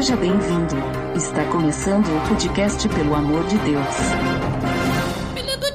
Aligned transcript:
Seja 0.00 0.16
bem-vindo. 0.16 0.76
Está 1.14 1.44
começando 1.52 2.06
o 2.06 2.20
podcast 2.26 2.88
Pelo 2.88 3.14
Amor 3.14 3.44
de 3.48 3.58
Deus. 3.58 3.96
Pelo 5.34 5.52
amor 5.52 5.70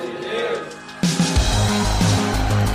de 0.00 0.22
Deus! 0.22 0.74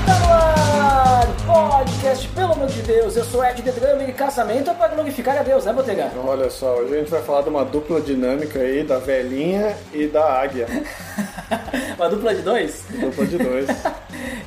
Tá 0.06 0.20
no 0.20 0.32
ar, 0.32 1.26
podcast, 1.48 2.28
pelo 2.28 2.52
amor 2.52 2.68
de 2.68 2.84
Deus, 2.84 3.18
eu 3.18 3.26
sou 3.26 3.44
Ed 3.44 3.60
Drummer 3.64 4.08
e 4.08 4.14
casamento 4.14 4.70
é 4.70 4.74
para 4.76 4.90
glorificar 4.90 5.40
a 5.40 5.42
Deus, 5.42 5.66
né, 5.66 5.74
Botega? 5.74 6.12
Olha 6.24 6.52
só, 6.52 6.76
hoje 6.76 6.94
a 6.94 7.00
gente 7.00 7.10
vai 7.10 7.24
falar 7.24 7.42
de 7.42 7.50
uma 7.50 7.66
dupla 7.66 8.00
dinâmica 8.02 8.60
aí, 8.60 8.84
da 8.84 9.00
velhinha 9.00 9.76
e 9.92 10.06
da 10.06 10.42
águia. 10.42 10.68
Uma 11.98 12.08
dupla 12.08 12.36
de 12.36 12.44
dois? 12.44 12.84
Dupla 12.88 13.26
de 13.26 13.40
dois. 13.40 13.66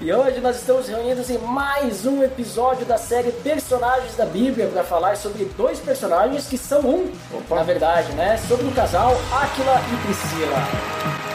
E 0.07 0.13
hoje 0.13 0.39
nós 0.39 0.55
estamos 0.55 0.87
reunidos 0.87 1.29
em 1.31 1.39
mais 1.39 2.07
um 2.07 2.23
episódio 2.23 2.87
da 2.87 2.97
série 2.97 3.33
Personagens 3.33 4.15
da 4.15 4.25
Bíblia 4.25 4.69
para 4.69 4.85
falar 4.85 5.17
sobre 5.17 5.45
dois 5.57 5.81
personagens 5.81 6.47
que 6.47 6.57
são 6.57 6.81
um, 6.83 7.11
Opa. 7.35 7.57
na 7.57 7.65
verdade, 7.65 8.13
né? 8.13 8.37
Sobre 8.37 8.67
o 8.67 8.71
casal 8.71 9.11
Áquila 9.33 9.83
e 9.93 9.97
Priscila. 10.07 10.59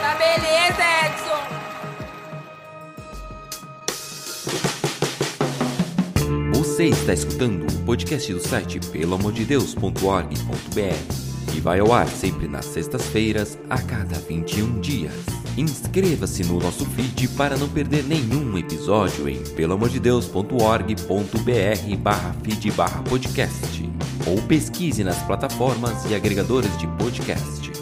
Tá 0.00 0.14
beleza, 0.14 0.82
Edson! 1.04 1.42
Você 6.54 6.86
está 6.86 7.12
escutando 7.12 7.70
o 7.70 7.84
podcast 7.84 8.32
do 8.32 8.40
site 8.40 8.80
peloamordedeus.org.br 8.90 11.54
e 11.54 11.60
vai 11.60 11.78
ao 11.78 11.92
ar 11.92 12.08
sempre 12.08 12.48
nas 12.48 12.64
sextas-feiras, 12.64 13.58
a 13.68 13.82
cada 13.82 14.14
21 14.14 14.80
dias. 14.80 15.31
Inscreva-se 15.56 16.44
no 16.44 16.58
nosso 16.58 16.86
feed 16.86 17.28
para 17.28 17.56
não 17.56 17.68
perder 17.68 18.04
nenhum 18.04 18.56
episódio 18.56 19.28
em 19.28 19.42
peloamordedeus.org.br 19.54 21.96
barra 21.98 22.34
feed 22.42 22.70
barra 22.70 23.02
podcast 23.02 23.90
ou 24.26 24.40
pesquise 24.42 25.04
nas 25.04 25.18
plataformas 25.22 26.10
e 26.10 26.14
agregadores 26.14 26.76
de 26.78 26.86
podcast. 26.86 27.81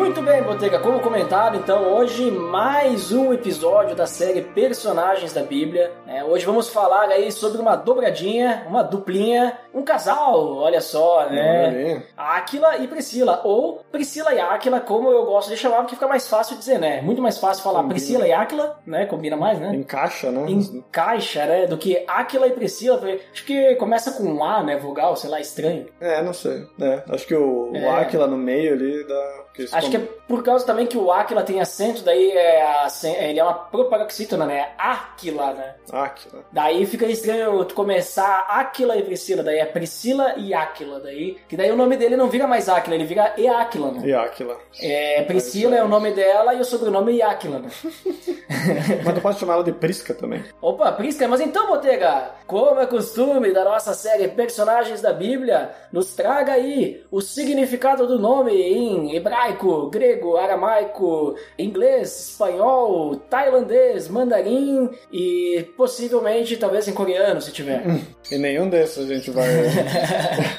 Muito 0.00 0.22
bem, 0.22 0.42
Botega, 0.42 0.78
como 0.78 0.98
comentado, 1.00 1.58
então 1.58 1.92
hoje 1.94 2.30
mais 2.30 3.12
um 3.12 3.34
episódio 3.34 3.94
da 3.94 4.06
série 4.06 4.40
Personagens 4.40 5.32
da 5.34 5.42
Bíblia. 5.42 5.92
É, 6.06 6.24
hoje 6.24 6.44
vamos 6.46 6.70
falar 6.70 7.08
aí 7.10 7.30
sobre 7.30 7.60
uma 7.60 7.76
dobradinha, 7.76 8.66
uma 8.66 8.82
duplinha, 8.82 9.58
um 9.74 9.82
casal, 9.82 10.56
olha 10.56 10.80
só, 10.80 11.28
né? 11.28 12.02
Áquila 12.16 12.78
e 12.78 12.88
Priscila, 12.88 13.42
ou 13.44 13.84
Priscila 13.92 14.32
e 14.34 14.40
Áquila, 14.40 14.80
como 14.80 15.10
eu 15.10 15.26
gosto 15.26 15.50
de 15.50 15.56
chamar, 15.58 15.82
porque 15.82 15.94
fica 15.94 16.08
mais 16.08 16.26
fácil 16.26 16.56
dizer, 16.56 16.78
né? 16.78 17.02
Muito 17.02 17.20
mais 17.20 17.38
fácil 17.38 17.62
falar 17.62 17.82
Combina. 17.82 17.94
Priscila 17.94 18.26
e 18.26 18.32
Áquila, 18.32 18.80
né? 18.86 19.04
Combina 19.04 19.36
mais, 19.36 19.60
né? 19.60 19.74
Encaixa, 19.74 20.30
né? 20.32 20.50
Encaixa, 20.50 21.44
né? 21.44 21.66
Do 21.66 21.76
que 21.76 22.02
Áquila 22.08 22.46
e 22.46 22.52
Priscila. 22.52 22.96
porque 22.96 23.20
Acho 23.32 23.44
que 23.44 23.74
começa 23.76 24.12
com 24.12 24.24
um 24.24 24.42
A, 24.42 24.62
né? 24.62 24.76
Vogal, 24.78 25.14
sei 25.14 25.28
lá, 25.28 25.38
estranho. 25.40 25.86
É, 26.00 26.22
não 26.22 26.32
sei. 26.32 26.66
É, 26.80 27.02
acho 27.10 27.26
que 27.26 27.34
o, 27.34 27.70
É. 27.74 27.86
o 27.86 27.90
Aquila 27.96 28.26
no 28.26 28.38
meio 28.38 28.72
ali 28.72 29.06
dá. 29.06 29.40
Que 29.54 29.62
Acho 29.72 29.90
que 29.90 29.98
com- 29.98 30.04
é 30.04 30.08
por 30.30 30.44
causa 30.44 30.64
também 30.64 30.86
que 30.86 30.96
o 30.96 31.10
Áquila 31.10 31.42
tem 31.42 31.60
acento, 31.60 32.04
daí 32.04 32.30
é 32.30 32.86
ele 33.18 33.40
é 33.40 33.42
uma 33.42 33.52
proparoxítona, 33.52 34.46
né? 34.46 34.68
Áquila, 34.78 35.52
né? 35.54 35.74
Aquila. 35.92 36.44
Daí 36.52 36.86
fica 36.86 37.04
estranho 37.06 37.64
tu 37.64 37.74
começar 37.74 38.46
Áquila 38.48 38.96
e 38.96 39.02
Priscila, 39.02 39.42
daí 39.42 39.58
é 39.58 39.66
Priscila 39.66 40.34
e 40.36 40.54
Áquila, 40.54 41.00
daí. 41.00 41.36
Que 41.48 41.56
daí 41.56 41.72
o 41.72 41.76
nome 41.76 41.96
dele 41.96 42.16
não 42.16 42.28
vira 42.28 42.46
mais 42.46 42.68
Áquila, 42.68 42.94
ele 42.94 43.06
vira 43.06 43.34
Eáquila, 43.36 43.90
né? 43.90 44.06
E 44.06 44.14
Aquila. 44.14 44.56
É, 44.80 45.22
Priscila 45.22 45.74
é 45.74 45.82
o 45.82 45.88
nome 45.88 46.12
dela 46.12 46.54
e 46.54 46.60
o 46.60 46.64
sobrenome 46.64 47.20
é 47.20 47.24
Áquila, 47.24 47.58
né? 47.58 47.70
Mas 49.04 49.14
tu 49.14 49.20
pode 49.20 49.38
chamar 49.38 49.54
ela 49.54 49.64
de 49.64 49.72
Prisca 49.72 50.14
também. 50.14 50.44
Opa, 50.60 50.92
Prisca, 50.92 51.26
mas 51.26 51.40
então, 51.40 51.68
Botega, 51.68 52.32
como 52.46 52.80
é 52.80 52.86
costume 52.86 53.52
da 53.52 53.64
nossa 53.64 53.94
série 53.94 54.28
Personagens 54.28 55.00
da 55.00 55.12
Bíblia, 55.12 55.70
nos 55.92 56.14
traga 56.14 56.52
aí 56.52 57.02
o 57.10 57.20
significado 57.20 58.06
do 58.06 58.18
nome 58.18 58.52
em 58.52 59.16
hebraico, 59.16 59.88
grego, 59.88 60.19
aramaico, 60.36 61.34
inglês, 61.58 62.30
espanhol, 62.30 63.16
tailandês, 63.16 64.08
mandarim 64.08 64.90
e 65.12 65.66
possivelmente 65.76 66.56
talvez 66.56 66.86
em 66.88 66.92
coreano, 66.92 67.40
se 67.40 67.52
tiver. 67.52 67.82
E 68.30 68.38
nenhum 68.38 68.68
desses 68.68 69.10
a 69.10 69.12
gente 69.12 69.28
vai. 69.32 69.48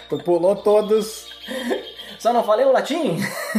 tu 0.10 0.18
pulou 0.26 0.58
todos. 0.58 1.26
Só 2.22 2.32
não 2.32 2.44
falei 2.44 2.64
o 2.68 2.72
latim? 2.72 3.18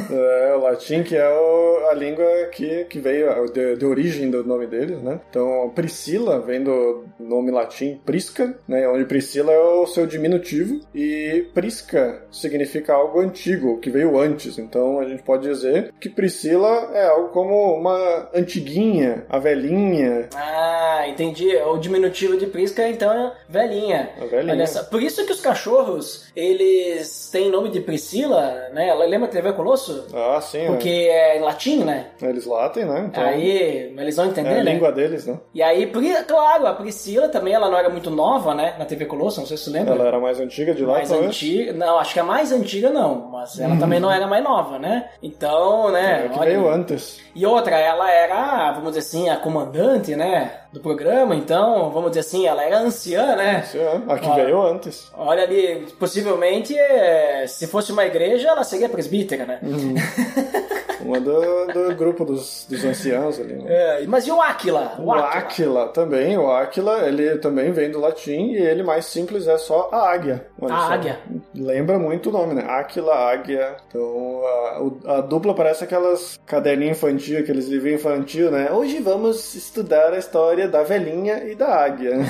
É, 0.09 0.55
o 0.55 0.61
latim, 0.61 1.03
que 1.03 1.17
é 1.17 1.29
o- 1.29 1.89
a 1.91 1.95
língua 1.95 2.25
que, 2.53 2.85
que 2.85 3.01
veio 3.01 3.47
de, 3.53 3.75
de 3.75 3.85
origem 3.85 4.31
do 4.31 4.45
nome 4.45 4.69
deles, 4.69 5.03
né? 5.03 5.19
Então, 5.29 5.69
Priscila 5.75 6.39
vem 6.39 6.63
do 6.63 7.05
nome 7.19 7.51
latim 7.51 8.01
Prisca, 8.07 8.57
né? 8.69 8.87
Onde 8.89 9.05
Priscila 9.05 9.51
é 9.53 9.59
o 9.59 9.85
seu 9.89 10.07
diminutivo. 10.07 10.79
E 10.95 11.49
Prisca 11.53 12.23
significa 12.31 12.95
algo 12.95 13.19
antigo, 13.19 13.79
que 13.81 13.91
veio 13.91 14.17
antes. 14.17 14.57
Então, 14.59 15.01
a 15.01 15.07
gente 15.09 15.25
pode 15.25 15.43
dizer 15.49 15.93
que 16.01 16.09
Priscila 16.09 16.91
é 16.95 17.07
algo 17.09 17.31
como 17.31 17.75
uma 17.75 18.29
antiguinha, 18.33 19.27
a 19.29 19.41
velhinha. 19.41 20.29
Ah, 20.37 21.05
entendi. 21.09 21.49
O 21.57 21.79
diminutivo 21.79 22.37
de 22.37 22.47
Prisca, 22.47 22.89
então, 22.89 23.13
é 23.13 23.33
velhinha. 23.49 24.11
A 24.21 24.25
velhinha. 24.27 24.67
Por 24.89 25.03
isso 25.03 25.27
que 25.27 25.33
os 25.33 25.41
cachorros, 25.41 26.31
eles 26.37 27.29
têm 27.33 27.51
nome 27.51 27.69
de 27.71 27.81
Priscila, 27.81 28.52
né? 28.73 28.95
Lembra 28.95 29.29
TV 29.29 29.53
Colosso? 29.53 30.07
Ah, 30.15 30.41
sim, 30.41 30.67
Porque 30.67 30.89
é 30.89 31.39
em 31.39 31.41
latim, 31.41 31.85
né? 31.85 32.07
né? 32.21 32.31
Eles 32.31 32.47
latem, 32.47 32.85
né? 32.85 33.07
Então, 33.09 33.25
Aí, 33.25 33.95
eles 33.99 34.17
vão 34.17 34.27
entender, 34.27 34.49
é 34.51 34.61
a 34.61 34.65
né? 34.65 34.73
língua 34.73 34.91
deles, 34.93 35.27
né? 35.27 35.39
E 35.55 35.63
aí, 35.63 35.91
claro, 36.27 36.67
a 36.67 36.73
Priscila 36.75 37.29
também, 37.29 37.55
ela 37.55 37.69
não 37.71 37.79
era 37.79 37.89
muito 37.89 38.11
nova, 38.11 38.55
né? 38.55 38.75
Na 38.79 38.85
TV 38.85 39.07
Colosso, 39.07 39.41
não 39.41 39.47
sei 39.47 39.57
se 39.57 39.65
você 39.65 39.71
lembra. 39.71 39.95
Ela 39.95 40.07
era 40.09 40.21
mais 40.21 40.41
antiga 40.41 40.75
de 40.75 40.85
lá, 40.85 40.95
mais 40.95 41.09
talvez. 41.09 41.29
antiga. 41.31 41.73
Não, 41.73 41.99
acho 41.99 42.15
que 42.15 42.21
a 42.21 42.25
mais 42.25 42.53
antiga 42.53 42.91
não, 42.91 43.29
mas 43.31 43.59
ela 43.59 43.77
também 43.77 44.01
não 44.01 44.11
era 44.11 44.27
mais 44.27 44.43
nova, 44.43 44.79
né? 44.79 45.09
Então, 45.23 45.91
né? 45.91 46.25
É, 46.27 46.29
que 46.29 46.39
olha- 46.39 46.51
veio 46.51 46.69
antes. 46.69 47.21
E 47.35 47.47
outra, 47.47 47.77
ela 47.79 48.11
era, 48.11 48.73
vamos 48.73 48.91
dizer 48.95 49.01
assim, 49.01 49.29
a 49.31 49.37
comandante, 49.37 50.15
né? 50.17 50.53
Do 50.73 50.81
programa, 50.81 51.35
então, 51.35 51.91
vamos 51.91 52.13
dizer 52.13 52.21
assim, 52.21 52.47
ela 52.47 52.65
era 52.65 52.79
anciã, 52.79 53.37
né? 53.37 53.63
Sim, 53.63 53.79
é. 53.79 54.01
A 54.09 54.19
que 54.19 54.27
Ó. 54.27 54.35
veio 54.35 54.63
antes. 54.63 55.11
Olha 55.15 55.43
ali, 55.43 55.87
possivelmente, 55.99 56.75
é, 56.75 57.47
se 57.47 57.67
fosse 57.67 57.93
uma 57.93 58.07
igreja, 58.07 58.49
ela 58.49 58.65
seria 58.65 58.89
presbítera, 58.89 59.45
né? 59.45 59.59
Uhum. 59.63 59.95
Uma 61.03 61.21
do, 61.21 61.67
do 61.67 61.95
grupo 61.97 62.25
dos, 62.25 62.67
dos 62.69 62.85
anciãos 62.85 63.39
ali. 63.41 63.55
Né? 63.55 63.65
É, 63.67 64.07
mas 64.07 64.27
e 64.27 64.31
o 64.31 64.41
Áquila? 64.41 64.95
O 64.99 65.11
Áquila 65.13 65.89
também, 65.89 66.37
o 66.39 66.51
Áquila, 66.51 67.07
ele 67.09 67.37
também 67.39 67.73
vem 67.73 67.91
do 67.91 68.01
latim 68.01 68.53
e 68.53 68.57
ele 68.57 68.83
mais 68.83 69.07
simples 69.07 69.47
é 69.47 69.59
só 69.59 69.89
a 69.93 70.11
águia. 70.13 70.47
Olha 70.61 70.75
A 70.75 70.79
só. 70.87 70.93
águia. 70.93 71.19
Lembra 71.55 71.99
muito 71.99 72.29
o 72.29 72.33
nome, 72.33 72.55
né? 72.55 72.65
Áquila, 72.67 73.15
águia. 73.15 73.77
Então 73.89 74.43
a, 74.45 74.83
o- 74.83 74.99
a 75.07 75.21
dupla 75.21 75.55
parece 75.55 75.85
aquelas 75.85 76.39
caderninhos 76.47 76.97
infantil, 76.97 77.39
aqueles 77.41 77.67
livros 77.69 77.93
infantil, 77.93 78.51
né? 78.51 78.71
Hoje 78.71 78.99
vamos 79.01 79.55
estudar 79.55 80.13
a 80.13 80.19
história 80.19 80.69
da 80.69 80.83
velhinha 80.83 81.45
e 81.45 81.55
da 81.55 81.69
águia. 81.69 82.13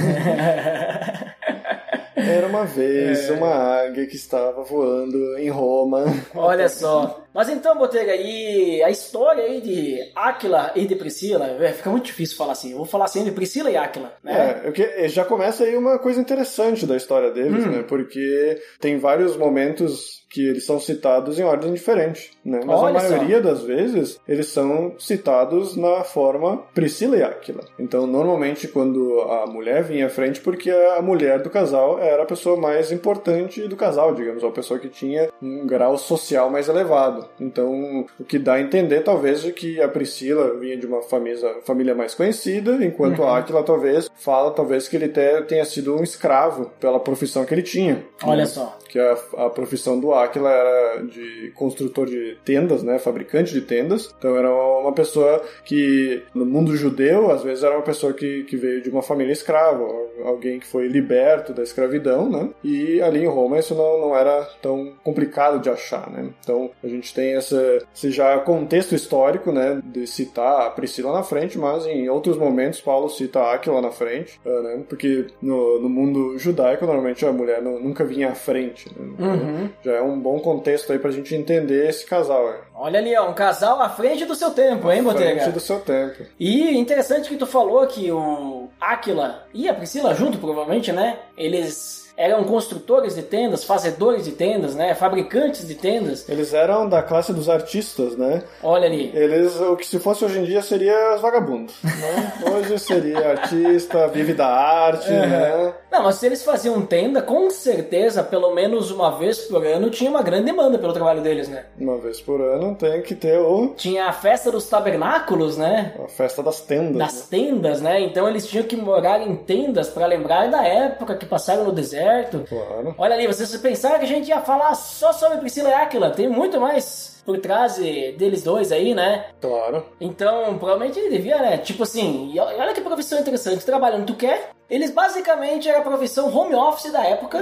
Era 2.14 2.46
uma 2.46 2.64
vez 2.64 3.28
É. 3.28 3.32
uma 3.32 3.48
águia 3.48 4.06
que 4.06 4.16
estava 4.16 4.62
voando 4.62 5.38
em 5.38 5.48
Roma. 5.50 6.04
Olha 6.34 6.68
só. 6.68 7.21
Mas 7.34 7.48
então, 7.48 7.76
Botega, 7.76 8.14
e 8.14 8.82
a 8.82 8.90
história 8.90 9.44
aí 9.44 9.60
de 9.60 9.98
Áquila 10.14 10.72
e 10.76 10.86
de 10.86 10.94
Priscila, 10.94 11.46
é, 11.60 11.72
fica 11.72 11.90
muito 11.90 12.04
difícil 12.06 12.36
falar 12.36 12.52
assim. 12.52 12.72
Eu 12.72 12.76
vou 12.78 12.86
falar 12.86 13.06
sempre 13.08 13.30
Priscila 13.32 13.70
e 13.70 13.76
Áquila, 13.76 14.12
né? 14.22 14.62
É, 14.64 14.70
que- 14.72 15.08
já 15.08 15.24
começa 15.24 15.64
aí 15.64 15.76
uma 15.76 15.98
coisa 15.98 16.20
interessante 16.20 16.86
da 16.86 16.96
história 16.96 17.30
deles, 17.30 17.64
Hum. 17.64 17.70
né? 17.70 17.84
Porque 17.88 18.60
tem 18.80 18.98
vários 18.98 19.36
momentos 19.36 20.20
que 20.30 20.46
eles 20.48 20.64
são 20.64 20.80
citados 20.80 21.38
em 21.38 21.42
ordem 21.42 21.74
diferente, 21.74 22.30
né? 22.42 22.60
Mas 22.64 22.80
Olha 22.80 22.96
a 22.98 23.00
só. 23.02 23.10
maioria 23.10 23.38
das 23.40 23.62
vezes 23.62 24.18
eles 24.26 24.46
são 24.46 24.94
citados 24.98 25.76
na 25.76 26.04
forma 26.04 26.56
Priscila 26.74 27.16
e 27.18 27.22
Áquila. 27.22 27.64
Então, 27.78 28.06
normalmente 28.06 28.66
quando 28.66 29.20
a 29.20 29.46
mulher 29.46 29.82
vinha 29.82 30.06
à 30.06 30.08
frente, 30.08 30.40
porque 30.40 30.70
a 30.70 31.02
mulher 31.02 31.42
do 31.42 31.50
casal 31.50 31.98
era 31.98 32.22
a 32.22 32.26
pessoa 32.26 32.56
mais 32.56 32.90
importante 32.90 33.68
do 33.68 33.76
casal, 33.76 34.14
digamos, 34.14 34.42
ou 34.42 34.48
a 34.48 34.52
pessoa 34.52 34.80
que 34.80 34.88
tinha 34.88 35.28
um 35.42 35.66
grau 35.66 35.98
social 35.98 36.48
mais 36.50 36.66
elevado. 36.66 37.21
Então, 37.40 38.06
o 38.18 38.24
que 38.24 38.38
dá 38.38 38.54
a 38.54 38.60
entender 38.60 39.00
talvez 39.02 39.42
de 39.42 39.52
que 39.52 39.80
a 39.80 39.88
Priscila 39.88 40.58
vinha 40.58 40.76
de 40.76 40.86
uma 40.86 41.02
família, 41.02 41.56
família 41.64 41.94
mais 41.94 42.14
conhecida, 42.14 42.84
enquanto 42.84 43.20
Uhum. 43.20 43.28
a 43.28 43.38
Áquila 43.38 43.62
talvez 43.62 44.08
fala 44.14 44.50
talvez 44.50 44.88
que 44.88 44.96
ele 44.96 45.08
te- 45.08 45.42
tenha 45.48 45.64
sido 45.64 45.96
um 45.96 46.02
escravo 46.02 46.70
pela 46.80 47.00
profissão 47.00 47.44
que 47.44 47.54
ele 47.54 47.62
tinha. 47.62 48.04
Olha 48.24 48.38
né? 48.42 48.46
só. 48.46 48.78
Que 48.92 48.98
a, 48.98 49.16
a 49.38 49.48
profissão 49.48 49.98
do 49.98 50.12
Aquila 50.12 50.50
era 50.50 51.02
de 51.04 51.50
construtor 51.54 52.06
de 52.06 52.36
tendas, 52.44 52.82
né, 52.82 52.98
fabricante 52.98 53.50
de 53.50 53.62
tendas. 53.62 54.14
Então 54.18 54.36
era 54.36 54.54
uma 54.54 54.92
pessoa 54.92 55.42
que 55.64 56.22
no 56.34 56.44
mundo 56.44 56.76
judeu, 56.76 57.30
às 57.30 57.42
vezes 57.42 57.64
era 57.64 57.74
uma 57.74 57.82
pessoa 57.82 58.12
que, 58.12 58.44
que 58.44 58.54
veio 58.54 58.82
de 58.82 58.90
uma 58.90 59.00
família 59.00 59.32
escrava, 59.32 59.82
alguém 60.22 60.60
que 60.60 60.66
foi 60.66 60.88
liberto 60.88 61.54
da 61.54 61.62
escravidão, 61.62 62.28
né? 62.28 62.50
E 62.62 63.00
ali 63.00 63.22
em 63.22 63.28
Roma 63.28 63.58
isso 63.58 63.74
não, 63.74 63.98
não 63.98 64.16
era 64.16 64.44
tão 64.60 64.92
complicado 65.02 65.58
de 65.58 65.70
achar, 65.70 66.10
né? 66.10 66.28
Então 66.42 66.70
a 66.84 66.86
gente 66.86 67.14
tem 67.14 67.34
essa, 67.34 67.78
esse 67.94 68.10
já 68.10 68.38
contexto 68.40 68.94
histórico, 68.94 69.50
né, 69.50 69.80
de 69.82 70.06
citar 70.06 70.66
a 70.66 70.70
Priscila 70.70 71.12
na 71.12 71.22
frente, 71.22 71.56
mas 71.56 71.86
em 71.86 72.10
outros 72.10 72.36
momentos 72.36 72.80
Paulo 72.80 73.08
cita 73.08 73.52
Aquila 73.52 73.80
na 73.80 73.90
frente, 73.90 74.38
né? 74.44 74.82
Porque 74.86 75.28
no, 75.40 75.80
no 75.80 75.88
mundo 75.88 76.38
judaico 76.38 76.84
normalmente 76.84 77.24
a 77.24 77.32
mulher 77.32 77.62
não, 77.62 77.80
nunca 77.80 78.04
vinha 78.04 78.28
à 78.30 78.34
frente, 78.34 78.81
né? 78.90 79.16
Uhum. 79.18 79.70
Já 79.84 79.92
é 79.92 80.02
um 80.02 80.18
bom 80.18 80.38
contexto 80.40 80.92
aí 80.92 80.98
pra 80.98 81.10
gente 81.10 81.34
entender 81.34 81.88
esse 81.88 82.06
casal, 82.06 82.46
né? 82.50 82.56
Olha 82.74 82.98
ali, 82.98 83.16
ó, 83.16 83.28
um 83.28 83.34
casal 83.34 83.80
à 83.80 83.88
frente 83.88 84.24
do 84.24 84.34
seu 84.34 84.50
tempo, 84.50 84.90
hein, 84.90 85.02
Botega? 85.02 85.42
Frente 85.42 85.54
do 85.54 85.60
seu 85.60 85.80
tempo. 85.80 86.24
E 86.38 86.76
interessante 86.76 87.28
que 87.28 87.36
tu 87.36 87.46
falou 87.46 87.86
que 87.86 88.10
o 88.10 88.68
Aquila 88.80 89.46
e 89.52 89.68
a 89.68 89.74
Priscila 89.74 90.14
junto, 90.14 90.38
provavelmente, 90.38 90.92
né? 90.92 91.18
Eles 91.36 92.02
eram 92.16 92.44
construtores 92.44 93.14
de 93.14 93.22
tendas, 93.22 93.64
fazedores 93.64 94.24
de 94.24 94.32
tendas, 94.32 94.74
né? 94.74 94.94
Fabricantes 94.94 95.66
de 95.66 95.74
tendas. 95.74 96.28
Eles 96.28 96.52
eram 96.52 96.88
da 96.88 97.02
classe 97.02 97.32
dos 97.32 97.48
artistas, 97.48 98.16
né? 98.16 98.42
Olha 98.62 98.86
ali. 98.86 99.10
Eles, 99.14 99.58
o 99.60 99.76
que 99.76 99.86
se 99.86 99.98
fosse 99.98 100.24
hoje 100.24 100.38
em 100.38 100.44
dia 100.44 100.62
seria 100.62 101.14
os 101.14 101.20
vagabundos, 101.20 101.74
né? 101.82 102.32
Hoje 102.52 102.78
seria 102.78 103.30
artista, 103.30 104.08
vive 104.08 104.34
da 104.34 104.46
arte, 104.46 105.10
né? 105.10 105.74
Não, 105.92 106.04
mas 106.04 106.14
se 106.14 106.24
eles 106.24 106.42
faziam 106.42 106.80
tenda, 106.86 107.20
com 107.20 107.50
certeza, 107.50 108.24
pelo 108.24 108.54
menos 108.54 108.90
uma 108.90 109.10
vez 109.10 109.40
por 109.42 109.66
ano, 109.66 109.90
tinha 109.90 110.08
uma 110.08 110.22
grande 110.22 110.46
demanda 110.46 110.78
pelo 110.78 110.94
trabalho 110.94 111.20
deles, 111.20 111.48
né? 111.48 111.66
Uma 111.78 111.98
vez 111.98 112.18
por 112.18 112.40
ano 112.40 112.74
tem 112.74 113.02
que 113.02 113.14
ter 113.14 113.38
o, 113.38 113.74
Tinha 113.76 114.06
a 114.06 114.12
festa 114.12 114.50
dos 114.50 114.66
tabernáculos, 114.66 115.58
né? 115.58 115.92
a 116.02 116.08
festa 116.08 116.42
das 116.42 116.62
tendas. 116.62 116.96
Das 116.96 117.14
né? 117.14 117.26
tendas, 117.30 117.82
né? 117.82 118.00
Então 118.00 118.26
eles 118.26 118.46
tinham 118.46 118.64
que 118.64 118.74
morar 118.74 119.20
em 119.20 119.36
tendas 119.36 119.90
para 119.90 120.06
lembrar 120.06 120.50
da 120.50 120.66
época 120.66 121.14
que 121.14 121.26
passaram 121.26 121.64
no 121.64 121.72
deserto. 121.72 122.42
Claro. 122.48 122.94
Olha 122.96 123.14
ali, 123.14 123.26
vocês 123.26 123.54
pensaram 123.58 123.98
que 123.98 124.06
a 124.06 124.08
gente 124.08 124.28
ia 124.28 124.40
falar 124.40 124.74
só 124.74 125.12
sobre 125.12 125.38
Priscila 125.38 125.68
e 125.68 125.74
Aquila? 125.74 126.10
Tem 126.10 126.26
muito 126.26 126.58
mais 126.58 127.11
por 127.24 127.38
trás 127.38 127.76
de- 127.76 128.12
deles 128.12 128.42
dois 128.42 128.72
aí, 128.72 128.94
né? 128.94 129.26
Claro. 129.40 129.84
Então, 130.00 130.58
provavelmente 130.58 130.98
ele 130.98 131.10
devia, 131.10 131.38
né? 131.38 131.58
Tipo 131.58 131.82
assim, 131.84 132.34
olha 132.38 132.72
que 132.72 132.80
profissão 132.80 133.18
interessante. 133.18 133.64
Trabalhando 133.64 134.06
tu 134.06 134.14
quer? 134.14 134.50
Eles 134.68 134.90
basicamente 134.90 135.68
era 135.68 135.78
a 135.78 135.82
profissão 135.82 136.34
home 136.34 136.54
office 136.54 136.90
da 136.90 137.04
época. 137.04 137.38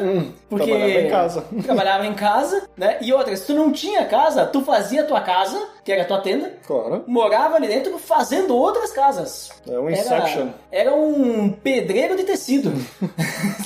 porque 0.49 0.65
Hum, 0.73 0.75
trabalhava 0.75 1.01
em 1.01 1.09
casa. 1.11 1.45
trabalhava 1.63 2.07
em 2.07 2.15
casa, 2.15 2.69
né? 2.77 2.99
E 3.01 3.13
outra, 3.13 3.37
se 3.37 3.47
tu 3.47 3.55
não 3.55 3.71
tinha 3.73 4.05
casa, 4.05 4.47
tu 4.47 4.63
fazia 4.63 5.03
a 5.03 5.07
tua 5.07 5.21
casa, 5.21 5.57
que 5.85 5.93
era 5.93 6.03
a 6.03 6.05
tua 6.05 6.21
tenda, 6.21 6.53
Claro. 6.67 7.05
morava 7.07 7.57
ali 7.57 7.67
dentro 7.69 7.99
fazendo 7.99 8.55
outras 8.57 8.93
casas. 8.93 9.51
É 9.69 9.79
um 9.79 9.89
Inception. 9.91 10.49
Era, 10.71 10.91
era 10.91 10.95
um 10.95 11.51
pedreiro 11.51 12.17
de 12.17 12.25
tecido. 12.25 12.71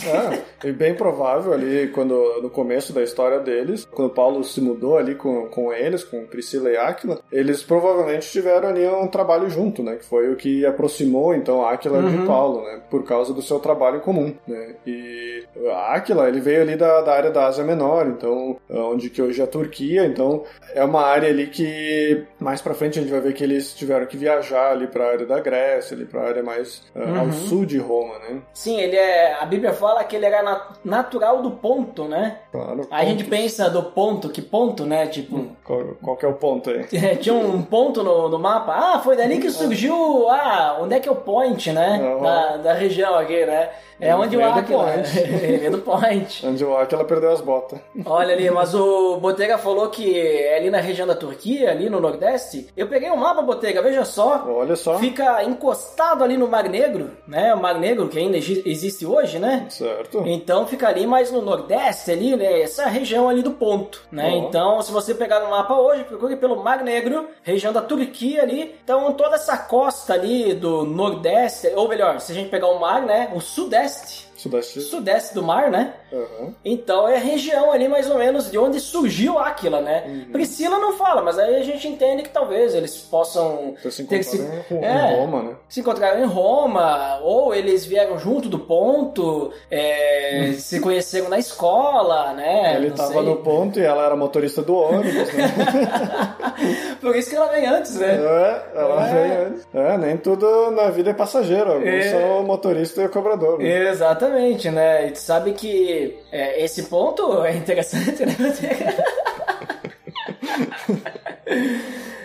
É, 0.07 0.43
e 0.69 0.73
bem 0.73 0.95
provável 0.95 1.53
ali, 1.53 1.89
quando 1.89 2.15
no 2.43 2.51
começo 2.51 2.93
da 2.93 3.03
história 3.03 3.39
deles, 3.41 3.85
quando 3.91 4.11
Paulo 4.11 4.43
se 4.45 4.61
mudou 4.61 4.97
ali 4.99 5.15
com, 5.15 5.47
com 5.49 5.73
eles, 5.73 6.05
com 6.05 6.27
Priscila 6.27 6.71
e 6.71 6.77
Áquila, 6.77 7.21
eles 7.33 7.63
provavelmente 7.63 8.31
tiveram 8.31 8.69
ali 8.69 8.87
um 8.87 9.07
trabalho 9.09 9.49
junto, 9.51 9.83
né? 9.83 9.97
Que 9.97 10.05
foi 10.05 10.31
o 10.33 10.37
que 10.37 10.65
aproximou 10.67 11.35
então 11.35 11.65
Áquila 11.67 11.99
Uhum. 11.99 12.21
de 12.21 12.27
Paulo, 12.27 12.63
né? 12.65 12.81
Por 12.91 13.05
causa 13.05 13.33
do 13.33 13.41
seu 13.43 13.59
trabalho 13.59 14.01
comum, 14.01 14.35
né? 14.47 14.75
E 14.87 15.45
Áquila, 15.89 16.29
ele 16.29 16.41
veio 16.41 16.63
ali 16.63 16.77
da, 16.77 17.01
da 17.03 17.13
área 17.15 17.31
da 17.31 17.47
Ásia 17.47 17.65
Menor, 17.65 18.07
então, 18.09 18.57
onde 18.71 19.09
que 19.11 19.23
hoje 19.23 19.41
é 19.41 19.45
a 19.45 19.49
Turquia, 19.49 20.05
então 20.07 20.43
é 20.75 20.85
uma 20.85 21.03
área 21.03 21.29
ali 21.29 21.47
que 21.47 22.14
mais 22.39 22.61
pra 22.61 22.75
frente 22.75 22.99
a 22.99 23.03
gente 23.03 23.11
vai 23.11 23.21
ver 23.21 23.33
que 23.35 23.43
eles 23.45 23.75
tiveram 23.75 24.07
que 24.07 24.17
viajar 24.17 24.71
ali 24.73 24.87
pra 24.87 25.09
área 25.11 25.27
da 25.27 25.39
Grécia, 25.41 25.97
ali 25.97 26.05
pra 26.05 26.23
área 26.23 26.43
mais 26.43 26.83
ah, 26.95 27.21
ao 27.21 27.33
sul 27.33 27.65
de 27.65 27.79
Roma, 27.79 28.19
né? 28.19 28.41
Sim, 28.53 28.81
ele 28.81 28.97
é. 28.97 29.35
A 29.41 29.45
Bíblia 29.47 29.73
fala 29.73 30.05
que 30.05 30.17
ele 30.17 30.27
era 30.27 30.43
na- 30.43 30.69
natural 30.85 31.43
do 31.43 31.51
ponto, 31.53 32.05
né? 32.05 32.39
Claro. 32.53 32.87
Aí 32.91 33.07
a 33.07 33.11
gente 33.11 33.25
pontos. 33.25 33.39
pensa 33.39 33.71
do 33.71 33.83
ponto, 33.83 34.29
que 34.29 34.43
ponto, 34.43 34.85
né? 34.85 35.07
Tipo, 35.07 35.47
Qual, 35.65 35.85
qual 36.03 36.17
que 36.17 36.25
é 36.27 36.29
o 36.29 36.35
ponto 36.35 36.71
aí? 36.71 36.87
é, 36.93 37.17
tinha 37.17 37.35
um 37.35 37.63
ponto 37.63 38.03
no, 38.03 38.29
no 38.29 38.39
mapa. 38.39 38.73
Ah, 38.75 39.01
foi 39.01 39.17
dali 39.17 39.39
que 39.39 39.51
surgiu. 39.51 40.29
Ah, 40.29 40.79
onde 40.81 40.95
é 40.95 41.01
que 41.01 41.09
é 41.09 41.13
o 41.13 41.17
point, 41.17 41.73
né? 41.73 41.99
Uhum. 42.01 42.23
Da, 42.23 42.57
da 42.59 42.73
região 42.75 43.15
aqui, 43.15 43.45
né? 43.47 43.71
É 44.01 44.15
onde 44.15 44.37
o 44.37 44.45
Aquila. 44.45 44.93
Ele 45.43 45.67
é 45.67 45.71
do 45.71 45.79
point. 45.79 46.45
Onde 46.45 46.65
o 46.65 46.77
Aquila 46.77 47.05
perdeu 47.05 47.31
as 47.31 47.41
botas. 47.41 47.79
Olha 48.05 48.35
ali, 48.35 48.51
mas 48.51 48.75
o 48.75 49.17
Botega 49.19 49.57
falou 49.57 49.89
que 49.89 50.19
é 50.19 50.57
ali 50.57 50.69
na 50.69 50.81
região 50.81 51.07
da 51.07 51.15
Turquia, 51.15 51.71
ali 51.71 51.89
no 51.95 52.01
Nordeste. 52.01 52.69
Eu 52.77 52.87
peguei 52.89 53.11
o 53.11 53.17
mapa, 53.17 53.41
Botega, 53.43 53.81
veja 53.83 54.05
só. 54.05 54.45
Olha 54.47 54.77
só. 54.77 54.99
Fica 54.99 55.43
encostado 55.45 56.23
ali 56.23 56.37
no 56.37 56.49
Mar 56.49 56.69
Negro, 56.69 57.11
né? 57.27 57.55
O 57.55 57.61
Mar 57.61 57.79
Negro 57.79 58.09
que 58.09 58.19
ainda 58.19 58.37
exi- 58.37 58.63
existe 58.67 59.07
hoje, 59.07 59.39
né? 59.39 59.67
Certo. 59.71 60.23
Então 60.27 60.67
fica 60.67 60.89
ali 60.89 61.07
mais 61.07 61.31
no 61.33 61.41
Nordeste, 61.41 62.11
ali, 62.11 62.37
né? 62.37 62.61
Essa 62.63 62.87
região 62.87 63.29
ali 63.29 63.43
do 63.43 63.53
ponto, 63.53 64.03
né? 64.13 64.31
Ó. 64.35 64.37
Então, 64.49 64.83
se 64.83 64.93
você 64.93 65.15
pegar 65.15 65.41
no 65.41 65.51
mapa 65.51 65.75
hoje, 65.75 66.05
procure 66.05 66.37
pelo 66.37 66.63
Mar 66.63 66.83
Negro, 66.83 67.29
região 67.43 67.73
da 67.73 67.81
Turquia 67.83 68.43
ali. 68.43 68.75
Então, 68.83 69.13
toda 69.13 69.37
essa 69.37 69.57
costa 69.57 70.13
ali 70.15 70.53
do 70.55 70.85
Nordeste, 70.85 71.73
ou 71.75 71.89
melhor, 71.89 72.21
se 72.21 72.33
a 72.33 72.35
gente 72.35 72.51
pegar 72.51 72.69
o 72.69 72.79
mar, 72.81 73.03
né? 73.03 73.31
O 73.35 73.41
Sudeste. 73.41 74.29
Sudeste. 74.45 74.81
Sudeste 74.83 75.35
do 75.35 75.43
mar, 75.43 75.71
né? 75.71 75.95
Aham. 76.13 76.55
Então 76.65 77.09
é 77.09 77.17
a 77.17 77.21
região 77.21 77.73
ali 77.73 77.89
mais 77.89 78.09
ou 78.11 78.19
menos 78.19 78.51
de 78.51 78.59
onde 78.59 78.79
surgiu 78.79 79.39
Aquila, 79.39 79.81
né? 79.81 80.05
Uhum. 80.07 80.33
Priscila 80.33 80.79
não 80.79 80.93
fala, 80.99 81.23
mas 81.23 81.39
aí 81.39 81.57
a 81.57 81.63
gente 81.65 81.89
entende 81.89 82.23
que 82.23 82.29
talvez 82.29 82.75
eles 82.75 82.97
possam 82.99 83.75
Ter 83.83 83.91
se 83.91 84.05
ter 84.05 84.23
se, 84.23 84.37
em, 84.71 84.85
é, 84.85 85.13
em 85.13 85.17
Roma, 85.17 85.43
né? 85.43 85.55
se 85.69 85.81
encontraram 85.81 86.21
em 86.23 86.27
Roma, 86.27 87.19
ou 87.23 87.55
eles 87.55 87.85
vieram 87.87 88.19
junto 88.19 88.49
do 88.49 88.59
ponto, 88.59 89.51
é, 89.71 90.53
se 90.59 90.79
conheceram 90.81 91.29
na 91.29 91.39
escola, 91.39 92.33
né? 92.35 92.77
Ele 92.77 92.91
Não 92.91 92.97
tava 92.97 93.13
sei. 93.15 93.23
no 93.23 93.37
ponto 93.37 93.81
e 93.81 93.83
ela 93.83 94.05
era 94.05 94.15
motorista 94.15 94.63
do 94.63 94.77
ônibus, 94.77 95.33
né? 95.33 95.55
Por 97.01 97.17
isso 97.17 97.31
que 97.31 97.37
ela 97.37 97.49
vem 97.49 97.67
antes, 97.67 97.97
né? 97.97 98.15
é, 98.15 98.63
ela 98.79 99.09
É. 99.09 99.13
veio 99.13 99.47
antes. 99.49 99.67
É, 99.75 99.99
nem 99.99 100.17
tudo 100.17 100.71
na 100.71 100.91
vida 100.91 101.11
é 101.11 101.15
passageiro. 101.15 101.73
Alguns 101.73 101.87
É. 101.89 102.11
são 102.11 102.41
o 102.41 102.45
motorista 102.45 103.03
e 103.03 103.07
o 103.07 103.09
cobrador. 103.09 103.59
Né? 103.59 103.89
Exatamente, 103.89 104.34
né? 104.71 105.09
E 105.09 105.11
tu 105.13 105.19
sabe 105.19 105.53
que 105.53 106.17
é, 106.33 106.63
esse 106.65 106.85
ponto 106.85 107.45
é 107.45 107.57
interessante, 107.57 108.25
né? 108.27 108.37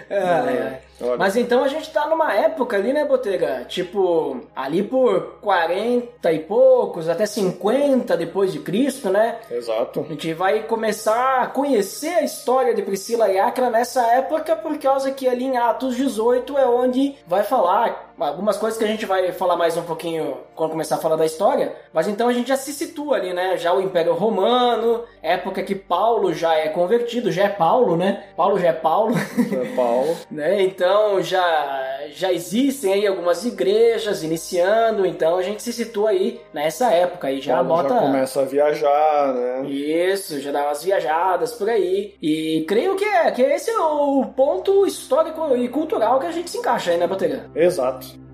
Ai, 0.10 0.58
ai. 0.64 0.89
Olha. 1.02 1.18
Mas 1.18 1.36
então 1.36 1.64
a 1.64 1.68
gente 1.68 1.90
tá 1.92 2.08
numa 2.08 2.34
época 2.34 2.78
ali, 2.78 2.94
né, 2.94 3.06
Botega? 3.06 3.66
Tipo, 3.68 4.42
ali 4.56 4.84
por 4.84 5.40
40 5.42 6.32
e 6.32 6.40
poucos, 6.40 7.08
até 7.08 7.26
50 7.26 8.16
depois 8.18 8.52
de 8.52 8.60
Cristo, 8.60 9.10
né? 9.10 9.38
Exato. 9.50 10.02
A 10.02 10.04
gente 10.04 10.34
vai 10.34 10.64
começar 10.64 11.42
a 11.42 11.48
conhecer 11.48 12.16
a 12.16 12.24
história 12.24 12.74
de 12.74 12.82
Priscila 12.82 13.30
e 13.30 13.40
Acra 13.40 13.70
nessa 13.70 14.06
época, 14.14 14.56
por 14.56 14.78
causa 14.78 15.12
que 15.12 15.28
ali 15.28 15.46
em 15.46 15.58
Atos 15.58 15.96
18 15.96 16.58
é 16.58 16.66
onde 16.66 17.16
vai 17.28 17.44
falar 17.44 18.10
algumas 18.28 18.58
coisas 18.58 18.78
que 18.78 18.84
a 18.84 18.88
gente 18.88 19.06
vai 19.06 19.32
falar 19.32 19.56
mais 19.56 19.78
um 19.78 19.84
pouquinho 19.84 20.38
quando 20.56 20.72
começar 20.72 20.96
a 20.96 21.00
falar 21.00 21.16
da 21.16 21.26
história. 21.26 21.74
Mas 21.94 22.08
então 22.08 22.28
a 22.28 22.34
gente 22.34 22.50
já 22.50 22.58
se 22.58 22.74
situa 22.74 23.16
ali, 23.16 23.34
né? 23.34 23.58
Já 23.58 23.74
o 23.74 23.82
Império 23.82 24.14
Romano, 24.14 25.04
época 25.22 25.64
que 25.64 25.76
Paulo 25.76 26.34
já 26.34 26.54
é 26.56 26.68
convertido, 26.68 27.32
já 27.32 27.46
é 27.46 27.50
Paulo, 27.50 27.96
né? 27.96 28.26
Paulo 28.36 28.60
já 28.60 28.70
é 28.70 28.74
Paulo. 28.74 29.16
É 29.16 29.76
Paulo. 29.76 30.18
né? 30.30 30.62
Então 30.62 30.89
já, 31.22 31.98
já 32.12 32.32
existem 32.32 32.94
aí 32.94 33.08
algumas 33.08 33.46
igrejas 33.46 34.24
iniciando, 34.24 35.06
então 35.06 35.38
a 35.38 35.44
gente 35.44 35.62
se 35.62 35.74
situa 35.74 36.12
aí 36.12 36.42
nessa 36.54 36.92
época 36.92 37.28
aí, 37.28 37.42
já 37.42 37.62
bota. 37.64 37.90
já 37.90 38.00
começa 38.00 38.42
a 38.42 38.46
viajar, 38.46 39.34
né? 39.34 39.70
Isso, 39.70 40.40
já 40.40 40.52
dá 40.52 40.64
umas 40.64 40.84
viajadas 40.84 41.54
por 41.54 41.70
aí. 41.70 42.16
E 42.22 42.66
creio 42.68 42.96
que 42.96 43.06
é, 43.06 43.32
que 43.32 43.42
esse 43.42 43.70
é 43.70 43.80
o 43.80 44.26
ponto 44.36 44.86
histórico 44.86 45.56
e 45.56 45.68
cultural 45.68 46.20
que 46.20 46.28
a 46.28 46.32
gente 46.32 46.50
se 46.50 46.58
encaixa 46.58 46.92
aí, 46.92 46.98
né, 46.98 47.08
Botega? 47.08 47.50
Exato. 47.56 48.29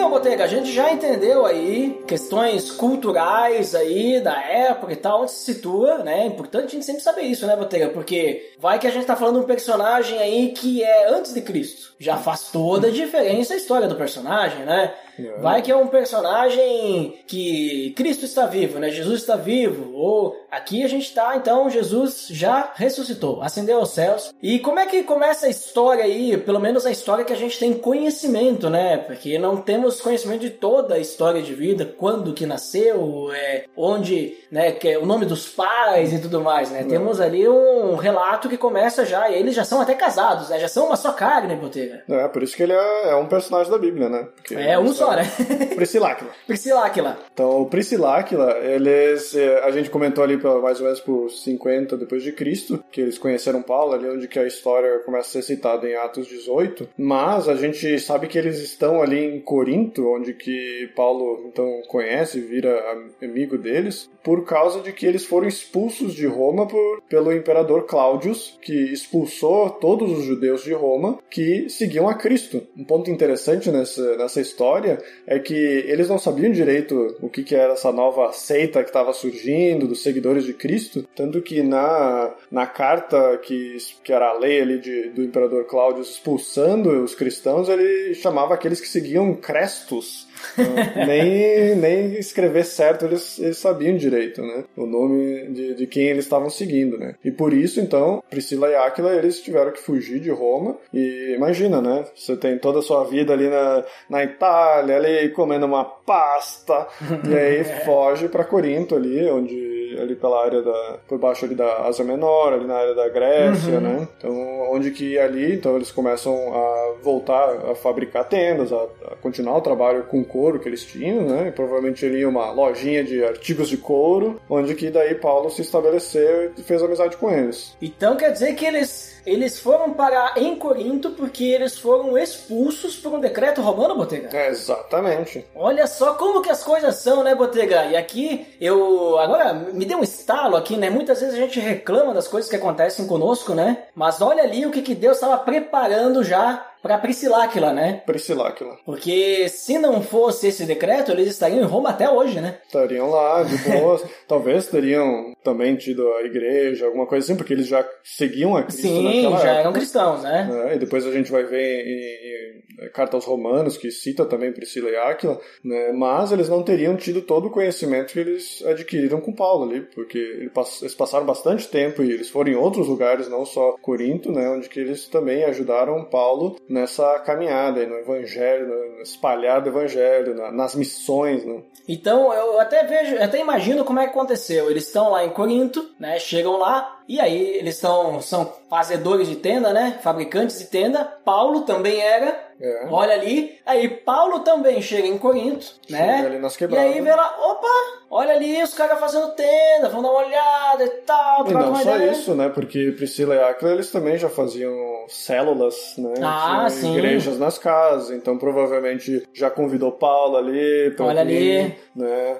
Então, 0.00 0.08
Botega, 0.08 0.44
a 0.44 0.46
gente 0.46 0.72
já 0.72 0.90
entendeu 0.90 1.44
aí 1.44 2.02
questões 2.08 2.70
culturais 2.70 3.74
aí 3.74 4.18
da 4.18 4.42
época 4.42 4.94
e 4.94 4.96
tal, 4.96 5.20
onde 5.20 5.30
se 5.30 5.52
situa, 5.52 5.98
né? 5.98 6.22
É 6.22 6.26
importante 6.26 6.68
a 6.68 6.70
gente 6.70 6.86
sempre 6.86 7.02
saber 7.02 7.20
isso, 7.24 7.46
né, 7.46 7.54
Botega? 7.54 7.90
Porque 7.90 8.54
vai 8.58 8.78
que 8.78 8.86
a 8.86 8.90
gente 8.90 9.04
tá 9.04 9.14
falando 9.14 9.40
de 9.40 9.44
um 9.44 9.46
personagem 9.46 10.18
aí 10.18 10.52
que 10.52 10.82
é 10.82 11.10
antes 11.10 11.34
de 11.34 11.42
Cristo. 11.42 11.92
Já 11.98 12.16
faz 12.16 12.44
toda 12.50 12.88
a 12.88 12.90
diferença 12.90 13.52
a 13.52 13.58
história 13.58 13.86
do 13.86 13.94
personagem, 13.94 14.64
né? 14.64 14.94
Vai 15.40 15.62
que 15.62 15.70
é 15.70 15.76
um 15.76 15.86
personagem 15.86 17.18
que 17.26 17.92
Cristo 17.96 18.24
está 18.24 18.46
vivo, 18.46 18.78
né? 18.78 18.90
Jesus 18.90 19.20
está 19.20 19.36
vivo. 19.36 19.94
Ou 19.94 20.36
aqui 20.50 20.84
a 20.84 20.88
gente 20.88 21.12
tá, 21.14 21.36
então 21.36 21.70
Jesus 21.70 22.28
já 22.30 22.72
ressuscitou, 22.74 23.42
ascendeu 23.42 23.78
aos 23.78 23.90
céus. 23.90 24.32
E 24.42 24.58
como 24.58 24.78
é 24.78 24.86
que 24.86 25.02
começa 25.02 25.46
a 25.46 25.50
história 25.50 26.04
aí? 26.04 26.36
Pelo 26.36 26.60
menos 26.60 26.86
a 26.86 26.90
história 26.90 27.24
que 27.24 27.32
a 27.32 27.36
gente 27.36 27.58
tem 27.58 27.74
conhecimento, 27.74 28.68
né? 28.68 28.98
Porque 28.98 29.38
não 29.38 29.56
temos 29.56 30.00
conhecimento 30.00 30.40
de 30.40 30.50
toda 30.50 30.94
a 30.94 30.98
história 30.98 31.42
de 31.42 31.54
vida, 31.54 31.84
quando 31.84 32.32
que 32.32 32.46
nasceu, 32.46 33.30
é, 33.32 33.64
onde, 33.76 34.36
né? 34.50 34.72
Que 34.72 34.90
é 34.90 34.98
o 34.98 35.06
nome 35.06 35.26
dos 35.26 35.48
pais 35.48 36.12
e 36.12 36.18
tudo 36.18 36.40
mais, 36.40 36.70
né? 36.70 36.84
Temos 36.84 37.20
ali 37.20 37.48
um 37.48 37.96
relato 37.96 38.48
que 38.48 38.56
começa 38.56 39.04
já. 39.04 39.30
Eles 39.30 39.54
já 39.54 39.64
são 39.64 39.80
até 39.80 39.94
casados, 39.94 40.48
né? 40.48 40.58
Já 40.58 40.68
são 40.68 40.86
uma 40.86 40.96
só 40.96 41.12
carne, 41.12 41.56
Botega. 41.56 42.02
É, 42.08 42.28
por 42.28 42.42
isso 42.42 42.56
que 42.56 42.62
ele 42.62 42.72
é, 42.72 43.10
é 43.10 43.14
um 43.14 43.26
personagem 43.26 43.70
da 43.70 43.78
Bíblia, 43.78 44.08
né? 44.08 44.28
Porque 44.36 44.54
É 44.54 44.78
um 44.78 44.92
só, 44.92 45.09
né? 45.16 45.24
Prisciláquila. 45.74 46.30
Prisciláquila. 46.46 47.18
Então, 47.32 47.62
o 47.62 47.66
Prisciláquila, 47.66 48.58
eles, 48.58 49.34
eh, 49.34 49.60
a 49.64 49.70
gente 49.70 49.90
comentou 49.90 50.22
ali 50.24 50.36
pela- 50.38 50.60
mais 50.60 50.78
ou 50.78 50.84
menos 50.84 51.00
por 51.00 51.30
50 51.30 51.96
depois 51.96 52.22
de 52.22 52.32
Cristo, 52.32 52.82
que 52.90 53.00
eles 53.00 53.18
conheceram 53.18 53.62
Paulo, 53.62 53.94
ali 53.94 54.08
onde 54.08 54.28
que 54.28 54.38
a 54.38 54.46
história 54.46 54.98
começa 55.00 55.28
a 55.28 55.32
ser 55.32 55.42
citada 55.42 55.88
em 55.88 55.94
Atos 55.96 56.26
18, 56.26 56.88
mas 56.96 57.48
a 57.48 57.54
gente 57.54 57.98
sabe 58.00 58.26
que 58.26 58.38
eles 58.38 58.58
estão 58.60 59.00
ali 59.02 59.18
em 59.24 59.40
Corinto, 59.40 60.06
onde 60.08 60.34
que 60.34 60.90
Paulo 60.96 61.44
então 61.46 61.82
conhece, 61.88 62.40
vira 62.40 62.70
am- 62.92 63.10
amigo 63.22 63.56
deles, 63.58 64.08
por 64.22 64.44
causa 64.44 64.80
de 64.80 64.92
que 64.92 65.06
eles 65.06 65.24
foram 65.24 65.48
expulsos 65.48 66.12
de 66.14 66.26
Roma 66.26 66.66
por, 66.66 67.02
pelo 67.08 67.32
imperador 67.32 67.86
Cláudios, 67.86 68.58
que 68.62 68.92
expulsou 68.92 69.70
todos 69.70 70.10
os 70.18 70.24
judeus 70.24 70.62
de 70.62 70.72
Roma 70.72 71.18
que 71.30 71.68
seguiam 71.68 72.08
a 72.08 72.14
Cristo. 72.14 72.62
Um 72.76 72.84
ponto 72.84 73.10
interessante 73.10 73.70
nessa, 73.70 74.16
nessa 74.16 74.40
história 74.40 74.89
é 75.26 75.38
que 75.38 75.54
eles 75.54 76.08
não 76.08 76.18
sabiam 76.18 76.52
direito 76.52 77.16
o 77.20 77.28
que, 77.28 77.42
que 77.42 77.54
era 77.54 77.74
essa 77.74 77.92
nova 77.92 78.32
seita 78.32 78.82
que 78.82 78.88
estava 78.88 79.12
surgindo, 79.12 79.86
dos 79.86 80.02
seguidores 80.02 80.44
de 80.44 80.54
Cristo, 80.54 81.06
tanto 81.14 81.40
que 81.42 81.62
na, 81.62 82.34
na 82.50 82.66
carta 82.66 83.38
que, 83.38 83.76
que 84.02 84.12
era 84.12 84.30
a 84.30 84.38
lei 84.38 84.60
ali 84.60 84.78
de, 84.78 85.10
do 85.10 85.22
imperador 85.22 85.64
Cláudio 85.66 86.02
expulsando 86.02 86.90
os 87.02 87.14
cristãos, 87.14 87.68
ele 87.68 88.14
chamava 88.14 88.54
aqueles 88.54 88.80
que 88.80 88.88
seguiam 88.88 89.34
Crestos. 89.34 90.29
Então, 90.52 90.74
nem, 91.06 91.74
nem 91.76 92.14
escrever 92.18 92.64
certo 92.64 93.04
eles, 93.04 93.38
eles 93.38 93.58
sabiam 93.58 93.96
direito, 93.96 94.42
né? 94.42 94.64
O 94.76 94.86
nome 94.86 95.48
de, 95.48 95.74
de 95.74 95.86
quem 95.86 96.04
eles 96.04 96.24
estavam 96.24 96.50
seguindo, 96.50 96.98
né? 96.98 97.14
E 97.24 97.30
por 97.30 97.52
isso, 97.52 97.80
então, 97.80 98.22
Priscila 98.30 98.68
e 98.68 98.74
Áquila, 98.74 99.14
eles 99.14 99.40
tiveram 99.40 99.72
que 99.72 99.80
fugir 99.80 100.20
de 100.20 100.30
Roma. 100.30 100.76
E 100.92 101.34
imagina, 101.36 101.80
né? 101.80 102.04
Você 102.14 102.36
tem 102.36 102.58
toda 102.58 102.80
a 102.80 102.82
sua 102.82 103.04
vida 103.04 103.32
ali 103.32 103.48
na, 103.48 103.84
na 104.08 104.24
Itália, 104.24 104.96
ali 104.96 105.28
comendo 105.30 105.66
uma 105.66 105.84
pasta, 105.84 106.86
e 107.28 107.34
aí 107.34 107.64
foge 107.84 108.28
para 108.28 108.44
Corinto 108.44 108.94
ali, 108.94 109.28
onde 109.30 109.69
ali 109.98 110.14
pela 110.14 110.44
área 110.44 110.62
da 110.62 110.98
por 111.08 111.18
baixo 111.18 111.44
ali 111.44 111.54
da 111.54 111.86
Ásia 111.86 112.04
Menor, 112.04 112.52
ali 112.52 112.66
na 112.66 112.76
área 112.76 112.94
da 112.94 113.08
Grécia, 113.08 113.80
né? 113.80 114.08
Então, 114.18 114.32
onde 114.70 114.90
que 114.90 115.18
ali, 115.18 115.54
então 115.54 115.76
eles 115.76 115.90
começam 115.90 116.34
a 116.54 116.94
voltar 117.02 117.70
a 117.70 117.74
fabricar 117.74 118.24
tendas, 118.24 118.72
a, 118.72 118.82
a 119.12 119.16
continuar 119.16 119.56
o 119.56 119.60
trabalho 119.60 120.04
com 120.04 120.24
couro 120.24 120.58
que 120.58 120.68
eles 120.68 120.84
tinham, 120.84 121.22
né? 121.22 121.48
E 121.48 121.52
provavelmente 121.52 122.04
ali 122.04 122.24
uma 122.24 122.50
lojinha 122.50 123.02
de 123.02 123.24
artigos 123.24 123.68
de 123.68 123.76
couro, 123.76 124.40
onde 124.48 124.74
que 124.74 124.90
daí 124.90 125.14
Paulo 125.14 125.50
se 125.50 125.62
estabeleceu 125.62 126.52
e 126.56 126.62
fez 126.62 126.82
amizade 126.82 127.16
com 127.16 127.30
eles. 127.30 127.76
Então 127.80 128.16
quer 128.16 128.32
dizer 128.32 128.54
que 128.54 128.64
eles, 128.64 129.19
eles 129.26 129.58
foram 129.58 129.92
parar 129.92 130.34
em 130.36 130.56
Corinto 130.56 131.10
porque 131.10 131.44
eles 131.44 131.78
foram 131.78 132.16
expulsos 132.16 132.96
por 132.96 133.12
um 133.12 133.20
decreto 133.20 133.60
romano, 133.60 133.96
Botega? 133.96 134.36
É, 134.36 134.48
exatamente. 134.48 135.44
Olha 135.54 135.86
só 135.86 136.14
como 136.14 136.42
que 136.42 136.50
as 136.50 136.62
coisas 136.62 136.96
são, 136.96 137.22
né, 137.22 137.34
Botega? 137.34 137.86
E 137.86 137.96
aqui 137.96 138.46
eu. 138.60 139.18
Agora 139.18 139.52
me 139.52 139.84
deu 139.84 139.98
um 139.98 140.02
estalo 140.02 140.56
aqui, 140.56 140.76
né? 140.76 140.90
Muitas 140.90 141.20
vezes 141.20 141.34
a 141.34 141.40
gente 141.40 141.60
reclama 141.60 142.14
das 142.14 142.28
coisas 142.28 142.50
que 142.50 142.56
acontecem 142.56 143.06
conosco, 143.06 143.54
né? 143.54 143.84
Mas 143.94 144.20
olha 144.20 144.42
ali 144.42 144.64
o 144.66 144.70
que, 144.70 144.82
que 144.82 144.94
Deus 144.94 145.16
estava 145.16 145.38
preparando 145.38 146.22
já 146.24 146.69
para 146.82 146.98
Prisciláquila, 146.98 147.72
né? 147.72 148.02
Prisciláquila. 148.06 148.78
Porque 148.84 149.48
se 149.48 149.78
não 149.78 150.02
fosse 150.02 150.48
esse 150.48 150.64
decreto, 150.64 151.12
eles 151.12 151.28
estariam 151.28 151.60
em 151.60 151.66
Roma 151.66 151.90
até 151.90 152.08
hoje, 152.10 152.40
né? 152.40 152.58
Estariam 152.66 153.10
lá, 153.10 153.42
de 153.42 153.56
boas. 153.58 154.02
Talvez 154.26 154.66
teriam 154.66 155.34
também 155.42 155.76
tido 155.76 156.12
a 156.14 156.22
igreja, 156.22 156.86
alguma 156.86 157.06
coisa 157.06 157.24
assim, 157.24 157.36
porque 157.36 157.52
eles 157.52 157.66
já 157.66 157.86
seguiam 158.02 158.56
a 158.56 158.62
Cristo 158.62 158.82
Sim, 158.82 159.22
já 159.22 159.28
época. 159.28 159.48
eram 159.48 159.72
cristãos, 159.72 160.22
né? 160.22 160.48
né? 160.50 160.76
E 160.76 160.78
depois 160.78 161.06
a 161.06 161.12
gente 161.12 161.30
vai 161.30 161.44
ver 161.44 161.86
em, 161.86 162.84
em, 162.84 162.86
em 162.86 162.90
Carta 162.92 163.16
aos 163.16 163.24
Romanos, 163.24 163.76
que 163.76 163.90
cita 163.90 164.24
também 164.24 164.52
Priscila 164.52 164.90
e 164.90 164.96
Áquila, 164.96 165.40
né? 165.64 165.92
mas 165.92 166.32
eles 166.32 166.48
não 166.48 166.62
teriam 166.62 166.96
tido 166.96 167.22
todo 167.22 167.48
o 167.48 167.50
conhecimento 167.50 168.12
que 168.12 168.20
eles 168.20 168.62
adquiriram 168.66 169.20
com 169.20 169.32
Paulo 169.32 169.68
ali, 169.70 169.80
porque 169.94 170.18
eles 170.18 170.94
passaram 170.94 171.26
bastante 171.26 171.68
tempo 171.68 172.02
e 172.02 172.10
eles 172.10 172.30
foram 172.30 172.52
em 172.52 172.56
outros 172.56 172.86
lugares, 172.88 173.28
não 173.28 173.44
só 173.44 173.76
Corinto, 173.80 174.32
né? 174.32 174.48
onde 174.48 174.68
que 174.68 174.80
eles 174.80 175.08
também 175.08 175.44
ajudaram 175.44 176.04
Paulo 176.04 176.56
nessa 176.70 177.18
caminhada, 177.18 177.84
no 177.84 177.96
evangelho, 177.96 178.68
no 178.68 179.02
espalhar 179.02 179.60
do 179.60 179.68
evangelho, 179.68 180.34
na- 180.34 180.52
nas 180.52 180.74
missões. 180.74 181.44
Né? 181.44 181.60
Então 181.88 182.32
eu 182.32 182.60
até 182.60 182.84
vejo, 182.84 183.20
até 183.20 183.40
imagino 183.40 183.84
como 183.84 183.98
é 183.98 184.04
que 184.04 184.10
aconteceu. 184.10 184.70
Eles 184.70 184.86
estão 184.86 185.10
lá 185.10 185.24
em 185.24 185.30
Corinto, 185.30 185.90
né? 185.98 186.18
Chegam 186.20 186.56
lá 186.56 187.00
e 187.08 187.20
aí 187.20 187.56
eles 187.58 187.76
são, 187.76 188.22
são 188.22 188.52
fazedores 188.70 189.26
de 189.28 189.36
tenda, 189.36 189.72
né? 189.72 189.98
Fabricantes 190.00 190.58
de 190.58 190.66
tenda. 190.66 191.04
Paulo 191.24 191.62
também 191.62 192.00
era. 192.00 192.49
É. 192.60 192.86
Olha 192.90 193.14
ali. 193.14 193.58
Aí 193.64 193.88
Paulo 193.88 194.40
também 194.40 194.82
chega 194.82 195.06
em 195.08 195.16
Corinto, 195.18 195.66
né? 195.88 196.16
Chega 196.16 196.28
ali 196.28 196.38
nas 196.38 196.60
e 196.60 196.76
aí 196.76 197.00
vê 197.00 197.14
lá, 197.14 197.36
opa, 197.40 197.68
olha 198.10 198.34
ali 198.34 198.62
os 198.62 198.74
caras 198.74 198.98
fazendo 199.00 199.28
tenda, 199.30 199.88
vão 199.88 200.02
dar 200.02 200.10
uma 200.10 200.18
olhada 200.26 200.84
e 200.84 200.88
tal. 201.06 201.48
E 201.48 201.52
não 201.54 201.74
só 201.76 201.94
ideia. 201.96 202.10
isso, 202.12 202.34
né? 202.34 202.48
Porque 202.50 202.92
Priscila 202.96 203.34
e 203.34 203.40
Áquila, 203.42 203.72
eles 203.72 203.90
também 203.90 204.18
já 204.18 204.28
faziam 204.28 204.74
células, 205.08 205.94
né? 205.98 206.14
Ah, 206.22 206.66
Tinha 206.68 206.70
sim. 206.70 206.92
igrejas 206.98 207.38
nas 207.38 207.56
casas, 207.58 208.10
então 208.10 208.36
provavelmente 208.36 209.26
já 209.32 209.48
convidou 209.50 209.92
Paulo 209.92 210.36
ali 210.36 210.90
pra 210.96 211.06
Olha 211.06 211.24
vir, 211.24 211.60
ali. 211.60 211.74
né? 211.96 212.36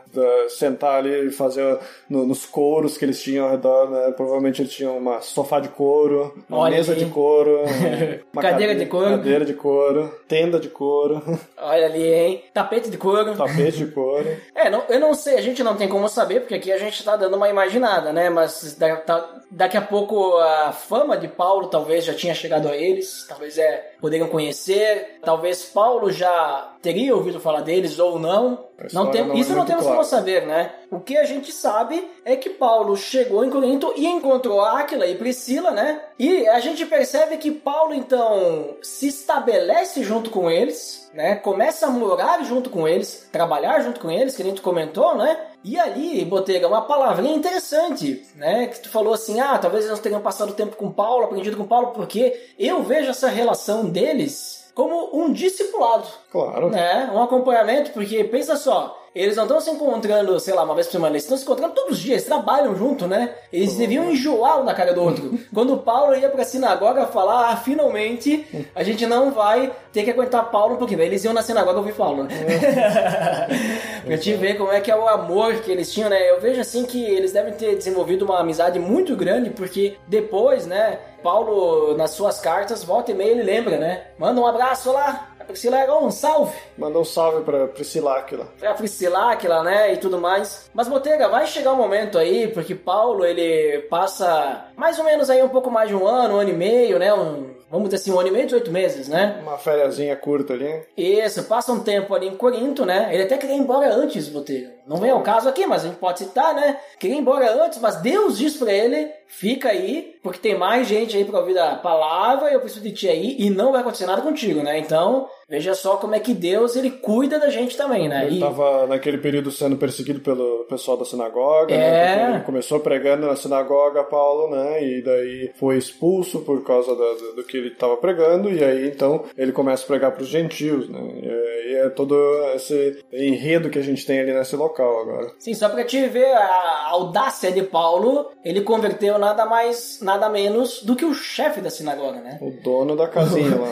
sentar 0.49 0.97
ali 0.99 1.29
e 1.29 1.31
fazer 1.31 1.79
no- 2.09 2.27
nos 2.27 2.45
couros 2.47 2.97
que 2.99 3.05
eles 3.05 3.23
tinham 3.23 3.47
ao 3.47 3.53
redor, 3.53 3.91
né? 3.91 4.12
Provavelmente 4.17 4.61
eles 4.62 4.73
tinham 4.73 4.99
uma 4.99 5.21
sofá 5.21 5.61
de 5.61 5.69
couro, 5.69 6.35
uma 6.49 6.59
Olha 6.59 6.77
mesa 6.77 6.93
ali. 6.93 7.05
de 7.05 7.11
couro, 7.11 7.61
uma 8.33 8.43
Cadeira 8.43 8.73
cade- 8.75 8.85
de 8.85 8.91
couro. 8.91 9.11
cadeira 9.11 9.45
de 9.45 9.55
couro, 9.55 10.10
tenda 10.11 10.59
de 10.61 10.69
couro, 10.69 11.23
Olha 11.59 11.87
ali, 11.87 12.02
hein? 12.12 12.45
Tapete 12.52 12.90
de 12.90 12.97
couro. 12.99 13.37
tapete 13.37 13.79
de 13.79 13.87
couro. 13.87 14.26
É, 14.55 14.69
não- 14.71 14.85
eu 14.88 14.99
não 15.00 15.14
sei, 15.14 15.37
a 15.37 15.43
gente 15.43 15.62
não 15.62 15.76
tem 15.76 15.88
como 15.88 16.09
saber, 16.09 16.40
porque 16.40 16.55
aqui 16.55 16.73
a 16.73 16.79
gente 16.79 17.02
tá 17.05 17.17
dando 17.17 17.37
uma 17.37 17.49
imaginada, 17.49 18.12
né? 18.12 18.29
Mas 18.31 18.75
da- 18.76 18.97
tá- 18.97 19.40
daqui 19.50 19.76
a 19.76 19.83
pouco 19.83 20.37
a 20.38 20.73
fama 20.73 21.17
de 21.17 21.29
Paulo 21.29 21.69
talvez 21.69 22.05
já 22.05 22.14
tinha 22.14 22.35
chegado 22.35 22.69
a 22.69 22.76
eles, 22.76 23.25
talvez 23.29 23.57
é, 23.59 23.89
poderiam 24.00 24.28
conhecer, 24.28 25.19
talvez 25.23 25.64
Paulo 25.64 26.11
já 26.11 26.75
teria 26.83 27.14
ouvido 27.14 27.40
falar 27.40 27.61
deles 27.61 27.99
ou 27.99 28.19
não. 28.19 28.66
Não 28.92 29.11
tem, 29.11 29.26
não 29.26 29.35
é 29.35 29.38
isso 29.38 29.50
não 29.50 29.59
muito 29.59 29.69
temos 29.69 29.83
clara. 29.83 29.97
como 29.99 30.09
saber, 30.09 30.47
né? 30.47 30.73
O 30.90 30.99
que 31.00 31.16
a 31.16 31.25
gente 31.25 31.52
sabe 31.52 32.09
é 32.25 32.35
que 32.35 32.49
Paulo 32.49 32.97
chegou 32.97 33.45
em 33.45 33.50
Corinto 33.50 33.92
e 33.97 34.07
encontrou 34.07 34.62
Áquila 34.62 35.07
e 35.07 35.14
Priscila, 35.14 35.71
né? 35.71 36.00
E 36.19 36.49
a 36.49 36.61
gente 36.61 36.87
percebe 36.87 37.37
que 37.37 37.50
Paulo 37.50 37.92
então 37.92 38.76
se 38.83 39.09
estabelece 39.09 40.02
junto 40.02 40.30
com 40.30 40.50
eles, 40.50 41.10
né? 41.12 41.37
Começa 41.37 41.87
a 41.87 41.90
morar 41.90 42.43
junto 42.45 42.71
com 42.71 42.87
eles, 42.87 43.29
trabalhar 43.33 43.81
junto 43.81 44.00
com 44.00 44.11
eles, 44.11 44.37
que 44.37 44.43
a 44.43 44.45
gente 44.45 44.61
comentou, 44.61 45.17
né? 45.17 45.37
E 45.62 45.79
ali, 45.79 46.25
Botega, 46.25 46.67
uma 46.69 46.83
palavrinha 46.83 47.35
interessante, 47.35 48.26
né? 48.37 48.67
Que 48.69 48.81
tu 48.81 48.90
falou 48.90 49.12
assim, 49.12 49.40
ah, 49.40 49.59
talvez 49.59 49.85
eles 49.85 49.97
não 49.97 50.02
tenham 50.02 50.21
passado 50.21 50.55
tempo 50.55 50.76
com 50.76 50.90
Paulo, 50.90 51.25
aprendido 51.25 51.57
com 51.57 51.67
Paulo, 51.67 51.88
porque 51.88 52.49
eu 52.59 52.83
vejo 52.83 53.11
essa 53.11 53.29
relação 53.29 53.87
deles 53.88 54.71
como 54.75 55.11
um 55.12 55.33
discipulado 55.33 56.07
Claro. 56.31 56.71
né? 56.71 57.11
Um 57.12 57.23
acompanhamento, 57.23 57.90
porque 57.90 58.25
pensa 58.25 58.57
só, 58.57 59.00
eles 59.14 59.37
não 59.37 59.45
estão 59.45 59.61
se 59.61 59.71
encontrando, 59.71 60.38
sei 60.38 60.55
lá, 60.55 60.62
uma 60.62 60.75
vez 60.75 60.87
por 60.87 60.93
semana, 60.93 61.12
eles 61.12 61.25
estão 61.25 61.37
se 61.37 61.43
encontrando 61.43 61.75
todos 61.75 61.93
os 61.93 61.99
dias, 61.99 62.19
eles 62.19 62.26
trabalham 62.26 62.76
junto, 62.76 63.09
né? 63.09 63.35
Eles 63.52 63.75
deviam 63.75 64.11
enjoar 64.11 64.61
um 64.61 64.64
da 64.64 64.73
cara 64.73 64.95
do 64.95 65.02
outro. 65.02 65.38
Quando 65.52 65.76
Paulo 65.79 66.14
ia 66.14 66.29
pra 66.29 66.45
sinagoga 66.45 67.07
falar, 67.07 67.50
ah, 67.50 67.57
finalmente 67.57 68.47
a 68.75 68.83
gente 68.85 69.07
não 69.07 69.33
vai 69.33 69.73
ter 69.93 70.05
que 70.05 70.11
aguentar 70.11 70.50
Paulo 70.50 70.75
um 70.75 70.79
pouquinho. 70.79 71.02
Eles 71.02 71.25
iam 71.25 71.35
na 71.35 71.43
sinagoga 71.43 71.79
ouvir 71.79 71.95
Paulo, 71.95 72.23
né? 72.23 72.31
pra 74.07 74.17
te 74.17 74.33
ver 74.35 74.57
como 74.57 74.71
é 74.71 74.81
que 74.81 74.90
é 74.90 74.97
o 74.97 75.09
amor 75.09 75.55
que 75.57 75.73
eles 75.73 75.93
tinham, 75.93 76.09
né? 76.09 76.31
Eu 76.31 76.40
vejo 76.40 76.61
assim 76.61 76.85
que 76.85 77.05
eles 77.05 77.33
devem 77.33 77.52
ter 77.52 77.76
desenvolvido 77.76 78.25
uma 78.25 78.38
amizade 78.38 78.79
muito 78.79 79.17
grande, 79.17 79.50
porque 79.50 79.97
depois, 80.07 80.67
né, 80.67 80.99
Paulo, 81.23 81.97
nas 81.97 82.12
suas 82.12 82.38
cartas, 82.38 82.85
volta 82.85 83.11
e 83.11 83.14
meia 83.14 83.33
ele 83.33 83.43
lembra, 83.43 83.76
né? 83.76 84.05
Manda 84.19 84.40
um 84.40 84.47
abraço 84.47 84.93
lá. 84.93 85.29
Priscila 85.50 85.78
era 85.78 85.97
um 85.99 86.11
salve 86.11 86.57
Manda 86.78 86.99
um 86.99 87.04
salve 87.04 87.45
pra 87.45 87.66
Priscila 87.69 88.19
Áquila. 88.19 88.47
pra 88.59 88.75
Priscila, 88.75 89.33
aquela, 89.33 89.62
né, 89.62 89.92
e 89.92 89.97
tudo 89.97 90.19
mais. 90.19 90.71
Mas, 90.75 90.88
Botega, 90.88 91.28
vai 91.28 91.47
chegar 91.47 91.73
um 91.73 91.76
momento 91.76 92.19
aí, 92.19 92.49
porque 92.49 92.75
Paulo, 92.75 93.25
ele 93.25 93.80
passa 93.90 94.66
mais 94.76 94.99
ou 94.99 95.04
menos 95.04 95.28
aí 95.30 95.42
um 95.42 95.49
pouco 95.49 95.71
mais 95.71 95.88
de 95.88 95.95
um 95.95 96.07
ano, 96.07 96.37
um 96.37 96.38
ano 96.40 96.50
e 96.50 96.54
meio, 96.54 96.99
né, 96.99 97.12
um- 97.12 97.50
vamos 97.71 97.88
dizer 97.88 97.97
assim, 98.02 98.12
um 98.12 98.19
ano 98.19 98.28
e 98.28 98.33
meio, 98.33 98.47
18 98.47 98.71
meses, 98.73 99.07
né? 99.09 99.38
Uma 99.42 99.57
fériazinha 99.59 100.16
curta 100.16 100.54
ali. 100.54 100.83
Isso, 100.97 101.45
passa 101.45 101.73
um 101.73 101.80
tempo 101.80 102.14
ali 102.14 102.26
em 102.26 102.37
Corinto, 102.37 102.85
né? 102.85 103.11
Ele 103.12 103.23
até 103.23 103.37
queria 103.38 103.54
ir 103.54 103.59
embora 103.61 103.95
antes, 103.95 104.28
Botelho. 104.28 104.71
Não 104.90 104.97
vem 104.97 105.11
ao 105.11 105.23
caso 105.23 105.49
aqui, 105.49 105.64
mas 105.68 105.85
a 105.85 105.87
gente 105.88 105.99
pode 105.99 106.18
citar, 106.18 106.52
né? 106.52 106.76
Queria 106.99 107.14
ir 107.14 107.20
embora 107.20 107.64
antes, 107.64 107.78
mas 107.80 107.97
Deus 108.02 108.37
diz 108.37 108.56
pra 108.56 108.73
ele, 108.73 109.09
fica 109.28 109.68
aí, 109.68 110.16
porque 110.20 110.40
tem 110.40 110.59
mais 110.59 110.88
gente 110.88 111.16
aí 111.16 111.25
pra 111.25 111.38
ouvir 111.38 111.56
a 111.56 111.76
palavra, 111.76 112.50
eu 112.52 112.59
preciso 112.61 112.82
de 112.82 112.90
ti 112.90 113.09
aí, 113.09 113.37
e 113.38 113.49
não 113.50 113.70
vai 113.70 113.82
acontecer 113.82 114.04
nada 114.04 114.20
contigo, 114.20 114.64
né? 114.64 114.80
Então, 114.80 115.28
veja 115.49 115.75
só 115.75 115.94
como 115.97 116.16
é 116.16 116.18
que 116.18 116.35
Deus, 116.35 116.75
ele 116.75 116.90
cuida 116.90 117.38
da 117.38 117.50
gente 117.50 117.76
também, 117.76 118.09
né? 118.09 118.25
Ele 118.26 118.32
E- 118.32 118.38
estava 118.42 118.88
naquele 118.88 119.18
período 119.18 119.52
sendo 119.52 119.76
perseguido 119.76 120.18
pelo 120.18 120.64
pessoal 120.68 120.97
da 120.97 121.04
sinagoga, 121.04 121.73
É. 121.73 121.78
né? 122.16 122.30
Ele 122.35 122.44
começou 122.44 122.80
pregando 122.80 123.28
na 123.28 123.37
sinagoga, 123.37 124.02
Paulo, 124.02 124.50
né? 124.50 124.82
E 124.85 125.02
daí 125.02 125.52
foi 125.54 125.76
expulso 125.78 126.40
por 126.40 126.64
causa 126.64 126.97
do, 126.97 127.37
do 127.37 127.44
que 127.44 127.56
ele 127.56 127.68
estava 127.68 127.97
pregando, 127.97 128.50
e 128.50 128.64
aí 128.64 128.88
então 128.88 129.23
ele 129.38 129.52
começa 129.52 129.85
a 129.85 129.87
pregar 129.87 130.11
para 130.11 130.23
os 130.23 130.28
gentios, 130.28 130.88
né? 130.88 131.00
E 131.23 131.28
é, 131.28 131.61
e 131.70 131.75
é 131.76 131.88
todo 131.88 132.16
esse 132.56 132.99
enredo 133.12 133.70
que 133.70 133.78
a 133.78 133.82
gente 133.82 134.04
tem 134.04 134.18
ali 134.18 134.32
nesse 134.32 134.56
local 134.56 134.79
agora. 134.82 135.32
Sim, 135.38 135.54
só 135.54 135.68
pra 135.68 135.84
te 135.84 136.06
ver 136.06 136.32
a 136.34 136.88
audácia 136.90 137.50
de 137.52 137.62
Paulo, 137.62 138.30
ele 138.44 138.62
converteu 138.62 139.18
nada 139.18 139.44
mais, 139.46 140.00
nada 140.00 140.28
menos 140.28 140.82
do 140.82 140.94
que 140.96 141.04
o 141.04 141.14
chefe 141.14 141.60
da 141.60 141.70
sinagoga, 141.70 142.20
né? 142.20 142.38
O 142.40 142.50
dono 142.50 142.96
da 142.96 143.08
casinha 143.08 143.56
lá. 143.58 143.68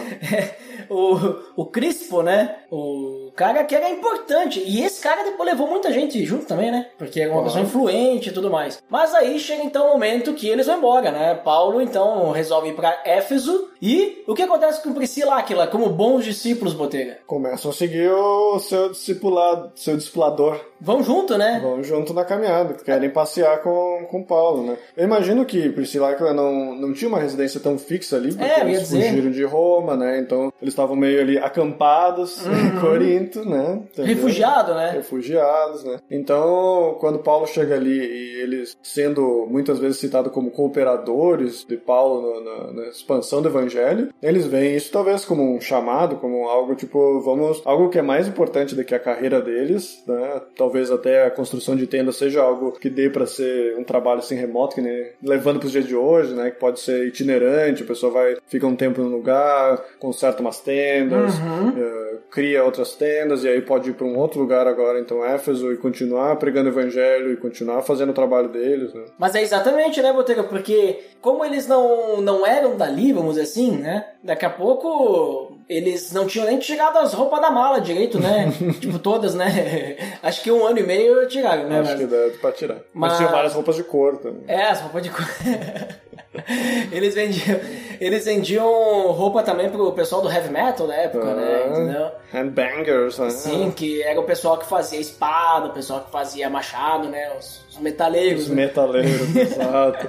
O, 0.91 1.17
o 1.57 1.67
Crispo, 1.67 2.23
né? 2.23 2.57
O 2.71 3.31
cara 3.37 3.65
que 3.65 3.75
era 3.75 3.89
importante. 3.91 4.63
E 4.65 4.85
esse 4.85 5.03
cara 5.03 5.23
depois 5.25 5.49
levou 5.49 5.69
muita 5.69 5.93
gente 5.93 6.25
junto 6.25 6.47
também, 6.47 6.71
né? 6.71 6.87
Porque 6.99 7.21
era 7.21 7.33
uma 7.33 7.45
pessoa 7.45 7.63
influente 7.63 8.29
e 8.29 8.33
tudo 8.33 8.51
mais. 8.51 8.83
Mas 8.89 9.15
aí 9.15 9.39
chega 9.39 9.63
então 9.63 9.87
o 9.89 9.93
momento 9.93 10.35
que 10.35 10.49
eles 10.49 10.67
vão 10.67 10.79
embora, 10.79 11.11
né? 11.11 11.35
Paulo 11.35 11.81
então 11.81 12.31
resolve 12.33 12.69
ir 12.71 12.75
pra 12.75 13.01
Éfeso. 13.05 13.69
E 13.81 14.25
o 14.27 14.35
que 14.35 14.43
acontece 14.43 14.83
com 14.83 14.93
Priscila 14.93 15.37
Áquila, 15.39 15.67
como 15.69 15.89
bons 15.89 16.25
discípulos, 16.25 16.75
Botega? 16.75 17.19
Começam 17.27 17.71
a 17.71 17.75
seguir 17.75 18.11
o 18.11 18.59
seu 18.59 18.91
discipulado, 18.91 19.71
seu 19.77 19.97
discipulador. 19.97 20.61
Vão 20.81 21.03
junto, 21.03 21.39
né? 21.39 21.61
Vão 21.63 21.83
junto 21.83 22.13
na 22.13 22.25
caminhada, 22.25 22.75
que 22.75 22.85
querem 22.85 23.11
passear 23.11 23.63
com, 23.63 24.07
com 24.11 24.23
Paulo, 24.23 24.65
né? 24.65 24.77
Eu 24.97 25.05
imagino 25.05 25.45
que 25.45 25.69
Priscila 25.71 26.11
Áquila 26.11 26.33
não, 26.33 26.75
não 26.75 26.93
tinha 26.93 27.09
uma 27.09 27.21
residência 27.21 27.61
tão 27.61 27.79
fixa 27.79 28.17
ali, 28.17 28.33
porque 28.35 28.45
É, 28.45 28.61
eles 28.63 28.89
fugiram 28.89 29.31
de 29.31 29.45
Roma, 29.45 29.97
né? 29.97 30.19
Então 30.19 30.53
eles 30.61 30.75
estavam 30.79 30.97
meio 30.97 31.21
ali 31.21 31.37
acampados 31.39 32.45
em 32.47 32.81
Corinto, 32.81 33.45
né? 33.49 33.81
Entendeu? 33.93 34.15
Refugiado, 34.15 34.75
né? 34.75 34.91
Refugiados, 34.93 35.85
né? 35.85 35.99
Então, 36.11 36.97
quando 37.01 37.19
Paulo 37.19 37.47
chega 37.47 37.75
ali 37.75 37.91
e 37.99 38.41
eles 38.43 38.77
sendo 38.83 39.47
muitas 39.51 39.79
vezes 39.79 39.99
citados 39.99 40.33
como 40.33 40.51
cooperadores 40.51 41.65
de 41.69 41.77
Paulo 41.77 42.23
no- 42.23 42.45
na, 42.45 42.73
na 42.73 42.89
expansão 42.89 43.43
do 43.43 43.49
evangelho, 43.49 44.09
eles 44.23 44.47
veem 44.47 44.77
isso 44.77 44.91
talvez 44.93 45.25
como 45.25 45.55
um 45.57 45.61
chamado, 45.61 46.17
como 46.17 46.49
algo 46.49 46.75
tipo, 46.75 47.21
vamos, 47.21 47.61
algo 47.65 47.89
que 47.91 47.99
é 47.99 48.03
mais 48.03 48.29
importante 48.29 48.75
do 48.75 48.85
que 48.85 48.95
a 48.95 48.99
carreira 49.01 49.41
deles, 49.41 50.03
né? 50.07 50.41
Talvez 50.57 50.91
até 50.91 51.25
a 51.27 51.31
construção 51.31 51.77
de 51.77 51.87
tendas 51.87 52.17
seja 52.17 52.41
algo 52.43 52.73
que 52.73 52.89
dê 52.89 53.11
para 53.11 53.27
ser 53.27 53.77
um 53.77 53.85
trabalho 53.85 54.21
assim 54.21 54.35
remoto, 54.37 54.77
que 54.77 54.81
nem 54.81 55.09
levando 55.23 55.59
para 55.59 55.67
os 55.67 55.73
dias 55.73 55.87
de 55.87 55.97
hoje, 55.97 56.35
né? 56.35 56.51
Que 56.51 56.59
pode 56.59 56.81
ser 56.81 57.07
itinerante, 57.07 57.83
a 57.83 57.87
pessoa 57.87 58.13
vai 58.13 58.37
fica 58.47 58.67
um 58.67 58.77
tempo 58.77 59.01
num 59.03 59.09
lugar, 59.11 59.83
conserta 59.99 60.41
umas 60.41 60.61
tendas, 60.69 61.35
eh, 61.77 62.08
cria 62.31 62.65
outras 62.65 62.95
tendas 62.95 63.45
e 63.45 63.49
aí 63.49 63.61
pode 63.61 63.91
ir 63.91 63.95
para 63.95 64.07
um 64.07 64.17
outro 64.19 64.41
lugar 64.41 64.67
agora, 64.67 64.99
então 65.01 65.25
Éfeso, 65.25 65.73
e 65.73 65.77
continuar 65.77 66.37
pregando 66.37 66.69
o 66.69 66.73
evangelho 66.73 67.33
e 67.33 67.37
continuar 67.37 67.83
fazendo 67.83 68.11
o 68.11 68.15
trabalho 68.15 68.49
deles, 68.49 68.93
né? 68.95 69.05
Mas 69.19 69.35
é 69.35 69.43
exatamente, 69.43 70.01
né, 70.03 70.13
Botega? 70.13 70.43
Porque 70.45 71.01
como 71.21 71.45
eles 71.45 71.67
não, 71.67 72.21
não 72.21 72.47
eram 72.47 72.77
dali, 72.77 73.13
vamos 73.13 73.31
dizer 73.35 73.43
assim, 73.43 73.73
né? 73.77 74.05
Daqui 74.23 74.45
a 74.47 74.51
pouco 74.51 75.57
eles 75.69 76.13
não 76.13 76.27
tinham 76.27 76.47
nem 76.47 76.59
tirado 76.59 76.97
as 76.99 77.13
roupas 77.13 77.41
da 77.41 77.51
mala 77.51 77.81
direito, 77.81 78.19
né? 78.19 78.51
tipo, 78.81 78.99
todas, 78.99 79.35
né? 79.35 79.97
Acho 80.23 80.43
que 80.43 80.51
um 80.51 80.67
ano 80.67 80.79
e 80.79 80.83
meio 80.83 81.27
tiraram, 81.29 81.69
né? 81.69 81.81
Acho 81.81 81.91
mas- 81.91 82.01
que 82.01 82.07
dá 82.07 82.31
pra 82.41 82.53
tirar. 82.53 82.77
Mas, 82.95 83.11
Mas- 83.13 83.17
tinha 83.19 83.29
várias 83.29 83.53
roupas 83.55 83.77
de 83.77 83.85
cor 83.85 84.17
também. 84.19 84.43
É, 84.47 84.63
as 84.69 84.81
roupas 84.81 85.03
de 85.03 85.11
cor. 85.11 85.27
eles 86.93 87.15
vendiam, 87.15 87.59
eles 88.01 88.25
vendiam 88.25 88.67
roupa 89.13 89.43
também 89.43 89.69
pro 89.71 89.93
pessoal 89.93 90.23
do 90.23 90.31
heavy 90.31 90.51
metal 90.51 90.87
da 90.87 90.95
época, 90.95 91.35
né? 91.35 91.63
Ah, 91.97 92.08
Handbangers, 92.33 93.19
né? 93.19 93.31
Sim, 93.31 93.71
que 93.71 94.03
era 94.03 94.21
o 94.21 94.25
pessoal 94.25 94.59
que 94.59 94.67
fazia 94.67 95.01
espada, 95.01 95.69
o 95.69 95.73
pessoal 95.73 96.01
que 96.01 96.11
fazia 96.11 96.49
machado, 96.51 97.09
né? 97.09 97.33
Os, 97.39 97.67
os 97.71 97.79
metaleiros. 97.79 98.45
Os 98.45 98.49
né? 98.49 98.67
metaleiros, 98.67 99.35
exato. 99.37 100.09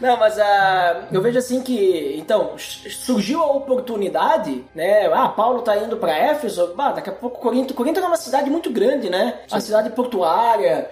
Não, 0.00 0.16
mas 0.18 0.38
ah, 0.38 1.08
eu 1.10 1.20
vejo 1.20 1.38
assim 1.38 1.62
que, 1.62 2.14
então, 2.18 2.56
surgiu 2.56 3.40
a 3.40 3.52
oportunidade, 3.52 4.64
né? 4.74 5.06
Ah, 5.12 5.28
Paulo 5.28 5.62
tá 5.62 5.76
indo 5.76 5.96
pra 5.96 6.16
Éfeso, 6.16 6.74
bah, 6.74 6.92
daqui 6.92 7.10
a 7.10 7.12
pouco 7.12 7.40
Corinto. 7.40 7.74
Corinto 7.74 7.98
era 7.98 8.08
uma 8.08 8.16
cidade 8.16 8.50
muito 8.50 8.70
grande, 8.70 9.08
né? 9.08 9.40
Uma 9.50 9.60
cidade 9.60 9.90
portuária. 9.90 10.90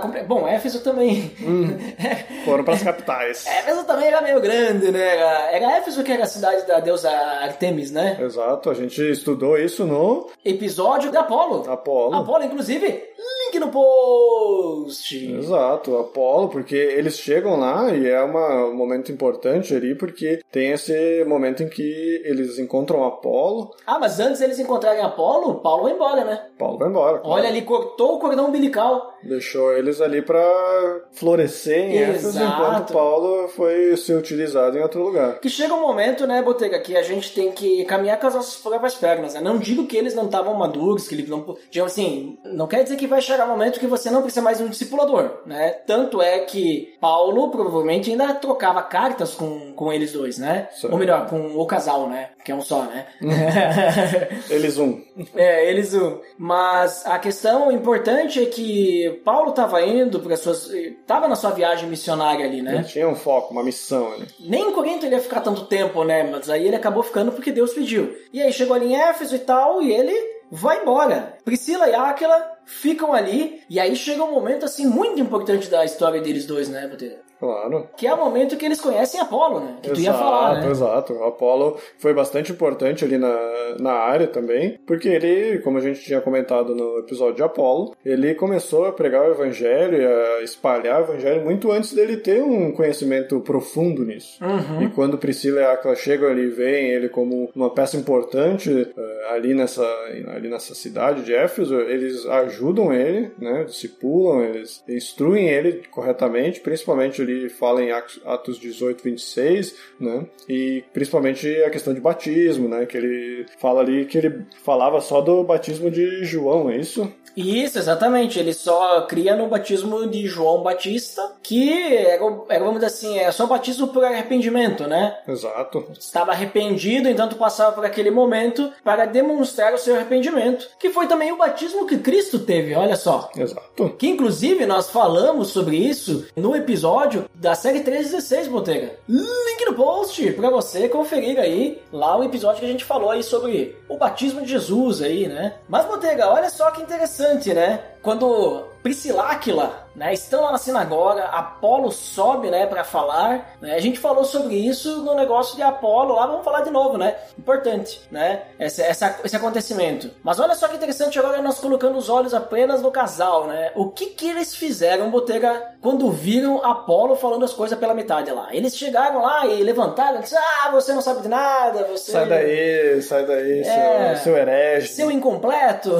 Compre- 0.00 0.22
bom, 0.22 0.46
Éfeso 0.46 0.80
também. 0.80 1.30
Foram 2.44 2.64
pras 2.64 2.82
capitais. 2.82 3.46
Éfeso 3.46 3.84
também 3.84 4.06
era 4.08 4.20
meio 4.20 4.40
grande, 4.40 4.90
né? 4.92 5.16
Era, 5.16 5.50
era 5.52 5.76
Éfeso 5.78 6.02
que 6.04 6.12
era 6.12 6.22
a 6.24 6.26
cidade 6.26 6.66
da 6.66 6.78
deusa 6.80 7.10
Artemis, 7.10 7.90
né? 7.90 8.16
Exato, 8.20 8.70
a 8.70 8.74
gente 8.74 9.00
estudou 9.10 9.58
isso 9.58 9.84
no 9.84 10.28
Episódio 10.44 11.10
de 11.10 11.16
Apolo. 11.16 11.68
Apolo. 11.70 12.14
Apolo, 12.14 12.44
inclusive, 12.44 12.86
link 12.86 13.58
no 13.58 13.68
post. 13.68 15.34
Exato, 15.36 15.96
Apolo, 15.98 16.48
porque 16.48 16.76
eles 16.76 17.18
chegam 17.18 17.58
lá 17.58 17.90
e 17.90 18.08
é 18.08 18.22
uma- 18.22 18.66
um 18.66 18.74
momento 18.76 19.10
importante 19.10 19.74
ali, 19.74 19.94
porque 19.94 20.40
tem 20.50 20.72
esse 20.72 21.24
momento 21.26 21.62
em 21.62 21.68
que 21.68 22.22
eles 22.24 22.58
encontram 22.58 23.04
Apolo, 23.04 23.74
Ah, 23.86 23.98
mas 23.98 24.20
antes 24.20 24.40
eles 24.40 24.58
encontrarem 24.58 25.02
Apolo, 25.02 25.56
Paulo 25.60 25.84
vai 25.84 25.92
embora, 25.92 26.24
né? 26.24 26.46
Paulo 26.58 26.78
vai 26.78 26.88
embora. 26.88 27.18
claro. 27.18 27.28
Olha 27.36 27.48
ali, 27.48 27.62
cortou 27.62 28.16
o 28.16 28.18
cordão 28.18 28.46
umbilical. 28.46 29.14
Deixou 29.22 29.55
eles 29.72 30.00
ali 30.00 30.22
pra 30.22 31.00
florescer 31.12 31.78
em 31.78 31.98
Éfeso, 31.98 32.42
enquanto 32.42 32.92
Paulo 32.92 33.48
foi 33.48 33.96
ser 33.96 34.14
utilizado 34.14 34.78
em 34.78 34.82
outro 34.82 35.02
lugar. 35.02 35.40
Que 35.40 35.48
chega 35.48 35.74
um 35.74 35.80
momento, 35.80 36.26
né, 36.26 36.42
Botega, 36.42 36.78
que 36.80 36.96
a 36.96 37.02
gente 37.02 37.32
tem 37.32 37.52
que 37.52 37.84
caminhar 37.84 38.18
com 38.18 38.26
as 38.26 38.34
nossas 38.34 38.56
próprias 38.56 38.94
pernas, 38.94 39.34
né? 39.34 39.40
Não 39.40 39.58
digo 39.58 39.86
que 39.86 39.96
eles 39.96 40.14
não 40.14 40.26
estavam 40.26 40.54
maduros, 40.54 41.08
que 41.08 41.14
eles 41.14 41.28
não... 41.28 41.56
Digamos 41.70 41.92
assim, 41.92 42.38
não 42.44 42.66
quer 42.66 42.82
dizer 42.82 42.96
que 42.96 43.06
vai 43.06 43.20
chegar 43.20 43.46
um 43.46 43.50
momento 43.50 43.80
que 43.80 43.86
você 43.86 44.10
não 44.10 44.22
precisa 44.22 44.42
mais 44.42 44.58
de 44.58 44.64
um 44.64 44.68
discipulador, 44.68 45.42
né? 45.46 45.70
Tanto 45.86 46.20
é 46.20 46.40
que 46.40 46.94
Paulo 47.00 47.50
provavelmente 47.50 48.10
ainda 48.10 48.34
trocava 48.34 48.82
cartas 48.82 49.34
com, 49.34 49.72
com 49.72 49.92
eles 49.92 50.12
dois, 50.12 50.38
né? 50.38 50.68
Certo. 50.72 50.92
Ou 50.92 50.98
melhor, 50.98 51.28
com 51.28 51.56
o 51.56 51.66
casal, 51.66 52.08
né? 52.08 52.30
Que 52.44 52.52
é 52.52 52.54
um 52.54 52.62
só, 52.62 52.84
né? 52.84 53.06
Eles 54.50 54.78
um. 54.78 55.02
É, 55.34 55.68
eles 55.70 55.94
um. 55.94 56.20
Mas 56.38 57.04
a 57.06 57.18
questão 57.18 57.70
importante 57.72 58.42
é 58.42 58.46
que 58.46 59.20
Paulo 59.24 59.50
estava 59.50 59.82
indo 59.82 60.20
para 60.20 60.36
suas. 60.36 60.70
Tava 61.06 61.26
na 61.26 61.36
sua 61.36 61.50
viagem 61.50 61.88
missionária 61.88 62.44
ali, 62.44 62.62
né? 62.62 62.74
Ele 62.76 62.84
tinha 62.84 63.08
um 63.08 63.14
foco, 63.14 63.52
uma 63.52 63.64
missão 63.64 64.12
ali. 64.12 64.26
Nem 64.40 64.68
em 64.68 64.72
Corinto 64.72 65.06
ele 65.06 65.14
ia 65.14 65.20
ficar 65.20 65.40
tanto 65.40 65.66
tempo, 65.66 66.04
né? 66.04 66.22
Mas 66.22 66.50
aí 66.50 66.66
ele 66.66 66.76
acabou 66.76 67.02
ficando 67.02 67.32
porque 67.32 67.52
Deus 67.52 67.72
pediu. 67.72 68.14
E 68.32 68.42
aí 68.42 68.52
chegou 68.52 68.76
ali 68.76 68.92
em 68.92 68.96
Éfeso 68.96 69.36
e 69.36 69.40
tal, 69.40 69.82
e 69.82 69.92
ele 69.92 70.14
vai 70.50 70.82
embora. 70.82 71.38
Priscila 71.44 71.88
e 71.88 71.94
Áquila 71.94 72.55
ficam 72.66 73.14
ali, 73.14 73.60
e 73.70 73.80
aí 73.80 73.94
chega 73.96 74.22
um 74.22 74.32
momento 74.32 74.64
assim 74.64 74.86
muito 74.86 75.20
importante 75.20 75.70
da 75.70 75.84
história 75.84 76.20
deles 76.20 76.44
dois, 76.44 76.68
né, 76.68 76.86
Botelho? 76.86 77.26
Claro. 77.38 77.88
Que 77.96 78.06
é 78.06 78.14
o 78.14 78.16
momento 78.16 78.56
que 78.56 78.64
eles 78.64 78.80
conhecem 78.80 79.20
Apolo, 79.20 79.60
né? 79.60 79.76
Que 79.82 79.90
tu 79.90 80.00
ia 80.00 80.12
falar, 80.12 80.60
né? 80.60 80.70
Exato, 80.70 81.12
o 81.12 81.24
Apolo 81.24 81.78
foi 81.98 82.14
bastante 82.14 82.50
importante 82.50 83.04
ali 83.04 83.18
na, 83.18 83.36
na 83.78 83.92
área 83.92 84.26
também, 84.26 84.78
porque 84.86 85.08
ele, 85.08 85.58
como 85.58 85.78
a 85.78 85.80
gente 85.80 86.00
tinha 86.00 86.20
comentado 86.20 86.74
no 86.74 86.98
episódio 86.98 87.36
de 87.36 87.42
Apolo, 87.42 87.94
ele 88.04 88.34
começou 88.34 88.86
a 88.86 88.92
pregar 88.92 89.28
o 89.28 89.30
evangelho, 89.30 90.00
e 90.00 90.06
a 90.06 90.42
espalhar 90.42 91.00
o 91.00 91.04
evangelho 91.04 91.44
muito 91.44 91.70
antes 91.70 91.92
dele 91.92 92.16
ter 92.16 92.42
um 92.42 92.72
conhecimento 92.72 93.38
profundo 93.40 94.04
nisso. 94.04 94.42
Uhum. 94.42 94.82
E 94.82 94.88
quando 94.88 95.18
Priscila 95.18 95.60
e 95.60 95.64
Aquila 95.64 95.94
chegam 95.94 96.30
ali 96.30 96.44
e 96.44 96.50
veem 96.50 96.90
ele 96.90 97.08
como 97.08 97.50
uma 97.54 97.70
peça 97.70 97.96
importante 97.96 98.70
eh, 98.96 99.26
ali, 99.30 99.52
nessa, 99.52 99.86
ali 100.34 100.48
nessa 100.48 100.74
cidade 100.74 101.22
de 101.22 101.34
Éfeso, 101.34 101.78
eles 101.80 102.24
ajudam 102.26 102.55
ele, 102.92 103.30
né, 103.38 103.64
discipulam, 103.64 104.42
eles 104.44 104.82
instruem 104.88 105.48
ele 105.48 105.82
corretamente, 105.90 106.60
principalmente 106.60 107.20
ele 107.22 107.48
fala 107.48 107.82
em 107.82 107.90
Atos- 107.92 108.20
Atos 108.24 108.58
18, 108.58 109.02
26, 109.02 109.74
né, 110.00 110.26
e 110.48 110.84
principalmente 110.92 111.48
a 111.64 111.70
questão 111.70 111.92
de 111.94 112.00
batismo, 112.00 112.68
né, 112.68 112.86
que 112.86 112.96
ele 112.96 113.46
fala 113.58 113.80
ali 113.80 114.04
que 114.06 114.18
ele 114.18 114.44
falava 114.62 115.00
só 115.00 115.20
do 115.20 115.42
batismo 115.44 115.90
de 115.90 116.24
João, 116.24 116.70
é 116.70 116.76
isso? 116.76 117.10
Isso, 117.36 117.78
exatamente. 117.78 118.38
Ele 118.38 118.54
só 118.54 119.02
cria 119.02 119.36
no 119.36 119.46
batismo 119.46 120.06
de 120.08 120.26
João 120.26 120.62
Batista, 120.62 121.20
que 121.42 121.70
era, 121.94 122.24
o- 122.24 122.46
era, 122.48 122.60
vamos 122.64 122.76
dizer 122.80 122.86
assim, 122.86 123.18
é 123.18 123.30
só 123.30 123.46
batismo 123.46 123.88
por 123.88 124.02
arrependimento, 124.02 124.86
né? 124.86 125.18
Exato. 125.28 125.84
Estava 126.00 126.32
arrependido, 126.32 127.10
então 127.10 127.28
tu 127.28 127.36
passava 127.36 127.72
por 127.72 127.84
aquele 127.84 128.10
momento 128.10 128.72
para 128.82 129.04
demonstrar 129.04 129.74
o 129.74 129.78
seu 129.78 129.94
arrependimento, 129.96 130.66
que 130.80 130.88
foi 130.88 131.06
também 131.06 131.30
o 131.30 131.36
batismo 131.36 131.86
que 131.86 131.98
Cristo 131.98 132.38
teve, 132.46 132.74
olha 132.74 132.96
só. 132.96 133.30
Exato. 133.36 133.90
Que 133.98 134.08
inclusive 134.08 134.64
nós 134.64 134.90
falamos 134.90 135.48
sobre 135.48 135.76
isso 135.76 136.26
no 136.36 136.54
episódio 136.56 137.26
da 137.34 137.54
série 137.54 137.80
316, 137.80 138.48
Botega. 138.48 138.98
Link 139.08 139.64
no 139.66 139.74
post 139.74 140.32
pra 140.32 140.48
você 140.48 140.88
conferir 140.88 141.38
aí 141.38 141.82
lá 141.92 142.16
o 142.16 142.24
episódio 142.24 142.60
que 142.60 142.66
a 142.66 142.70
gente 142.70 142.84
falou 142.84 143.10
aí 143.10 143.22
sobre 143.22 143.76
o 143.88 143.96
batismo 143.96 144.42
de 144.42 144.48
Jesus 144.48 145.02
aí, 145.02 145.26
né? 145.28 145.54
Mas 145.68 145.86
Botega, 145.86 146.30
olha 146.30 146.48
só 146.48 146.70
que 146.70 146.82
interessante, 146.82 147.52
né? 147.52 147.80
Quando 148.06 148.68
Prisciláquila, 148.84 149.84
né, 149.96 150.14
estão 150.14 150.42
lá 150.42 150.52
na 150.52 150.58
sinagoga, 150.58 151.24
Apolo 151.24 151.90
sobe, 151.90 152.50
né, 152.50 152.64
para 152.64 152.84
falar, 152.84 153.56
né, 153.60 153.74
a 153.74 153.80
gente 153.80 153.98
falou 153.98 154.24
sobre 154.24 154.54
isso 154.54 155.02
no 155.02 155.12
negócio 155.12 155.56
de 155.56 155.62
Apolo, 155.62 156.14
lá 156.14 156.24
vamos 156.24 156.44
falar 156.44 156.60
de 156.60 156.70
novo, 156.70 156.96
né, 156.96 157.16
importante, 157.36 158.00
né, 158.12 158.42
esse, 158.60 158.80
essa, 158.80 159.18
esse 159.24 159.34
acontecimento. 159.34 160.08
Mas 160.22 160.38
olha 160.38 160.54
só 160.54 160.68
que 160.68 160.76
interessante 160.76 161.18
agora 161.18 161.42
nós 161.42 161.58
colocando 161.58 161.98
os 161.98 162.08
olhos 162.08 162.32
apenas 162.32 162.80
no 162.80 162.92
casal, 162.92 163.48
né, 163.48 163.72
o 163.74 163.88
que 163.90 164.06
que 164.06 164.30
eles 164.30 164.54
fizeram, 164.54 165.10
Botega, 165.10 165.60
quando 165.82 166.08
viram 166.12 166.64
Apolo 166.64 167.16
falando 167.16 167.44
as 167.44 167.52
coisas 167.52 167.76
pela 167.76 167.92
metade 167.94 168.30
lá? 168.30 168.48
Eles 168.52 168.76
chegaram 168.76 169.20
lá 169.22 169.46
e 169.46 169.64
levantaram, 169.64 170.20
e 170.20 170.22
disseram, 170.22 170.44
ah, 170.64 170.70
você 170.70 170.92
não 170.92 171.02
sabe 171.02 171.22
de 171.22 171.28
nada, 171.28 171.84
você... 171.90 172.12
Sai 172.12 172.28
daí, 172.28 173.02
sai 173.02 173.26
daí, 173.26 173.60
É. 173.62 174.14
seu, 174.14 174.24
seu 174.24 174.36
herege. 174.36 174.88
Seu 174.88 175.10
incompleto. 175.10 175.96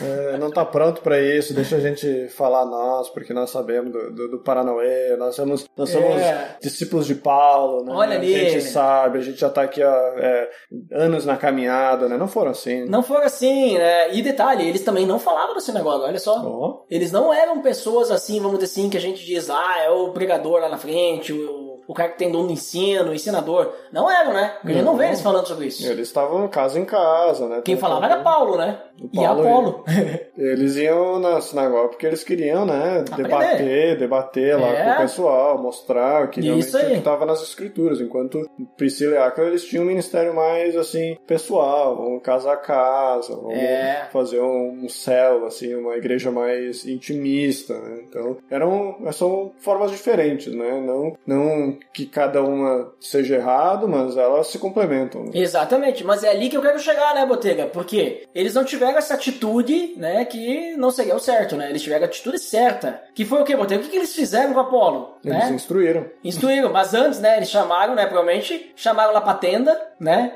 É, 0.00 0.36
não 0.36 0.52
tá 0.52 0.64
pronto 0.64 1.00
pra 1.00 1.18
isso, 1.48 1.54
deixa 1.54 1.76
a 1.76 1.80
gente 1.80 2.28
falar 2.28 2.64
nós, 2.66 3.08
porque 3.08 3.32
nós 3.32 3.50
sabemos 3.50 3.92
do, 3.92 4.12
do, 4.12 4.28
do 4.32 4.38
Paranauê, 4.40 5.16
nós 5.16 5.34
somos, 5.34 5.68
nós 5.76 5.90
somos 5.90 6.16
É. 6.20 6.56
discípulos 6.60 7.06
de 7.06 7.14
Paulo, 7.14 7.84
né? 7.84 7.92
Olha 7.94 8.16
ali. 8.16 8.34
A 8.34 8.48
gente 8.50 8.62
sabe, 8.64 9.18
a 9.18 9.22
gente 9.22 9.40
já 9.40 9.48
tá 9.48 9.62
aqui 9.62 9.82
há 9.82 10.14
é, 10.18 10.50
anos 10.92 11.24
na 11.24 11.36
caminhada, 11.36 12.08
né? 12.08 12.16
Não 12.16 12.28
foram 12.28 12.50
assim. 12.50 12.84
Não 12.86 13.02
foi 13.02 13.24
assim, 13.24 13.76
né? 13.78 14.14
E 14.14 14.22
detalhe, 14.22 14.68
eles 14.68 14.82
também 14.82 15.06
não 15.06 15.18
falavam 15.18 15.54
da 15.54 15.60
sinagoga, 15.60 16.04
olha 16.04 16.18
só. 16.18 16.42
Ó, 16.44 16.84
Eles 16.90 17.10
não 17.12 17.32
eram 17.32 17.60
pessoas 17.62 18.10
assim, 18.10 18.40
vamos 18.40 18.58
dizer 18.58 18.72
assim, 18.72 18.90
que 18.90 18.96
a 18.96 19.00
gente 19.00 19.24
diz, 19.24 19.48
ah, 19.50 19.76
é 19.84 19.90
o 19.90 20.10
pregador 20.12 20.60
lá 20.60 20.68
na 20.68 20.76
frente, 20.78 21.32
o, 21.32 21.80
o 21.86 21.94
cara 21.94 22.10
que 22.10 22.18
tem 22.18 22.30
dom 22.30 22.46
de 22.46 22.52
ensino, 22.52 23.10
o 23.10 23.14
ensinador. 23.14 23.72
Não 23.92 24.10
eram, 24.10 24.32
né? 24.32 24.54
Porque 24.60 24.72
a 24.72 24.74
gente 24.76 24.84
não 24.84 24.96
vê 24.96 25.06
eles 25.06 25.20
falando 25.22 25.46
sobre 25.46 25.66
isso. 25.66 25.86
eles 25.86 26.08
estavam 26.08 26.46
casa 26.48 26.78
em 26.78 26.84
casa, 26.84 27.48
né? 27.48 27.62
Quem 27.64 27.76
falava 27.76 28.04
era 28.06 28.22
Paulo, 28.22 28.56
né? 28.56 28.78
O 29.00 29.06
E 29.12 29.16
Paulo 29.16 29.40
Apolo. 29.48 29.84
Eles 30.36 30.76
iam 30.76 31.18
na 31.18 31.37
sinagoga 31.40 31.88
porque 31.88 32.06
eles 32.06 32.24
queriam, 32.24 32.64
né, 32.66 33.04
debater, 33.16 33.96
debater 33.98 34.58
lá 34.58 34.68
É. 34.68 34.84
com 34.84 34.90
o 34.92 34.96
pessoal, 35.02 35.58
mostrar 35.62 36.24
o 36.24 36.28
que 36.28 36.40
realmente 36.40 36.76
aí. 36.76 36.94
estava 36.98 37.24
nas 37.26 37.42
escrituras. 37.42 38.00
Enquanto 38.00 38.48
Priscila 38.76 39.14
e 39.14 39.18
Áquila, 39.18 39.46
eles 39.48 39.64
tinham 39.64 39.84
um 39.84 39.88
ministério 39.88 40.34
mais, 40.34 40.76
assim, 40.76 41.16
pessoal, 41.26 41.96
vamos 41.96 42.22
casa 42.22 42.52
a 42.52 42.56
casa, 42.56 43.34
vamos 43.34 43.54
É. 43.54 44.08
fazer 44.12 44.40
um, 44.40 44.84
um 44.84 44.88
céu, 44.88 45.46
assim, 45.46 45.74
uma 45.74 45.96
igreja 45.96 46.30
mais 46.30 46.86
intimista, 46.86 47.74
né? 47.78 48.00
Então, 48.08 48.36
eram, 48.50 48.96
são 49.12 49.52
formas 49.58 49.90
diferentes, 49.90 50.52
né? 50.54 50.80
Não, 50.84 51.16
não 51.26 51.76
que 51.92 52.06
cada 52.06 52.42
uma 52.42 52.92
seja 53.00 53.36
errado, 53.36 53.88
mas 53.88 54.16
elas 54.16 54.46
se 54.48 54.58
complementam. 54.58 55.24
né? 55.24 55.30
Exatamente, 55.34 56.04
mas 56.04 56.22
é 56.24 56.30
ali 56.30 56.48
que 56.48 56.56
eu 56.56 56.62
quero 56.62 56.78
chegar, 56.78 57.14
né, 57.14 57.24
Botega? 57.26 57.66
Porque 57.66 58.22
eles 58.34 58.54
não 58.54 58.64
tiveram 58.64 58.98
essa 58.98 59.14
atitude, 59.14 59.94
né, 59.96 60.24
que 60.24 60.76
não 60.76 60.90
seria 60.90 61.16
o 61.18 61.20
certo, 61.20 61.56
né? 61.56 61.68
Eles 61.68 61.82
tiveram 61.82 62.04
a 62.04 62.06
atitude 62.06 62.38
certa. 62.38 63.02
Que 63.14 63.24
foi 63.24 63.42
o 63.42 63.44
que, 63.44 63.56
Botega? 63.56 63.80
O 63.80 63.84
que, 63.84 63.90
que 63.90 63.96
eles 63.96 64.14
fizeram 64.14 64.54
com 64.54 64.60
Apolo? 64.60 65.18
Eles 65.24 65.38
né? 65.38 65.50
instruíram. 65.50 66.06
Instruíram, 66.24 66.72
mas 66.72 66.94
antes, 66.94 67.20
né, 67.20 67.36
eles 67.36 67.50
chamaram, 67.50 67.94
né, 67.94 68.06
provavelmente, 68.06 68.72
chamaram 68.74 69.12
lá 69.12 69.20
pra 69.20 69.34
tenda, 69.34 69.78
né? 70.00 70.32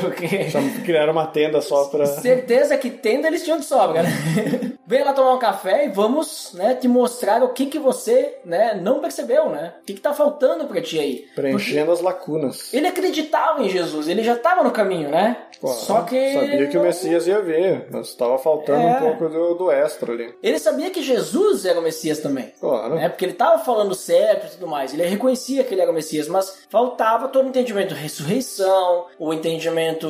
Porque... 0.00 0.50
Cham- 0.50 0.66
Criaram 0.84 1.12
uma 1.12 1.26
tenda 1.26 1.60
só 1.60 1.84
pra... 1.86 2.06
Certeza 2.06 2.76
que 2.76 2.90
tenda 2.90 3.26
eles 3.28 3.42
tinham 3.44 3.58
de 3.58 3.64
sobra, 3.64 4.02
né? 4.02 4.10
Vem 4.88 5.02
lá 5.02 5.12
tomar 5.12 5.34
um 5.34 5.38
café 5.38 5.86
e 5.86 5.88
vamos, 5.88 6.52
né, 6.54 6.74
te 6.74 6.86
mostrar 6.86 7.42
o 7.42 7.48
que 7.48 7.66
que 7.66 7.78
você, 7.78 8.36
né, 8.44 8.78
não 8.80 9.00
percebeu, 9.00 9.48
né? 9.50 9.72
O 9.82 9.84
que 9.84 9.94
que 9.94 10.00
tá 10.00 10.14
faltando 10.14 10.64
pra 10.66 10.80
ti 10.80 11.00
aí. 11.00 11.26
Preenchendo 11.34 11.90
as 11.90 12.00
lacunas. 12.00 12.72
Ele 12.72 12.86
acreditava 12.86 13.64
em 13.64 13.68
Jesus, 13.68 14.06
ele 14.06 14.22
já 14.22 14.34
estava 14.34 14.62
no 14.62 14.70
caminho, 14.70 15.08
né? 15.08 15.38
Só 15.60 16.02
que 16.02 16.34
Sabia 16.34 16.66
que 16.68 16.78
o 16.78 16.82
Messias 16.82 17.26
ia 17.26 17.40
vir, 17.40 17.86
mas 17.90 18.08
estava 18.08 18.38
faltando 18.38 18.86
É. 18.86 18.90
um 18.92 19.00
pouco 19.00 19.28
do, 19.28 19.54
do 19.54 19.70
extra 19.72 20.12
ali. 20.12 20.32
Ele 20.42 20.58
sabia 20.60 20.90
que 20.90 21.02
Jesus 21.02 21.64
era 21.64 21.80
o 21.80 21.82
Messias 21.82 22.20
também. 22.20 22.52
Claro. 22.60 22.94
Né? 22.94 23.08
Porque 23.08 23.24
ele 23.24 23.32
estava 23.32 23.58
falando 23.58 23.94
certo 23.94 24.46
e 24.46 24.50
tudo 24.50 24.68
mais. 24.68 24.92
Ele 24.94 25.02
reconhecia 25.04 25.64
que 25.64 25.74
ele 25.74 25.80
era 25.80 25.90
o 25.90 25.94
Messias, 25.94 26.28
mas 26.28 26.58
faltava 26.68 27.26
todo 27.28 27.46
o 27.46 27.48
entendimento 27.48 27.94
da 27.94 28.00
ressurreição, 28.00 29.06
o 29.18 29.32
entendimento 29.32 29.55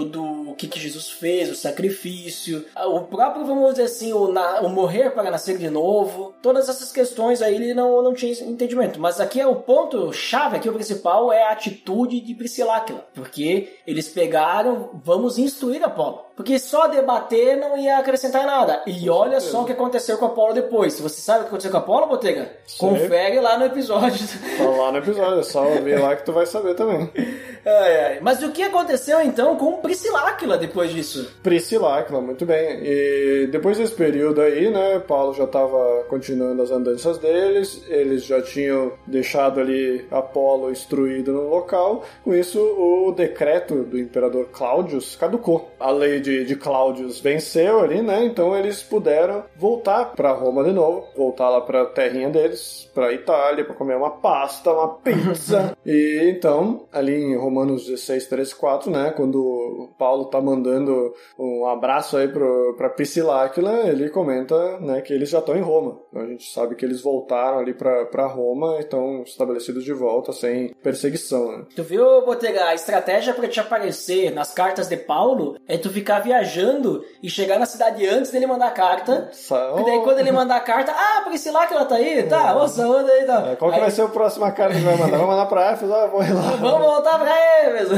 do 0.04 0.54
que, 0.56 0.66
que 0.68 0.80
Jesus 0.80 1.10
fez, 1.10 1.50
o 1.50 1.54
sacrifício, 1.54 2.64
o 2.86 3.00
próprio, 3.02 3.44
vamos 3.46 3.70
dizer 3.72 3.84
assim, 3.84 4.12
o, 4.12 4.32
na- 4.32 4.60
o 4.60 4.68
morrer 4.68 5.10
para 5.10 5.30
nascer 5.30 5.58
de 5.58 5.68
novo. 5.70 6.34
Todas 6.42 6.68
essas 6.68 6.90
questões 6.92 7.42
aí 7.42 7.54
ele 7.54 7.74
não, 7.74 8.02
não 8.02 8.14
tinha 8.14 8.32
entendimento. 8.44 9.00
Mas 9.00 9.20
aqui 9.20 9.40
é 9.40 9.46
o 9.46 9.56
ponto 9.56 10.12
chave, 10.12 10.56
aqui 10.56 10.68
o 10.68 10.72
principal 10.72 11.32
é 11.32 11.44
a 11.44 11.52
atitude 11.52 12.20
de 12.20 12.34
Prisciláquila. 12.34 13.06
Porque 13.14 13.76
eles 13.86 14.08
pegaram, 14.08 14.90
vamos 15.04 15.38
instruir 15.38 15.82
Apolo. 15.84 16.25
Porque 16.36 16.58
só 16.58 16.86
debater 16.86 17.56
não 17.56 17.78
ia 17.78 17.96
acrescentar 17.96 18.44
nada. 18.44 18.82
E 18.86 19.08
olha 19.08 19.40
só 19.40 19.62
o 19.62 19.64
que 19.64 19.72
aconteceu 19.72 20.18
com 20.18 20.26
Apolo 20.26 20.52
depois. 20.52 20.92
Se 20.92 21.02
você 21.02 21.20
sabe 21.20 21.40
o 21.40 21.42
que 21.44 21.48
aconteceu 21.48 21.70
com 21.70 21.78
Apolo, 21.78 22.06
Botega, 22.06 22.52
Sei. 22.66 22.78
confere 22.78 23.40
lá 23.40 23.58
no 23.58 23.64
episódio. 23.64 24.26
Tá 24.58 24.64
lá 24.64 24.92
no 24.92 24.98
episódio, 24.98 25.40
é 25.40 25.42
só 25.42 25.64
ver 25.64 25.98
lá 25.98 26.14
que 26.14 26.24
tu 26.24 26.32
vai 26.32 26.44
saber 26.44 26.74
também. 26.74 27.10
Ai, 27.66 28.04
ai. 28.04 28.18
Mas 28.20 28.44
o 28.44 28.52
que 28.52 28.62
aconteceu 28.62 29.20
então 29.20 29.56
com 29.56 29.78
Prisciláquila 29.78 30.56
depois 30.56 30.92
disso? 30.92 31.32
Priscila 31.42 32.06
muito 32.22 32.46
bem. 32.46 32.78
E 32.80 33.48
depois 33.50 33.76
desse 33.76 33.92
período 33.92 34.40
aí, 34.40 34.70
né, 34.70 35.00
Paulo 35.00 35.34
já 35.34 35.42
estava 35.44 36.04
continuando 36.08 36.62
as 36.62 36.70
andanças 36.70 37.18
deles, 37.18 37.82
eles 37.88 38.24
já 38.24 38.40
tinham 38.40 38.92
deixado 39.04 39.58
ali 39.58 40.06
Apolo 40.12 40.70
instruído 40.70 41.32
no 41.32 41.48
local. 41.48 42.04
Com 42.22 42.32
isso, 42.34 42.60
o 42.60 43.10
decreto 43.10 43.82
do 43.82 43.98
imperador 43.98 44.46
Cláudius 44.52 45.16
caducou. 45.16 45.68
A 45.80 45.90
lei 45.90 46.20
de, 46.26 46.44
de 46.44 46.56
Cláudius 46.56 47.20
venceu 47.20 47.80
ali, 47.80 48.02
né? 48.02 48.24
Então 48.24 48.56
eles 48.56 48.82
puderam 48.82 49.44
voltar 49.54 50.06
para 50.16 50.32
Roma 50.32 50.64
de 50.64 50.72
novo, 50.72 51.06
voltar 51.16 51.48
lá 51.48 51.60
para 51.60 51.82
a 51.82 51.86
terrinha 51.86 52.28
deles, 52.28 52.90
para 52.92 53.12
Itália, 53.12 53.64
para 53.64 53.74
comer 53.74 53.96
uma 53.96 54.10
pasta, 54.10 54.72
uma 54.72 54.88
pizza. 54.96 55.76
e 55.86 56.28
então, 56.28 56.86
ali 56.92 57.14
em 57.14 57.36
Romanos 57.36 57.86
16, 57.86 58.26
3, 58.26 58.52
4, 58.52 58.90
né, 58.90 59.12
quando 59.16 59.90
Paulo 59.96 60.24
tá 60.24 60.40
mandando 60.40 61.14
um 61.38 61.66
abraço 61.66 62.16
aí 62.16 62.26
pro, 62.26 62.74
pra 62.76 62.90
Priscila 62.90 63.44
Áquila, 63.44 63.88
ele 63.88 64.10
comenta, 64.10 64.80
né, 64.80 65.00
que 65.00 65.12
eles 65.12 65.30
já 65.30 65.38
estão 65.38 65.56
em 65.56 65.60
Roma. 65.60 66.00
Então 66.08 66.22
a 66.22 66.26
gente 66.26 66.50
sabe 66.50 66.74
que 66.74 66.84
eles 66.84 67.00
voltaram 67.00 67.60
ali 67.60 67.72
pra 67.72 68.26
Roma 68.26 68.76
e 68.78 68.80
estão 68.80 69.22
estabelecidos 69.22 69.84
de 69.84 69.92
volta 69.92 70.32
sem 70.32 70.74
perseguição, 70.82 71.52
né. 71.52 71.64
Tu 71.76 71.84
viu, 71.84 72.24
Botega, 72.24 72.64
a 72.64 72.74
estratégia 72.74 73.32
pra 73.32 73.46
te 73.46 73.60
aparecer 73.60 74.32
nas 74.32 74.52
cartas 74.52 74.88
de 74.88 74.96
Paulo 74.96 75.56
é 75.68 75.78
tu 75.78 75.90
ficar 75.90 76.15
viajando 76.20 77.04
e 77.22 77.28
chegar 77.30 77.58
na 77.58 77.66
cidade 77.66 78.06
antes 78.06 78.30
dele 78.30 78.46
mandar 78.46 78.68
a 78.68 78.70
carta. 78.72 79.30
Que 79.76 79.84
daí 79.84 80.00
quando 80.02 80.18
ele 80.20 80.32
mandar 80.32 80.56
a 80.56 80.60
carta, 80.60 80.92
ah, 80.92 81.22
Prisciláquila 81.24 81.84
tá 81.84 81.96
aí, 81.96 82.22
tá, 82.24 82.56
ô, 82.56 82.66
saúde 82.68 83.10
aí, 83.10 83.24
tá. 83.24 83.48
É, 83.52 83.56
Qual 83.56 83.70
que 83.70 83.76
Aí, 83.76 83.82
vai 83.82 83.90
ser 83.90 84.02
a 84.02 84.08
próxima 84.08 84.50
carta 84.52 84.74
que 84.74 84.80
vai 84.80 84.96
mandar? 84.96 85.18
Vai 85.18 85.26
mandar 85.26 85.46
pra 85.46 85.72
Éfeso? 85.72 85.94
Ah, 85.94 86.06
vou 86.06 86.22
ir 86.22 86.32
lá. 86.32 86.42
Vamos 86.60 86.86
voltar 86.86 87.18
pra 87.18 87.38
Éfeso. 87.64 87.94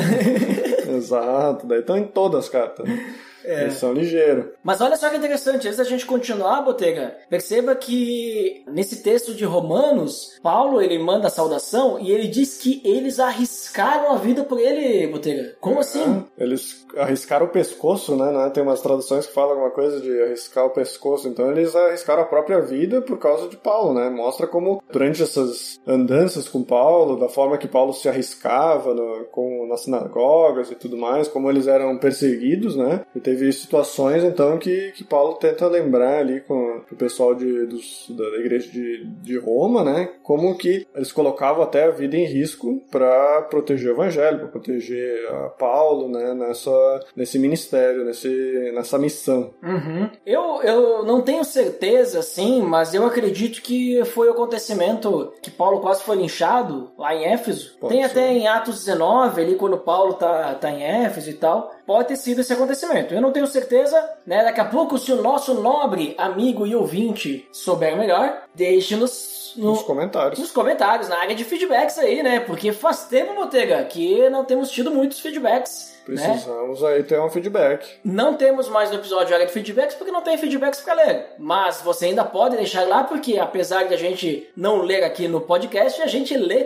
Exato, 0.96 1.66
daí 1.66 1.80
estão 1.80 1.96
em 1.96 2.04
todas 2.04 2.44
as 2.44 2.48
cartas. 2.48 2.86
né? 2.88 3.14
É. 3.48 3.62
Eles 3.62 3.74
são 3.74 3.94
ligeiros. 3.94 4.46
Mas 4.62 4.82
olha 4.82 4.96
só 4.96 5.08
que 5.08 5.16
interessante, 5.16 5.66
antes 5.66 5.78
da 5.78 5.84
gente 5.84 6.04
continuar, 6.04 6.60
Botega, 6.60 7.16
perceba 7.30 7.74
que 7.74 8.62
nesse 8.68 9.02
texto 9.02 9.32
de 9.32 9.44
Romanos, 9.44 10.38
Paulo 10.42 10.82
ele 10.82 10.98
manda 10.98 11.28
a 11.28 11.30
saudação 11.30 11.98
e 11.98 12.12
ele 12.12 12.28
diz 12.28 12.58
que 12.58 12.82
eles 12.84 13.18
arriscaram 13.18 14.12
a 14.12 14.16
vida 14.16 14.44
por 14.44 14.60
ele, 14.60 15.06
Botega. 15.06 15.56
Como 15.60 15.80
assim? 15.80 16.24
Eles 16.36 16.86
arriscaram 16.96 17.46
o 17.46 17.50
pescoço, 17.50 18.14
né? 18.16 18.30
né? 18.30 18.50
Tem 18.50 18.62
umas 18.62 18.82
traduções 18.82 19.26
que 19.26 19.32
falam 19.32 19.52
alguma 19.52 19.70
coisa 19.70 19.98
de 20.00 20.22
arriscar 20.22 20.66
o 20.66 20.70
pescoço. 20.70 21.26
Então 21.26 21.50
eles 21.50 21.74
arriscaram 21.74 22.22
a 22.22 22.26
própria 22.26 22.60
vida 22.60 23.00
por 23.00 23.18
causa 23.18 23.48
de 23.48 23.56
Paulo, 23.56 23.94
né? 23.94 24.10
Mostra 24.10 24.46
como 24.46 24.82
durante 24.92 25.22
essas 25.22 25.80
andanças 25.86 26.48
com 26.48 26.62
Paulo, 26.62 27.18
da 27.18 27.28
forma 27.28 27.56
que 27.56 27.66
Paulo 27.66 27.94
se 27.94 28.08
arriscava 28.08 28.92
no, 28.92 29.24
com, 29.30 29.66
nas 29.66 29.82
sinagogas 29.82 30.70
e 30.70 30.74
tudo 30.74 30.98
mais, 30.98 31.28
como 31.28 31.48
eles 31.48 31.66
eram 31.66 31.96
perseguidos, 31.96 32.76
né? 32.76 33.04
E 33.14 33.20
teve 33.20 33.37
situações, 33.52 34.24
então, 34.24 34.58
que, 34.58 34.92
que 34.92 35.04
Paulo 35.04 35.34
tenta 35.34 35.66
lembrar 35.66 36.18
ali 36.18 36.40
com 36.40 36.82
o 36.90 36.96
pessoal 36.96 37.34
de, 37.34 37.66
dos, 37.66 38.06
da 38.10 38.24
igreja 38.38 38.70
de, 38.70 39.04
de 39.22 39.38
Roma, 39.38 39.84
né? 39.84 40.10
Como 40.22 40.56
que 40.56 40.86
eles 40.94 41.12
colocavam 41.12 41.62
até 41.62 41.84
a 41.84 41.90
vida 41.90 42.16
em 42.16 42.24
risco 42.24 42.82
para 42.90 43.42
proteger 43.42 43.90
o 43.90 43.94
evangelho, 43.94 44.38
para 44.38 44.48
proteger 44.48 45.26
a 45.28 45.48
Paulo, 45.50 46.08
né? 46.08 46.34
Nessa, 46.34 46.70
nesse 47.16 47.38
ministério, 47.38 48.04
nesse, 48.04 48.72
nessa 48.74 48.98
missão. 48.98 49.50
Uhum. 49.62 50.10
Eu, 50.24 50.62
eu 50.62 51.04
não 51.04 51.20
tenho 51.20 51.44
certeza, 51.44 52.20
assim, 52.20 52.62
mas 52.62 52.94
eu 52.94 53.04
acredito 53.04 53.62
que 53.62 54.04
foi 54.06 54.28
o 54.28 54.32
acontecimento 54.32 55.32
que 55.42 55.50
Paulo 55.50 55.80
quase 55.80 56.02
foi 56.02 56.16
linchado 56.16 56.90
lá 56.98 57.14
em 57.14 57.24
Éfeso. 57.24 57.76
Pode 57.78 57.94
Tem 57.94 58.02
ser. 58.02 58.10
até 58.10 58.32
em 58.32 58.46
Atos 58.46 58.84
19, 58.84 59.40
ali 59.40 59.54
quando 59.54 59.78
Paulo 59.78 60.14
tá, 60.14 60.54
tá 60.54 60.70
em 60.70 60.82
Éfeso 60.82 61.30
e 61.30 61.34
tal. 61.34 61.77
Pode 61.88 62.08
ter 62.08 62.16
sido 62.16 62.42
esse 62.42 62.52
acontecimento. 62.52 63.14
Eu 63.14 63.20
não 63.22 63.32
tenho 63.32 63.46
certeza, 63.46 63.98
né? 64.26 64.44
Daqui 64.44 64.60
a 64.60 64.64
pouco, 64.66 64.98
se 64.98 65.10
o 65.10 65.22
nosso 65.22 65.54
nobre 65.54 66.14
amigo 66.18 66.66
e 66.66 66.76
ouvinte 66.76 67.48
souber 67.50 67.96
melhor, 67.96 68.42
deixe-nos 68.54 69.54
no- 69.56 69.70
Nos 69.70 69.82
comentários. 69.82 70.38
nos 70.38 70.50
comentários, 70.52 71.08
na 71.08 71.16
área 71.18 71.34
de 71.34 71.42
feedbacks 71.44 71.98
aí, 71.98 72.22
né? 72.22 72.40
Porque 72.40 72.70
faz 72.72 73.04
tempo, 73.04 73.34
Botega, 73.34 73.82
que 73.84 74.28
não 74.28 74.44
temos 74.44 74.70
tido 74.70 74.90
muitos 74.90 75.18
feedbacks. 75.20 75.96
Né? 76.06 76.14
Precisamos 76.22 76.82
aí 76.84 77.02
ter 77.02 77.20
um 77.20 77.28
feedback. 77.28 77.86
Não 78.04 78.34
temos 78.34 78.66
mais 78.68 78.90
no 78.90 78.96
episódio 78.96 79.34
área 79.34 79.46
de 79.46 79.52
feedbacks 79.52 79.94
porque 79.94 80.10
não 80.12 80.22
tem 80.22 80.38
feedbacks 80.38 80.80
para 80.80 80.94
ler. 80.94 81.26
Mas 81.38 81.82
você 81.82 82.06
ainda 82.06 82.24
pode 82.24 82.56
deixar 82.56 82.86
lá 82.88 83.04
porque 83.04 83.38
apesar 83.38 83.84
de 83.84 83.92
a 83.94 83.96
gente 83.98 84.48
não 84.56 84.80
ler 84.82 85.04
aqui 85.04 85.28
no 85.28 85.40
podcast, 85.40 86.00
a 86.00 86.06
gente 86.06 86.34
lê 86.36 86.64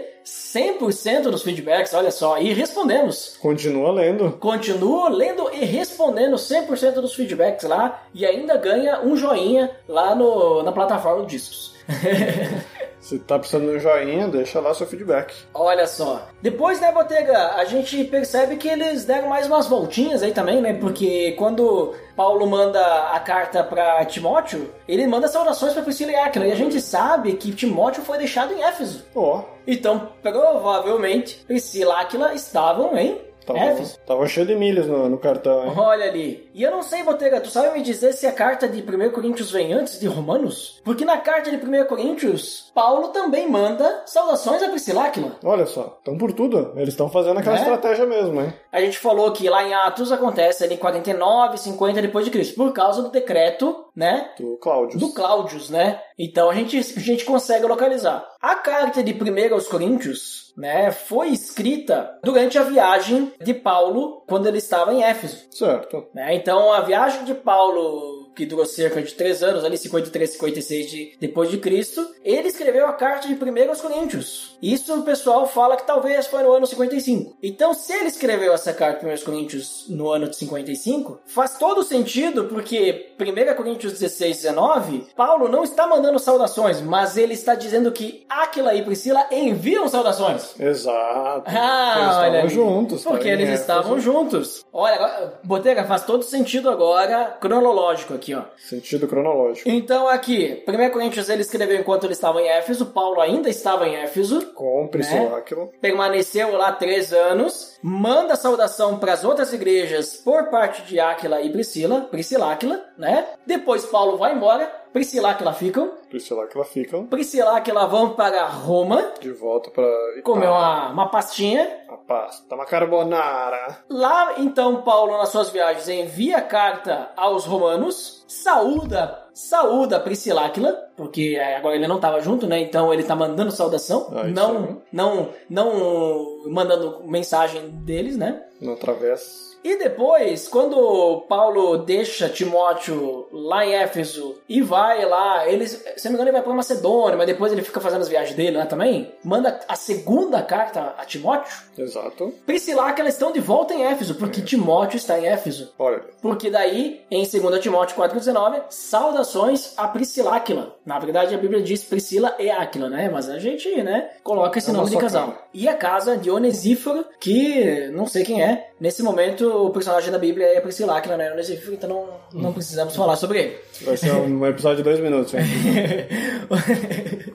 100% 0.53 1.31
dos 1.31 1.43
feedbacks, 1.43 1.95
olha 1.95 2.11
só, 2.11 2.39
e 2.39 2.53
respondemos. 2.53 3.39
Continua 3.41 3.91
lendo. 3.91 4.33
Continuo 4.33 5.09
lendo 5.09 5.51
e 5.51 5.65
respondendo 5.65 6.37
100% 6.37 6.95
dos 6.95 7.15
feedbacks 7.15 7.67
lá 7.67 8.03
e 8.13 8.27
ainda 8.27 8.59
ganha 8.59 9.01
um 9.01 9.17
joinha 9.17 9.71
lá 9.89 10.15
no, 10.15 10.63
na 10.63 10.71
plataforma 10.71 11.23
do 11.23 11.27
Discos. 11.27 11.73
Se 13.03 13.19
tá 13.19 13.37
precisando 13.37 13.69
de 13.69 13.77
um 13.77 13.81
joinha, 13.81 14.29
deixa 14.29 14.61
lá 14.61 14.73
seu 14.73 14.87
feedback. 14.87 15.35
Olha 15.53 15.89
só. 15.89 16.29
Depois, 16.41 16.81
né, 16.81 16.93
Botega, 16.93 17.57
a 17.57 17.65
gente 17.65 18.05
percebe 18.05 18.57
que 18.57 18.69
eles 18.69 19.05
deram 19.05 19.29
mais 19.29 19.47
umas 19.49 19.67
voltinhas 19.67 20.23
aí 20.23 20.31
também, 20.33 20.61
né? 20.61 20.73
Porque 20.75 21.33
quando 21.33 21.95
Paulo 22.17 22.47
manda 22.47 22.81
a 23.11 23.19
carta 23.19 23.65
pra 23.65 24.05
Timóteo, 24.05 24.73
ele 24.87 25.07
manda 25.09 25.27
saudações 25.27 25.73
pra 25.73 25.83
Priscila 25.83 26.13
e 26.13 26.17
Áquila. 26.17 26.47
E 26.47 26.53
a 26.53 26.57
gente 26.57 26.81
sabe 26.81 27.33
que 27.35 27.53
Timóteo 27.53 28.05
foi 28.05 28.19
deixado 28.19 28.55
em 28.55 28.63
Éfeso. 28.63 29.05
Ó, 29.17 29.43
Então, 29.67 30.09
provavelmente, 30.23 31.45
Priscila 31.47 31.95
e 31.95 32.01
Áquila 32.03 32.35
estavam 32.35 32.97
em 32.97 33.32
tava, 33.45 33.59
Éfeso. 33.59 33.99
tava 34.07 34.27
cheio 34.27 34.47
de 34.47 34.55
milhas 34.55 34.87
no, 34.87 35.09
no 35.09 35.19
cartão, 35.19 35.67
hein? 35.67 35.73
Olha 35.77 36.07
ali. 36.07 36.49
E 36.55 36.63
eu 36.63 36.71
não 36.71 36.83
sei, 36.83 37.03
Botega, 37.03 37.41
tu 37.41 37.49
sabe 37.49 37.73
me 37.77 37.83
dizer 37.83 38.13
se 38.13 38.27
a 38.27 38.33
carta 38.33 38.69
de 38.69 38.81
1 38.83 39.11
Coríntios 39.11 39.51
vem 39.51 39.73
antes 39.73 39.99
de 40.01 40.07
Romanos? 40.07 40.81
Porque 40.85 41.05
na 41.05 41.19
carta 41.19 41.51
de 41.51 41.57
1 41.57 41.85
Coríntios, 41.87 42.71
Paulo 42.75 43.09
também 43.09 43.49
manda 43.49 44.03
saudações 44.07 44.63
a 44.63 44.69
Priscila 44.69 45.05
Áquila. 45.05 45.37
Olha 45.45 45.67
só, 45.67 45.97
estão 45.99 46.17
por 46.17 46.33
tudo. 46.33 46.73
Eles 46.77 46.89
estão 46.91 47.09
fazendo 47.09 47.39
aquela 47.39 47.57
É? 47.57 47.61
estratégia 47.61 48.07
mesmo, 48.07 48.41
hein? 48.41 48.53
A 48.71 48.81
gente 48.81 48.99
falou 48.99 49.31
que 49.33 49.49
lá 49.49 49.63
em 49.67 49.75
Atos 49.75 50.11
acontece 50.13 50.65
ali 50.65 50.75
em 50.75 50.79
49, 50.79 51.59
50 51.59 52.01
depois 52.03 52.25
de 52.25 52.31
Cristo, 52.31 52.55
por 52.57 52.73
causa 52.73 53.03
do 53.03 53.11
decreto, 53.11 53.85
né? 53.95 54.31
Do 54.39 54.57
Cláudio. 54.57 54.99
Do 54.99 55.13
Cláudios, 55.13 55.69
né? 55.71 56.01
Então 56.19 56.49
a 56.51 56.55
gente, 56.55 56.79
a 56.79 57.01
gente 57.01 57.25
consegue 57.25 57.67
localizar. 57.67 58.25
A 58.41 58.55
carta 58.57 59.03
de 59.03 59.13
1 59.13 59.55
aos 59.55 59.69
Coríntios, 59.69 60.42
né, 60.57 60.91
foi 60.93 61.29
escrita 61.29 62.19
durante 62.23 62.59
a 62.59 62.63
viagem 62.63 63.33
de 63.41 63.55
Paulo 63.55 64.23
quando 64.27 64.47
ele 64.47 64.59
estava 64.59 64.93
em 64.93 65.03
Éfeso. 65.03 65.47
Certo. 65.51 66.07
né? 66.15 66.35
Então 66.35 66.73
a 66.73 66.81
viagem 66.81 67.25
de 67.25 67.35
Paulo, 67.35 68.22
que 68.35 68.47
durou 68.47 68.65
cerca 68.65 69.03
de 69.03 69.15
três 69.15 69.43
anos, 69.43 69.65
ali 69.65 69.77
53, 69.77 70.31
56 70.31 70.91
de, 70.91 71.17
depois 71.21 71.51
de 71.51 71.59
Cristo, 71.59 72.07
ele 72.25 72.49
escreveu 72.49 72.87
a 72.87 72.93
carta 72.93 73.29
de 73.29 73.35
1 73.35 73.69
aos 73.69 73.81
Coríntios. 73.81 74.57
Isso 74.63 74.95
o 74.95 75.03
pessoal 75.03 75.47
fala 75.47 75.77
que 75.77 75.87
talvez 75.87 76.27
foi 76.27 76.43
no 76.43 76.53
ano 76.53 76.67
55. 76.67 77.37
Então, 77.43 77.75
se 77.75 77.93
ele 77.93 78.09
escreveu 78.09 78.53
essa 78.53 78.73
carta 78.73 79.01
de 79.01 79.07
1 79.07 79.11
aos 79.11 79.23
Coríntios 79.23 79.85
no 79.89 80.11
ano 80.11 80.29
de 80.29 80.37
55, 80.37 81.21
faz 81.27 81.59
todo 81.59 81.83
sentido, 81.83 82.45
porque 82.45 83.15
1 83.19 83.55
Coríntios 83.55 83.93
16, 83.93 84.37
19, 84.37 85.07
Paulo 85.17 85.49
não 85.49 85.65
está 85.65 85.87
mandando 85.87 86.19
saudações, 86.19 86.81
mas 86.81 87.17
ele 87.17 87.35
está 87.35 87.55
dizendo 87.55 87.93
que 87.93 88.25
Áquila 88.29 88.75
e 88.75 88.83
Priscila 88.83 89.27
enviam 89.31 89.89
saudações. 89.89 90.59
Exato. 90.59 91.45
Ah, 91.47 91.95
eles 91.97 92.13
estavam 92.13 92.49
juntos. 92.49 93.03
Porque 93.03 93.25
tá 93.25 93.29
em 93.29 93.33
eles 93.33 93.61
estavam 93.61 94.01
juntos. 94.01 94.65
Olha, 94.73 95.33
Botega, 95.45 95.85
faz 95.85 96.05
todo 96.05 96.23
sentido 96.23 96.71
agora, 96.71 97.37
cronológico 97.41 98.15
aqui, 98.23 98.35
ó. 98.35 98.43
Sentido 98.57 99.09
cronológico. 99.09 99.69
Então 99.69 100.09
aqui, 100.09 100.63
1 100.67 100.91
Coríntios 100.91 101.29
ele 101.29 101.43
escreveu 101.43 101.79
enquanto 101.81 102.05
ele 102.05 102.13
estava 102.13 102.41
em 102.41 102.49
Éfeso, 102.49 102.87
Paulo 102.87 103.21
ainda 103.21 103.49
estava 103.51 103.87
em 103.89 103.97
Éfeso, 103.97 104.53
Com 104.55 104.83
Né? 104.83 104.89
Priscila 104.89 105.39
Áquila. 105.39 105.69
permaneceu 105.81 106.57
lá 106.57 106.73
três 106.73 107.13
anos, 107.13 107.77
manda 107.83 108.37
saudação 108.37 108.99
para 108.99 109.13
as 109.13 109.25
outras 109.25 109.53
igrejas 109.53 110.17
por 110.25 110.49
parte 110.51 110.83
de 110.83 111.01
Áquila 111.01 111.41
e 111.43 111.51
Priscila, 111.51 112.03
Priscila 112.03 112.53
Áquila, 112.53 112.85
né? 112.97 113.27
Depois 113.47 113.85
Paulo 113.87 114.17
vai 114.17 114.35
embora, 114.35 114.71
Priscila 114.93 115.29
e 115.29 115.33
Áquila 115.33 115.53
ficam, 115.55 115.93
Priscila 116.11 116.45
Áquila 116.45 116.65
ficam 116.67 117.07
Priscila 117.07 117.55
e 117.55 117.57
Áquila 117.57 117.87
vão 117.87 118.11
para 118.11 118.47
Roma, 118.47 119.13
de 119.21 119.33
volta 119.33 119.71
pra 119.71 119.89
comer 120.23 120.49
uma, 120.49 120.91
uma 120.91 121.09
pastinha, 121.09 121.81
A 121.89 121.97
pasta, 121.97 122.55
uma 122.55 122.67
carbonara. 122.67 123.79
Lá, 123.89 124.35
então, 124.39 124.83
Paulo, 124.83 125.17
nas 125.17 125.31
suas 125.31 125.49
viagens, 125.51 125.89
envia 125.89 126.41
carta 126.43 127.11
aos 127.17 127.47
romanos, 127.47 128.25
saúda, 128.29 129.19
saúda 129.33 129.99
Priscila 129.99 130.45
Áquila, 130.47 130.73
porque 130.97 131.37
é, 131.39 131.57
agora 131.57 131.75
ele 131.75 131.89
não 131.89 131.97
estava 131.97 132.21
junto, 132.21 132.47
né? 132.47 132.61
Então 132.61 132.93
ele 132.93 133.03
tá 133.05 133.17
mandando 133.17 133.51
saudação, 133.51 134.09
Ah, 134.15 134.25
não, 134.25 134.57
aí. 134.65 134.77
não, 134.93 135.29
não 135.49 136.43
mandando 136.49 137.03
mensagem 137.07 137.71
deles, 137.71 138.17
né? 138.17 138.43
No 138.61 138.77
travessa. 138.77 139.52
E 139.65 139.77
depois, 139.79 140.49
quando 140.49 141.25
Paulo 141.29 141.79
deixa 141.79 142.29
Timóteo 142.29 143.27
lá 143.33 143.65
em 143.65 143.75
Éfeso 143.75 144.37
e 144.49 144.61
vai 144.61 145.05
lá, 145.05 145.49
ele, 145.49 145.67
se 145.67 145.81
não 146.05 146.11
me 146.13 146.15
engano, 146.15 146.29
ele 146.29 146.33
vai 146.33 146.43
para 146.43 146.53
Macedônia, 146.55 147.17
mas 147.17 147.27
depois 147.27 147.53
ele 147.53 147.63
fica 147.63 147.81
fazendo 147.81 148.03
as 148.03 148.09
viagens 148.09 148.37
dele 148.37 148.57
lá 148.57 148.67
também, 148.67 149.13
manda 149.25 149.61
a 149.69 149.77
segunda 149.77 150.43
carta 150.43 150.95
a 150.99 151.05
Timóteo. 151.05 151.53
Exato. 151.79 152.33
Priscila 152.45 152.93
que 152.93 153.01
elas 153.01 153.15
estão 153.15 153.31
de 153.33 153.41
volta 153.41 153.73
em 153.75 153.85
Éfeso, 153.85 154.15
porque 154.17 154.41
Timóteo 154.43 154.97
está 154.97 155.19
em 155.19 155.27
Éfeso. 155.27 155.73
Olha, 155.79 156.03
Porque 156.21 156.51
daí, 156.51 157.03
em 157.11 157.25
2 157.25 157.61
Timóteo 157.61 157.97
4,19, 157.97 158.63
saudações 158.71 159.75
a 159.77 159.87
Prisciláquila. 159.89 160.77
Na 160.85 160.99
verdade, 160.99 161.35
a 161.35 161.39
Bíblia 161.39 161.63
diz 161.63 161.85
Priscila 161.85 162.35
e 162.39 162.51
Áquila, 162.51 162.89
né? 162.89 163.09
Mas 163.13 163.29
a 163.29 163.39
gente, 163.39 163.83
né, 163.83 164.11
coloca 164.23 164.59
esse 164.59 164.71
É 164.71 164.73
nome 164.73 164.91
de 164.91 164.97
casal. 164.97 165.29
cara. 165.29 165.43
E 165.55 165.69
a 165.69 165.75
casa 165.75 166.17
de 166.17 166.31
Onesíforo, 166.31 167.05
que 167.21 167.89
não 167.93 168.07
sei 168.07 168.25
quem 168.25 168.43
é. 168.43 168.71
Nesse 168.81 169.03
momento, 169.03 169.52
o 169.55 169.71
personagem 169.71 170.11
da 170.11 170.19
Bíblia 170.19 170.47
é 170.47 170.61
Priscila 170.61 170.99
Áquila, 170.99 171.17
né? 171.17 171.33
Onesíforo, 171.33 171.75
então 171.75 171.89
não, 171.89 172.09
não 172.43 172.53
precisamos 172.53 172.97
falar 172.97 173.17
sobre 173.17 173.39
ele. 173.41 173.57
vai 173.83 173.97
ser 173.97 174.13
um 174.13 174.45
episódio 174.47 174.79
de 174.79 174.83
dois 174.83 175.01
minutos, 175.01 175.35
hein? 175.35 175.43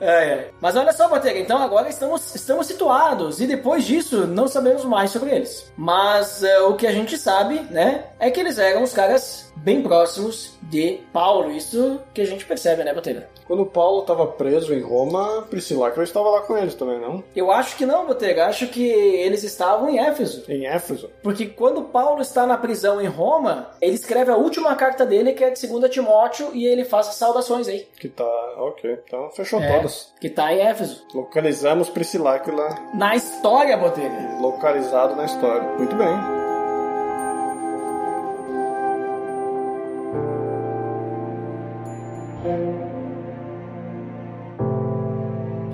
É, 0.00 0.24
é. 0.24 0.50
Mas 0.60 0.76
olha 0.76 0.92
só, 0.92 1.08
Botega, 1.08 1.38
então 1.38 1.58
agora 1.58 1.88
estamos, 1.88 2.34
estamos 2.34 2.66
situados 2.66 3.40
e 3.40 3.46
depois 3.46 3.84
disso 3.84 4.26
não 4.26 4.48
sabemos 4.48 4.84
mais 4.84 5.10
sobre 5.10 5.30
eles. 5.30 5.70
Mas 5.76 6.42
é, 6.42 6.60
o 6.60 6.74
que 6.74 6.86
a 6.86 6.92
gente 6.92 7.16
sabe, 7.18 7.60
né, 7.70 8.04
é 8.18 8.30
que 8.30 8.40
eles 8.40 8.58
eram 8.58 8.82
os 8.82 8.92
caras 8.92 9.50
bem 9.56 9.82
próximos 9.82 10.52
de 10.62 11.00
Paulo. 11.12 11.50
Isso 11.50 12.00
que 12.14 12.20
a 12.22 12.26
gente 12.26 12.44
percebe, 12.46 12.82
né, 12.82 12.94
Botega? 12.94 13.28
Quando 13.46 13.66
Paulo 13.66 14.02
estava 14.02 14.26
preso 14.26 14.72
em 14.72 14.80
Roma, 14.80 15.42
Priscila 15.50 15.88
Áquila 15.88 16.04
estava 16.04 16.30
lá 16.30 16.40
com 16.42 16.56
eles 16.56 16.74
também, 16.76 17.00
não? 17.00 17.22
Eu 17.34 17.50
acho 17.50 17.76
que 17.76 17.84
não, 17.84 18.06
Botega. 18.06 18.46
Acho 18.46 18.68
que 18.68 18.82
eles 18.88 19.42
estavam 19.42 19.90
em 19.90 19.98
Éfeso. 19.98 20.44
Em 20.48 20.66
Éfeso. 20.66 21.10
Porque 21.22 21.46
quando 21.46 21.82
Paulo 21.82 22.22
está 22.22 22.46
na 22.46 22.56
prisão 22.56 23.00
em 23.00 23.08
Roma, 23.08 23.70
ele 23.80 23.96
escreve 23.96 24.30
a 24.30 24.36
última 24.36 24.74
carta 24.76 25.04
dele, 25.04 25.32
que 25.32 25.42
é 25.42 25.50
de 25.50 25.66
2 25.66 25.90
Timóteo, 25.92 26.50
e 26.54 26.64
ele 26.64 26.84
faz 26.84 27.08
as 27.08 27.16
saudações 27.16 27.66
aí. 27.66 27.88
Que 27.98 28.08
tá. 28.08 28.24
Ok. 28.56 28.98
Então 29.04 29.30
fechou 29.32 29.60
É, 29.60 29.74
todas. 29.74 29.89
Que 30.20 30.28
tá 30.28 30.52
em 30.52 30.60
Éfeso. 30.60 31.04
Localizamos 31.14 31.88
Priscila 31.88 32.36
Áquila 32.36 32.68
Na 32.94 33.16
história, 33.16 33.76
Botega. 33.76 34.36
localizado 34.40 35.16
na 35.16 35.24
história. 35.24 35.62
Muito 35.78 35.96
bem. 35.96 36.40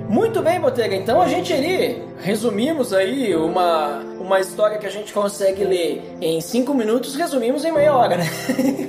Muito 0.09 0.41
bem, 0.41 0.59
Botega. 0.59 0.95
Então 0.95 1.21
a 1.21 1.27
gente 1.27 1.53
ali 1.53 2.03
resumimos 2.19 2.93
aí 2.93 3.35
uma, 3.35 3.99
uma 4.19 4.39
história 4.39 4.77
que 4.77 4.85
a 4.85 4.89
gente 4.89 5.13
consegue 5.13 5.63
ler 5.63 6.15
em 6.21 6.39
cinco 6.41 6.73
minutos, 6.73 7.15
resumimos 7.15 7.63
em 7.65 7.71
meia 7.71 7.93
hora, 7.93 8.17
né? 8.17 8.25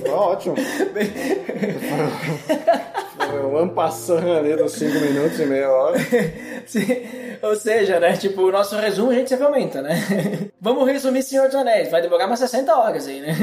Tá 0.04 0.12
ótimo. 0.12 0.54
Um 3.32 3.58
ampassando 3.58 4.32
ali 4.32 4.56
dos 4.56 4.72
5 4.72 4.98
minutos 5.00 5.38
e 5.40 5.46
meia 5.46 5.70
hora. 5.70 5.98
Se- 6.66 7.27
Ou 7.42 7.56
seja, 7.56 8.00
né? 8.00 8.16
Tipo, 8.16 8.42
o 8.42 8.52
nosso 8.52 8.76
resumo 8.76 9.10
a 9.10 9.14
gente 9.14 9.28
sempre 9.28 9.44
aumenta, 9.44 9.82
né? 9.82 9.94
Vamos 10.60 10.86
resumir 10.86 11.22
Senhor 11.22 11.46
dos 11.46 11.54
Anéis. 11.54 11.90
Vai 11.90 12.02
demorar 12.02 12.26
umas 12.26 12.38
60 12.40 12.76
horas 12.76 13.06
aí, 13.06 13.20
né? 13.20 13.34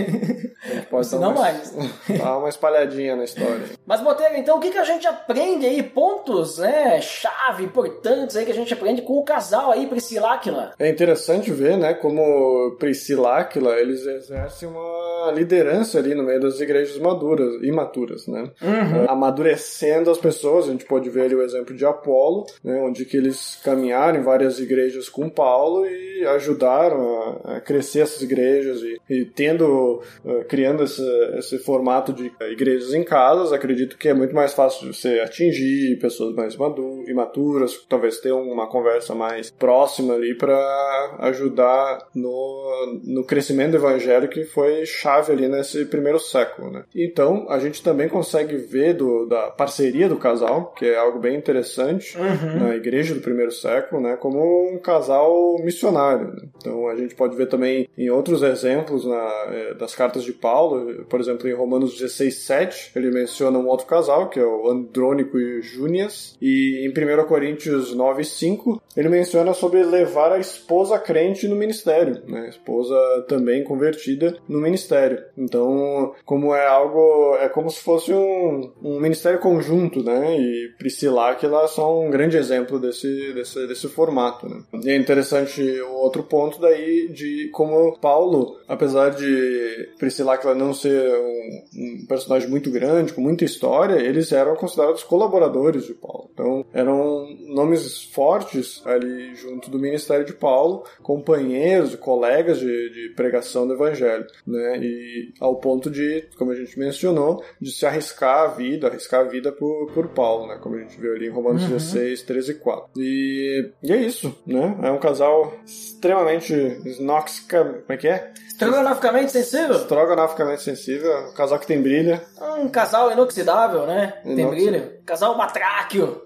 Pode 0.89 1.09
dar 1.09 1.19
não 1.19 1.31
uma, 1.31 1.41
mais. 1.41 1.73
dar 2.17 2.37
uma 2.37 2.49
espalhadinha 2.49 3.15
na 3.15 3.23
história. 3.23 3.65
Mas, 3.85 4.01
Botega, 4.01 4.37
então 4.37 4.57
o 4.57 4.59
que, 4.59 4.71
que 4.71 4.77
a 4.77 4.83
gente 4.83 5.07
aprende 5.07 5.65
aí? 5.65 5.81
Pontos, 5.83 6.57
né? 6.57 6.99
Chave, 7.01 7.63
importantes 7.63 8.35
aí 8.35 8.45
que 8.45 8.51
a 8.51 8.55
gente 8.55 8.73
aprende 8.73 9.01
com 9.01 9.17
o 9.17 9.23
casal 9.23 9.71
aí, 9.71 9.87
Priscila 9.87 10.33
Áquila. 10.33 10.73
É 10.79 10.89
interessante 10.89 11.51
ver, 11.51 11.77
né, 11.77 11.93
como 11.93 12.75
Priscila 12.79 13.39
Áquila, 13.39 13.79
eles 13.79 14.05
exercem 14.05 14.67
uma 14.67 15.31
liderança 15.33 15.99
ali 15.99 16.13
no 16.15 16.23
meio 16.23 16.39
das 16.39 16.59
igrejas 16.59 16.97
maduras, 16.97 17.61
imaturas, 17.63 18.27
né? 18.27 18.49
Uhum. 18.61 19.09
Amadurecendo 19.09 20.09
as 20.11 20.17
pessoas, 20.17 20.67
a 20.67 20.71
gente 20.71 20.85
pode 20.85 21.09
ver 21.09 21.23
ali 21.23 21.35
o 21.35 21.43
exemplo 21.43 21.75
de 21.75 21.85
Apolo, 21.85 22.45
né? 22.63 22.81
Onde 22.81 23.05
que 23.05 23.17
eles 23.17 23.59
caminharam 23.85 24.19
em 24.19 24.23
várias 24.23 24.59
igrejas 24.59 25.07
com 25.09 25.29
Paulo 25.29 25.85
e 25.85 26.25
ajudaram 26.25 27.41
a, 27.43 27.61
crescer 27.61 28.01
essas 28.01 28.21
igrejas 28.21 28.81
e, 28.81 28.99
e 29.09 29.25
tendo, 29.25 30.01
uh, 30.23 30.43
criando 30.47 30.83
esse, 30.83 31.03
esse 31.37 31.59
formato 31.59 32.11
de 32.11 32.31
igrejas 32.51 32.93
em 32.93 33.03
casas, 33.03 33.53
acredito 33.53 33.97
que 33.97 34.09
é 34.09 34.13
muito 34.13 34.33
mais 34.33 34.53
fácil 34.53 34.89
de 34.89 34.97
você 34.97 35.19
atingir 35.19 35.97
pessoas 35.99 36.33
mais 36.33 36.55
maduras, 36.55 37.07
imaturas, 37.07 37.85
talvez 37.87 38.19
ter 38.19 38.31
uma 38.31 38.67
conversa 38.67 39.13
mais 39.13 39.51
próxima 39.51 40.13
ali 40.15 40.35
para 40.35 41.17
ajudar 41.19 42.07
no, 42.15 42.99
no 43.03 43.23
crescimento 43.23 43.71
do 43.71 43.77
evangelho 43.77 44.27
que 44.27 44.43
foi 44.43 44.85
chave 44.85 45.33
ali 45.33 45.47
nesse 45.47 45.85
primeiro 45.85 46.19
século, 46.19 46.71
né? 46.71 46.83
Então, 46.95 47.45
a 47.49 47.59
gente 47.59 47.83
também 47.83 48.07
consegue 48.07 48.55
ver 48.57 48.93
do, 48.93 49.25
da 49.25 49.51
parceria 49.51 50.07
do 50.07 50.17
casal, 50.17 50.73
que 50.77 50.85
é 50.85 50.97
algo 50.97 51.19
bem 51.19 51.35
interessante 51.35 52.15
Uhum. 52.17 52.59
na 52.59 52.75
igreja 52.75 53.13
do 53.13 53.21
primeiro 53.21 53.51
século, 53.51 53.74
né, 53.99 54.15
como 54.15 54.73
um 54.73 54.77
casal 54.77 55.57
missionário. 55.59 56.33
Então 56.57 56.87
a 56.87 56.95
gente 56.95 57.15
pode 57.15 57.35
ver 57.35 57.47
também 57.47 57.87
em 57.97 58.09
outros 58.09 58.41
exemplos 58.41 59.05
na, 59.05 59.45
eh, 59.51 59.73
das 59.73 59.95
cartas 59.95 60.23
de 60.23 60.33
Paulo, 60.33 61.05
por 61.05 61.19
exemplo, 61.19 61.47
em 61.47 61.53
Romanos 61.53 61.97
16, 61.97 62.35
7, 62.35 62.91
ele 62.95 63.11
menciona 63.11 63.57
um 63.57 63.67
outro 63.67 63.85
casal, 63.85 64.29
que 64.29 64.39
é 64.39 64.45
o 64.45 64.69
Andrônico 64.69 65.37
e 65.37 65.61
Júnias, 65.61 66.37
e 66.41 66.85
em 66.85 66.89
1 66.89 67.25
Coríntios 67.25 67.93
9, 67.93 68.23
5, 68.23 68.81
ele 68.95 69.09
menciona 69.09 69.53
sobre 69.53 69.83
levar 69.83 70.31
a 70.31 70.39
esposa 70.39 70.97
crente 70.99 71.47
no 71.47 71.55
ministério, 71.55 72.21
né, 72.27 72.49
esposa 72.49 72.95
também 73.27 73.63
convertida 73.63 74.37
no 74.47 74.59
ministério. 74.59 75.23
Então, 75.37 76.13
como 76.23 76.53
é 76.53 76.65
algo, 76.65 77.35
é 77.39 77.49
como 77.49 77.69
se 77.69 77.81
fosse 77.81 78.13
um, 78.13 78.71
um 78.81 78.99
ministério 78.99 79.39
conjunto, 79.39 80.03
né, 80.03 80.37
e 80.37 80.69
Priscila 80.77 81.25
que 81.33 81.45
elas 81.45 81.71
são 81.71 82.05
um 82.05 82.11
grande 82.11 82.37
exemplo 82.37 82.79
desse, 82.79 83.33
desse, 83.33 83.64
desse 83.67 83.87
formato, 83.87 84.47
né. 84.47 84.61
E 84.83 84.89
é 84.89 84.95
interessante 84.95 85.61
o 85.81 85.93
outro 85.93 86.23
ponto 86.23 86.59
daí 86.59 87.09
de 87.09 87.49
como 87.51 87.97
Paulo, 87.99 88.57
apesar 88.67 89.09
de 89.09 89.89
Priscila 89.97 90.37
que 90.37 90.45
ela 90.45 90.55
não 90.55 90.73
ser 90.73 91.13
um, 91.15 91.63
um 91.75 92.05
personagem 92.07 92.49
muito 92.49 92.69
grande, 92.71 93.13
com 93.13 93.21
muita 93.21 93.45
história, 93.45 93.95
eles 93.95 94.31
eram 94.31 94.55
considerados 94.55 95.03
colaboradores 95.03 95.85
de 95.85 95.93
Paulo. 95.93 96.29
Então, 96.33 96.65
eram 96.73 97.27
nomes 97.47 98.03
fortes 98.03 98.81
ali 98.85 99.35
junto 99.35 99.69
do 99.69 99.79
ministério 99.79 100.25
de 100.25 100.33
Paulo, 100.33 100.83
companheiros, 101.01 101.95
colegas 101.95 102.59
de, 102.59 102.89
de 102.89 103.13
pregação 103.15 103.67
do 103.67 103.73
evangelho, 103.73 104.25
né? 104.45 104.79
E 104.81 105.33
ao 105.39 105.55
ponto 105.55 105.89
de, 105.89 106.27
como 106.37 106.51
a 106.51 106.55
gente 106.55 106.77
mencionou, 106.77 107.43
de 107.59 107.71
se 107.71 107.85
arriscar 107.85 108.43
a 108.43 108.47
vida, 108.47 108.87
arriscar 108.87 109.21
a 109.21 109.29
vida 109.29 109.51
por, 109.51 109.91
por 109.93 110.09
Paulo, 110.09 110.47
né? 110.47 110.57
Como 110.61 110.75
a 110.75 110.79
gente 110.79 110.99
viu 110.99 111.13
ali 111.13 111.27
em 111.27 111.31
Romanos 111.31 111.63
16, 111.63 112.23
13 112.23 112.51
e 112.51 112.55
4. 112.55 112.89
E, 112.97 113.54
e 113.83 113.91
é 113.91 113.97
isso, 113.97 114.35
né? 114.45 114.77
É 114.83 114.91
um 114.91 114.99
casal 114.99 115.53
extremamente 115.65 116.53
snoxica, 116.85 117.63
como 117.63 117.83
é 117.89 117.97
que 117.97 118.07
é? 118.07 118.31
Estrogonoficamente 118.47 119.31
sensível? 119.31 119.75
Estrogonoficamente 119.75 120.61
sensível, 120.61 121.29
um 121.29 121.33
casal 121.33 121.59
que 121.59 121.67
tem 121.67 121.81
brilha, 121.81 122.21
Um 122.59 122.69
casal 122.69 123.11
inoxidável, 123.11 123.85
né? 123.85 124.13
Tem 124.23 124.47
brilho. 124.49 124.91
Casal 125.05 125.37
batráquio. 125.37 126.23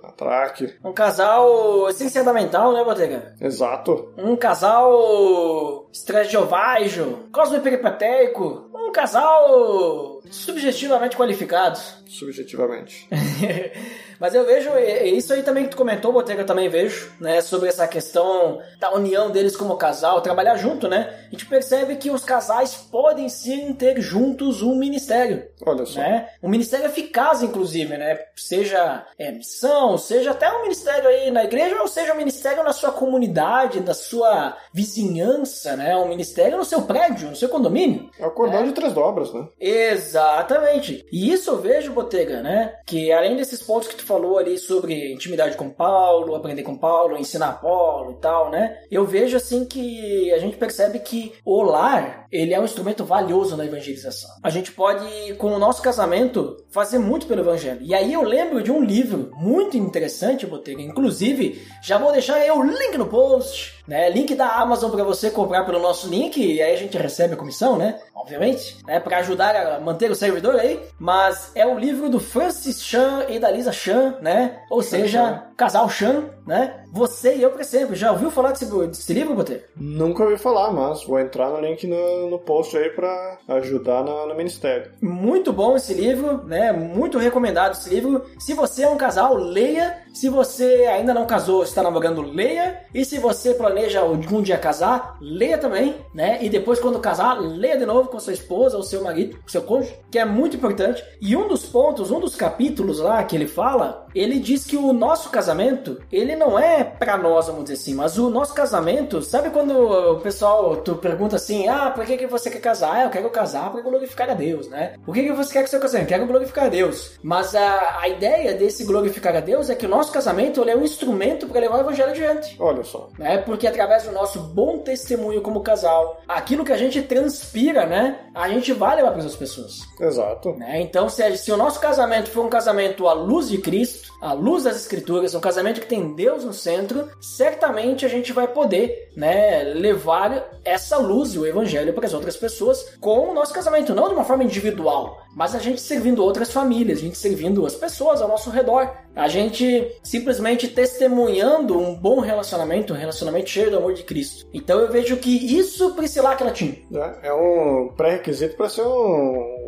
Um 0.83 0.93
casal 0.93 1.89
essenciamental, 1.89 2.71
né, 2.73 2.83
Botega? 2.83 3.35
exato. 3.41 4.13
Um 4.17 4.35
casal 4.35 5.89
estragiovaijo, 5.91 7.27
cosmo-peripateico. 7.31 8.69
Um 8.73 8.91
casal 8.91 10.21
subjetivamente 10.31 11.15
qualificado. 11.17 11.77
Subjetivamente. 12.07 13.07
Mas 14.19 14.35
eu 14.35 14.45
vejo, 14.45 14.69
isso 15.05 15.31
aí 15.31 15.43
também 15.43 15.63
que 15.63 15.69
tu 15.69 15.77
comentou, 15.77 16.11
Botega, 16.11 16.41
eu 16.41 16.45
também 16.45 16.67
vejo, 16.67 17.09
né, 17.21 17.39
sobre 17.39 17.69
essa 17.69 17.87
questão 17.87 18.59
da 18.77 18.91
união 18.93 19.31
deles 19.31 19.55
como 19.55 19.77
casal, 19.77 20.19
trabalhar 20.21 20.57
junto, 20.57 20.89
né? 20.89 21.15
A 21.27 21.31
gente 21.31 21.45
percebe 21.45 21.95
que 21.95 22.11
os 22.11 22.25
casais 22.25 22.75
podem 22.75 23.29
sim 23.29 23.71
ter 23.73 24.01
juntos 24.01 24.61
um 24.61 24.75
ministério, 24.75 25.47
Olha 25.65 25.85
só. 25.85 25.99
né? 26.01 26.27
Um 26.43 26.49
ministério 26.49 26.87
eficaz, 26.87 27.41
inclusive, 27.41 27.95
né? 27.97 28.19
Seja 28.35 28.68
é, 28.77 29.31
missão, 29.31 29.97
seja 29.97 30.31
até 30.31 30.51
um 30.51 30.63
ministério 30.63 31.09
aí 31.09 31.31
na 31.31 31.43
igreja, 31.43 31.81
ou 31.81 31.87
seja 31.87 32.13
um 32.13 32.17
ministério 32.17 32.63
na 32.63 32.73
sua 32.73 32.91
comunidade, 32.91 33.79
na 33.79 33.93
sua 33.93 34.57
vizinhança, 34.73 35.75
né? 35.75 35.95
Um 35.95 36.07
ministério 36.07 36.57
no 36.57 36.65
seu 36.65 36.81
prédio, 36.83 37.29
no 37.29 37.35
seu 37.35 37.49
condomínio. 37.49 38.09
É 38.19 38.25
o 38.25 38.31
cordão 38.31 38.63
de 38.63 38.73
três 38.73 38.93
dobras, 38.93 39.33
né? 39.33 39.47
Exatamente. 39.59 41.05
E 41.11 41.31
isso 41.31 41.49
eu 41.51 41.57
vejo, 41.57 41.93
Botega, 41.93 42.41
né? 42.41 42.75
Que 42.85 43.11
além 43.11 43.35
desses 43.35 43.61
pontos 43.61 43.87
que 43.87 43.95
tu 43.95 44.05
falou 44.05 44.37
ali 44.37 44.57
sobre 44.57 45.13
intimidade 45.13 45.57
com 45.57 45.69
Paulo, 45.69 46.35
aprender 46.35 46.63
com 46.63 46.77
Paulo, 46.77 47.17
ensinar 47.17 47.61
Paulo 47.61 48.11
e 48.11 48.21
tal, 48.21 48.49
né? 48.49 48.79
Eu 48.91 49.05
vejo 49.05 49.37
assim 49.37 49.65
que 49.65 50.31
a 50.33 50.37
gente 50.37 50.57
percebe 50.57 50.99
que 50.99 51.33
o 51.45 51.61
lar, 51.61 52.27
ele 52.31 52.53
é 52.53 52.59
um 52.59 52.65
instrumento 52.65 53.03
valioso 53.03 53.55
na 53.55 53.65
evangelização. 53.65 54.29
A 54.43 54.49
gente 54.49 54.71
pode, 54.71 55.33
com 55.35 55.53
o 55.53 55.59
nosso 55.59 55.81
casamento, 55.81 56.57
fazer 56.69 56.99
muito 56.99 57.27
pelo 57.27 57.41
evangelho. 57.41 57.81
E 57.81 57.93
aí 57.93 58.13
eu 58.13 58.21
lembro 58.21 58.58
de 58.61 58.71
um 58.71 58.83
livro 58.83 59.31
muito 59.35 59.77
interessante, 59.77 60.45
Botega. 60.45 60.81
Inclusive, 60.81 61.65
já 61.81 61.97
vou 61.97 62.11
deixar 62.11 62.35
aí 62.35 62.51
o 62.51 62.63
link 62.63 62.97
no 62.97 63.07
post, 63.07 63.78
né? 63.89 64.07
Link 64.07 64.35
da 64.35 64.47
Amazon 64.47 64.91
para 64.91 65.03
você 65.03 65.31
comprar 65.31 65.65
pelo 65.65 65.79
nosso 65.79 66.07
link 66.07 66.37
e 66.37 66.61
aí 66.61 66.73
a 66.73 66.77
gente 66.77 66.95
recebe 66.95 67.33
a 67.33 67.37
comissão, 67.37 67.75
né? 67.75 67.99
Obviamente, 68.13 68.77
né? 68.85 68.99
Para 68.99 69.17
ajudar 69.17 69.55
a 69.55 69.79
manter 69.79 70.11
o 70.11 70.15
servidor 70.15 70.55
aí. 70.55 70.79
Mas 70.99 71.51
é 71.55 71.65
o 71.65 71.77
livro 71.77 72.07
do 72.07 72.19
Francis 72.19 72.83
Chan 72.83 73.25
e 73.29 73.39
da 73.39 73.49
Lisa 73.49 73.71
Chan, 73.71 74.17
né? 74.21 74.59
Ou 74.69 74.83
seja, 74.83 75.43
casal 75.57 75.89
Chan, 75.89 76.25
né? 76.45 76.83
Você 76.91 77.35
e 77.35 77.41
eu 77.41 77.49
para 77.49 77.63
sempre. 77.63 77.95
Já 77.95 78.11
ouviu 78.11 78.29
falar 78.29 78.51
desse, 78.51 78.65
desse 78.65 79.13
livro, 79.13 79.33
Botega? 79.33 79.63
Nunca 79.75 80.23
ouvi 80.23 80.37
falar, 80.37 80.71
mas 80.71 81.03
vou 81.03 81.19
entrar 81.19 81.49
no 81.49 81.59
link 81.59 81.87
no, 81.87 82.29
no 82.29 82.37
post 82.37 82.77
aí 82.77 82.91
pra 82.91 83.37
ajudar 83.47 84.03
no, 84.03 84.27
no 84.27 84.35
ministério. 84.35 84.91
Muito 85.01 85.51
bom 85.51 85.75
esse 85.75 85.93
livro, 85.95 86.43
né? 86.45 86.71
Muito 86.71 87.17
recomendado 87.17 87.73
esse 87.73 87.89
livro. 87.89 88.25
Se 88.37 88.53
você 88.53 88.83
é 88.83 88.89
um 88.89 88.97
casal, 88.97 89.33
leia. 89.35 89.97
Se 90.13 90.29
você 90.29 90.85
ainda 90.85 91.13
não 91.13 91.25
casou, 91.25 91.63
está 91.63 91.81
namorando, 91.83 92.21
leia. 92.21 92.81
E 92.93 93.05
se 93.05 93.19
você 93.19 93.53
planeja 93.53 94.01
algum 94.01 94.41
dia 94.41 94.57
casar, 94.57 95.17
leia 95.21 95.57
também, 95.57 95.95
né? 96.13 96.39
E 96.41 96.49
depois, 96.49 96.79
quando 96.79 96.99
casar, 96.99 97.39
leia 97.39 97.77
de 97.77 97.85
novo 97.85 98.09
com 98.09 98.19
sua 98.19 98.33
esposa 98.33 98.77
ou 98.77 98.83
seu 98.83 99.03
marido, 99.03 99.37
seu 99.47 99.61
cônjuge, 99.61 99.95
que 100.11 100.19
é 100.19 100.25
muito 100.25 100.57
importante. 100.57 101.03
E 101.21 101.35
um 101.35 101.47
dos 101.47 101.65
pontos, 101.65 102.11
um 102.11 102.19
dos 102.19 102.35
capítulos 102.35 102.99
lá 102.99 103.23
que 103.23 103.35
ele 103.35 103.47
fala, 103.47 104.07
ele 104.13 104.39
diz 104.39 104.65
que 104.65 104.77
o 104.77 104.91
nosso 104.93 105.29
casamento, 105.29 106.01
ele 106.11 106.35
não 106.35 106.57
é 106.57 106.83
pra 106.83 107.17
nós, 107.17 107.47
vamos 107.47 107.63
dizer 107.63 107.75
assim, 107.75 107.93
mas 107.93 108.17
o 108.17 108.29
nosso 108.29 108.53
casamento, 108.53 109.21
sabe 109.21 109.49
quando 109.49 109.71
o 109.71 110.19
pessoal, 110.19 110.77
tu 110.77 110.95
pergunta 110.95 111.35
assim, 111.35 111.67
ah, 111.67 111.91
por 111.91 112.05
que, 112.05 112.17
que 112.17 112.27
você 112.27 112.49
quer 112.49 112.59
casar? 112.59 112.95
Ah, 112.95 113.03
eu 113.03 113.09
quero 113.09 113.29
casar 113.29 113.71
para 113.71 113.81
glorificar 113.81 114.29
a 114.29 114.33
Deus, 114.33 114.67
né? 114.67 114.95
Por 115.05 115.13
que, 115.13 115.23
que 115.23 115.31
você 115.31 115.53
quer 115.53 115.63
que 115.63 115.69
seu 115.69 115.79
casamento? 115.79 116.07
Quero 116.07 116.25
glorificar 116.25 116.65
a 116.65 116.69
Deus. 116.69 117.19
Mas 117.21 117.55
a, 117.55 117.99
a 118.01 118.09
ideia 118.09 118.53
desse 118.53 118.83
glorificar 118.83 119.35
a 119.35 119.39
Deus 119.39 119.69
é 119.69 119.75
que 119.75 119.85
o 119.85 119.89
nosso 119.99 120.11
casamento 120.11 120.61
ele 120.61 120.71
é 120.71 120.75
um 120.77 120.83
instrumento 120.83 121.47
para 121.47 121.59
levar 121.59 121.77
o 121.77 121.81
evangelho 121.81 122.11
adiante 122.11 122.55
Olha 122.59 122.83
só. 122.83 123.09
né? 123.17 123.37
Porque 123.39 123.67
através 123.67 124.03
do 124.03 124.11
nosso 124.11 124.39
bom 124.39 124.79
testemunho 124.79 125.41
como 125.41 125.61
casal, 125.61 126.21
aquilo 126.27 126.63
que 126.63 126.71
a 126.71 126.77
gente 126.77 127.01
transpira, 127.01 127.85
né? 127.85 128.19
A 128.33 128.47
gente 128.49 128.71
vai 128.71 128.95
levar 128.95 129.11
para 129.11 129.23
as 129.23 129.35
pessoas, 129.35 129.79
Exato. 129.99 130.53
né? 130.53 130.81
Então, 130.81 131.09
se, 131.09 131.37
se 131.37 131.51
o 131.51 131.57
nosso 131.57 131.79
casamento 131.79 132.29
for 132.29 132.45
um 132.45 132.49
casamento 132.49 133.07
à 133.07 133.13
luz 133.13 133.49
de 133.49 133.57
Cristo, 133.57 134.13
à 134.21 134.33
luz 134.33 134.63
das 134.63 134.77
Escrituras, 134.77 135.35
um 135.35 135.39
casamento 135.39 135.81
que 135.81 135.87
tem 135.87 136.15
Deus 136.15 136.43
no 136.43 136.53
centro, 136.53 137.09
certamente 137.21 138.05
a 138.05 138.09
gente 138.09 138.31
vai 138.31 138.47
poder, 138.47 139.11
né, 139.15 139.63
levar 139.63 140.49
essa 140.63 140.97
luz 140.97 141.33
e 141.33 141.39
o 141.39 141.45
Evangelho 141.45 141.93
para 141.93 142.05
as 142.05 142.13
outras 142.13 142.37
pessoas 142.37 142.95
com 143.01 143.29
o 143.29 143.33
nosso 143.33 143.53
casamento, 143.53 143.93
não 143.93 144.07
de 144.07 144.13
uma 144.13 144.23
forma 144.23 144.43
individual, 144.43 145.21
mas 145.35 145.53
a 145.55 145.59
gente 145.59 145.81
servindo 145.81 146.23
outras 146.23 146.51
famílias, 146.51 146.99
a 146.99 147.01
gente 147.01 147.17
servindo 147.17 147.65
as 147.65 147.75
pessoas 147.75 148.21
ao 148.21 148.27
nosso 148.27 148.49
redor, 148.49 148.91
a 149.19 149.27
gente 149.27 149.99
simplesmente 150.01 150.67
testemunhando 150.67 151.77
um 151.77 151.93
bom 151.93 152.19
relacionamento, 152.21 152.93
um 152.93 152.97
relacionamento 152.97 153.49
cheio 153.49 153.69
do 153.69 153.77
amor 153.77 153.93
de 153.93 154.03
Cristo. 154.03 154.47
Então 154.53 154.79
eu 154.79 154.89
vejo 154.89 155.17
que 155.17 155.29
isso 155.29 155.93
Priscila 155.93 156.35
que 156.35 156.43
ela 156.43 156.51
tinha. 156.51 156.77
É, 156.93 157.27
é 157.27 157.33
um 157.33 157.89
pré-requisito 157.95 158.55
para 158.55 158.69
ser 158.69 158.83
um, 158.83 159.58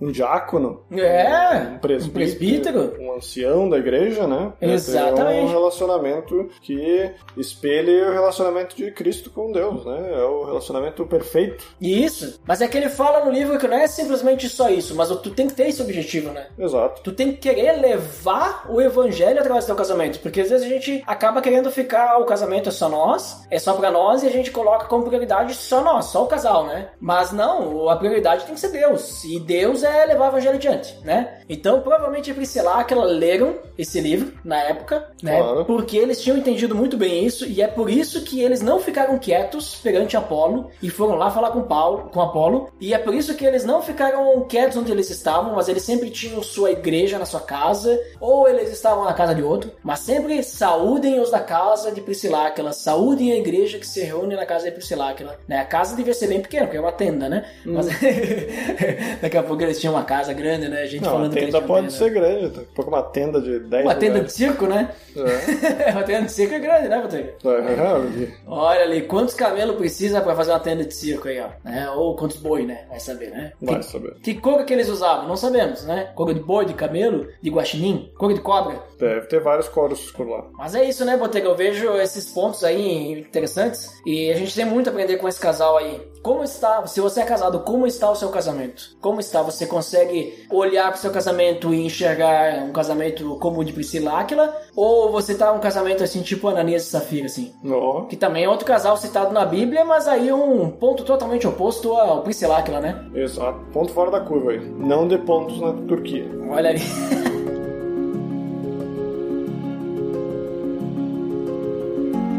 um 0.00 0.10
diácono. 0.10 0.82
É, 0.90 1.74
um 1.74 1.78
presbítero, 1.78 2.10
um 2.10 2.12
presbítero. 2.12 2.96
um 3.00 3.12
ancião 3.14 3.68
da 3.68 3.78
igreja, 3.78 4.26
né? 4.26 4.52
É 4.60 4.72
Exatamente. 4.72 5.44
um 5.44 5.48
relacionamento 5.48 6.48
que 6.62 7.10
espelhe 7.36 8.02
o 8.02 8.12
relacionamento 8.12 8.76
de 8.76 8.90
Cristo 8.90 9.30
com 9.30 9.52
Deus, 9.52 9.84
né? 9.84 10.12
É 10.14 10.24
o 10.24 10.44
relacionamento 10.44 11.04
perfeito. 11.06 11.64
Isso. 11.80 12.40
Mas 12.46 12.60
é 12.60 12.68
que 12.68 12.76
ele 12.76 12.88
fala 12.88 13.24
no 13.24 13.30
livro 13.30 13.58
que 13.58 13.68
não 13.68 13.76
é 13.76 13.86
simplesmente 13.86 14.48
só 14.48 14.68
isso, 14.68 14.94
mas 14.94 15.08
tu 15.08 15.30
tem 15.30 15.48
que 15.48 15.54
ter 15.54 15.68
esse 15.68 15.82
objetivo, 15.82 16.30
né? 16.30 16.46
Exato. 16.58 17.02
Tu 17.02 17.12
tem 17.12 17.32
que 17.32 17.38
querer 17.38 17.72
levar 17.72 18.66
o 18.68 18.80
evangelho 18.80 19.38
através 19.40 19.64
do 19.64 19.68
teu 19.68 19.76
casamento. 19.76 20.20
Porque 20.20 20.40
às 20.40 20.50
vezes 20.50 20.66
a 20.66 20.68
gente 20.68 21.02
acaba 21.06 21.40
querendo 21.40 21.70
ficar, 21.70 22.18
o 22.18 22.24
casamento 22.24 22.68
é 22.68 22.72
só 22.72 22.88
nós, 22.88 23.44
é 23.50 23.58
só 23.58 23.74
pra 23.74 23.90
nós, 23.90 24.22
e 24.22 24.26
a 24.26 24.30
gente 24.30 24.50
coloca 24.50 24.86
como 24.86 25.04
prioridade 25.04 25.54
só 25.54 25.82
nós, 25.82 26.06
só 26.06 26.24
o 26.24 26.28
casal, 26.28 26.66
né? 26.66 26.90
Mas 27.00 27.32
não, 27.32 27.88
a 27.88 27.96
prioridade 27.96 28.44
tem 28.44 28.54
que 28.54 28.60
ser 28.60 28.70
Deus. 28.70 29.24
E 29.24 29.37
Deus 29.40 29.82
é 29.82 30.04
levar 30.06 30.26
o 30.26 30.28
evangelho 30.28 30.56
adiante, 30.56 30.96
né? 31.04 31.38
Então, 31.48 31.80
provavelmente 31.80 32.30
a 32.30 32.34
Priscila 32.34 32.84
que 32.84 32.92
ela 32.92 33.04
leram 33.04 33.56
esse 33.76 34.00
livro 34.00 34.32
na 34.44 34.58
época, 34.64 35.08
né? 35.22 35.38
Claro. 35.38 35.64
Porque 35.64 35.96
eles 35.96 36.20
tinham 36.20 36.36
entendido 36.36 36.74
muito 36.74 36.96
bem 36.96 37.24
isso, 37.24 37.46
e 37.46 37.62
é 37.62 37.66
por 37.66 37.90
isso 37.90 38.22
que 38.22 38.42
eles 38.42 38.60
não 38.60 38.80
ficaram 38.80 39.18
quietos 39.18 39.76
perante 39.76 40.16
Apolo 40.16 40.70
e 40.82 40.90
foram 40.90 41.14
lá 41.14 41.30
falar 41.30 41.50
com 41.50 41.62
Paulo, 41.62 42.10
com 42.10 42.20
Apolo, 42.20 42.70
e 42.80 42.92
é 42.92 42.98
por 42.98 43.14
isso 43.14 43.34
que 43.34 43.44
eles 43.44 43.64
não 43.64 43.82
ficaram 43.82 44.40
quietos 44.42 44.76
onde 44.76 44.92
eles 44.92 45.10
estavam, 45.10 45.54
mas 45.54 45.68
eles 45.68 45.82
sempre 45.82 46.10
tinham 46.10 46.42
sua 46.42 46.70
igreja 46.70 47.18
na 47.18 47.26
sua 47.26 47.40
casa, 47.40 47.98
ou 48.20 48.48
eles 48.48 48.70
estavam 48.72 49.04
na 49.04 49.12
casa 49.12 49.34
de 49.34 49.42
outro, 49.42 49.70
mas 49.82 50.00
sempre 50.00 50.42
saúdem 50.42 51.20
os 51.20 51.30
da 51.30 51.40
casa 51.40 51.92
de 51.92 52.00
Prisciláquila, 52.00 52.72
saúdem 52.72 53.32
a 53.32 53.36
igreja 53.36 53.78
que 53.78 53.86
se 53.86 54.00
reúne 54.00 54.36
na 54.36 54.46
casa 54.46 54.66
de 54.66 54.72
Prisciláquila, 54.72 55.38
né? 55.46 55.58
A 55.60 55.64
casa 55.64 55.96
devia 55.96 56.14
ser 56.14 56.28
bem 56.28 56.40
pequena, 56.40 56.66
porque 56.66 56.76
é 56.76 56.80
uma 56.80 56.92
tenda, 56.92 57.28
né? 57.28 57.44
Mas 57.64 57.88
daqui 59.28 59.36
a 59.36 59.42
pouco 59.42 59.62
eles 59.62 59.78
tinham 59.78 59.94
uma 59.94 60.04
casa 60.04 60.32
grande, 60.32 60.68
né? 60.68 60.82
A 60.82 60.86
gente 60.86 61.02
Não, 61.02 61.10
a 61.10 61.12
falando 61.12 61.32
que 61.32 61.38
eles 61.38 61.54
tenda 61.54 61.66
pode 61.66 61.92
ser 61.92 62.10
grande, 62.10 62.48
daqui 62.48 62.68
a 62.72 62.74
pouco 62.74 62.90
uma 62.90 63.02
tenda 63.02 63.40
de 63.40 63.60
10 63.60 63.84
Uma 63.84 63.94
tenda 63.94 64.20
de 64.20 64.32
circo, 64.32 64.66
né? 64.66 64.90
É. 65.16 65.92
uma 65.92 66.02
tenda 66.02 66.22
de 66.22 66.32
circo 66.32 66.54
é 66.54 66.58
grande, 66.58 66.88
né, 66.88 67.00
Botelho? 67.00 67.32
É, 67.44 68.28
Olha 68.46 68.82
ali, 68.82 69.02
quantos 69.02 69.34
camelos 69.34 69.76
precisa 69.76 70.20
pra 70.20 70.34
fazer 70.34 70.50
uma 70.50 70.60
tenda 70.60 70.84
de 70.84 70.94
circo 70.94 71.28
aí, 71.28 71.40
ó. 71.40 71.48
Né? 71.62 71.90
Ou 71.90 72.16
quantos 72.16 72.38
boi, 72.38 72.64
né? 72.64 72.86
Vai 72.88 73.00
saber, 73.00 73.30
né? 73.30 73.52
Vai 73.60 73.78
que, 73.80 73.84
saber. 73.84 74.14
Que 74.22 74.34
couro 74.34 74.64
que 74.64 74.72
eles 74.72 74.88
usavam? 74.88 75.28
Não 75.28 75.36
sabemos, 75.36 75.84
né? 75.84 76.10
Couro 76.14 76.34
de 76.34 76.40
boi, 76.40 76.64
de 76.64 76.74
camelo, 76.74 77.28
de 77.42 77.50
guaxinim, 77.50 78.10
couro 78.16 78.34
de 78.34 78.40
cobra. 78.40 78.82
Deve 78.98 79.26
ter 79.26 79.40
vários 79.40 79.68
coros 79.68 80.10
por 80.10 80.26
lá. 80.26 80.44
Mas 80.52 80.74
é 80.74 80.84
isso, 80.84 81.04
né, 81.04 81.16
Botega? 81.16 81.46
Eu 81.46 81.54
vejo 81.54 81.96
esses 81.96 82.26
pontos 82.26 82.64
aí 82.64 83.20
interessantes 83.20 83.92
e 84.06 84.30
a 84.30 84.34
gente 84.34 84.54
tem 84.54 84.64
muito 84.64 84.88
a 84.88 84.90
aprender 84.90 85.18
com 85.18 85.28
esse 85.28 85.40
casal 85.40 85.76
aí. 85.76 86.00
Como 86.22 86.42
está, 86.42 86.84
se 86.86 87.00
você 87.00 87.20
é 87.20 87.24
casado, 87.24 87.60
como 87.60 87.86
está 87.86 88.10
o 88.10 88.16
seu 88.16 88.28
casamento? 88.28 88.96
Como 89.00 89.17
está? 89.20 89.42
Você 89.42 89.66
consegue 89.66 90.46
olhar 90.50 90.88
para 90.88 90.98
o 90.98 91.00
seu 91.00 91.10
casamento 91.10 91.72
e 91.72 91.84
enxergar 91.84 92.64
um 92.64 92.72
casamento 92.72 93.36
como 93.40 93.60
o 93.60 93.64
de 93.64 93.72
Priscila 93.72 94.20
Áquila? 94.20 94.54
Ou 94.76 95.10
você 95.10 95.34
tá 95.34 95.52
um 95.52 95.58
casamento 95.60 96.02
assim, 96.04 96.22
tipo 96.22 96.48
Ananias 96.48 96.82
e 96.86 96.90
Safira, 96.90 97.26
assim? 97.26 97.52
Ó, 97.68 98.02
Que 98.02 98.16
também 98.16 98.44
é 98.44 98.48
outro 98.48 98.66
casal 98.66 98.96
citado 98.96 99.32
na 99.32 99.44
Bíblia, 99.44 99.84
mas 99.84 100.06
aí 100.08 100.32
um 100.32 100.70
ponto 100.70 101.04
totalmente 101.04 101.46
oposto 101.46 101.92
ao 101.92 102.22
Priscila 102.22 102.58
Áquila, 102.58 102.80
né? 102.80 103.04
exato. 103.14 103.58
Ponto 103.72 103.92
fora 103.92 104.10
da 104.10 104.20
curva 104.20 104.52
aí. 104.52 104.60
Não 104.60 105.06
dê 105.06 105.18
pontos 105.18 105.60
na 105.60 105.72
Turquia. 105.72 106.26
Olha 106.50 106.70
ali. 106.70 106.80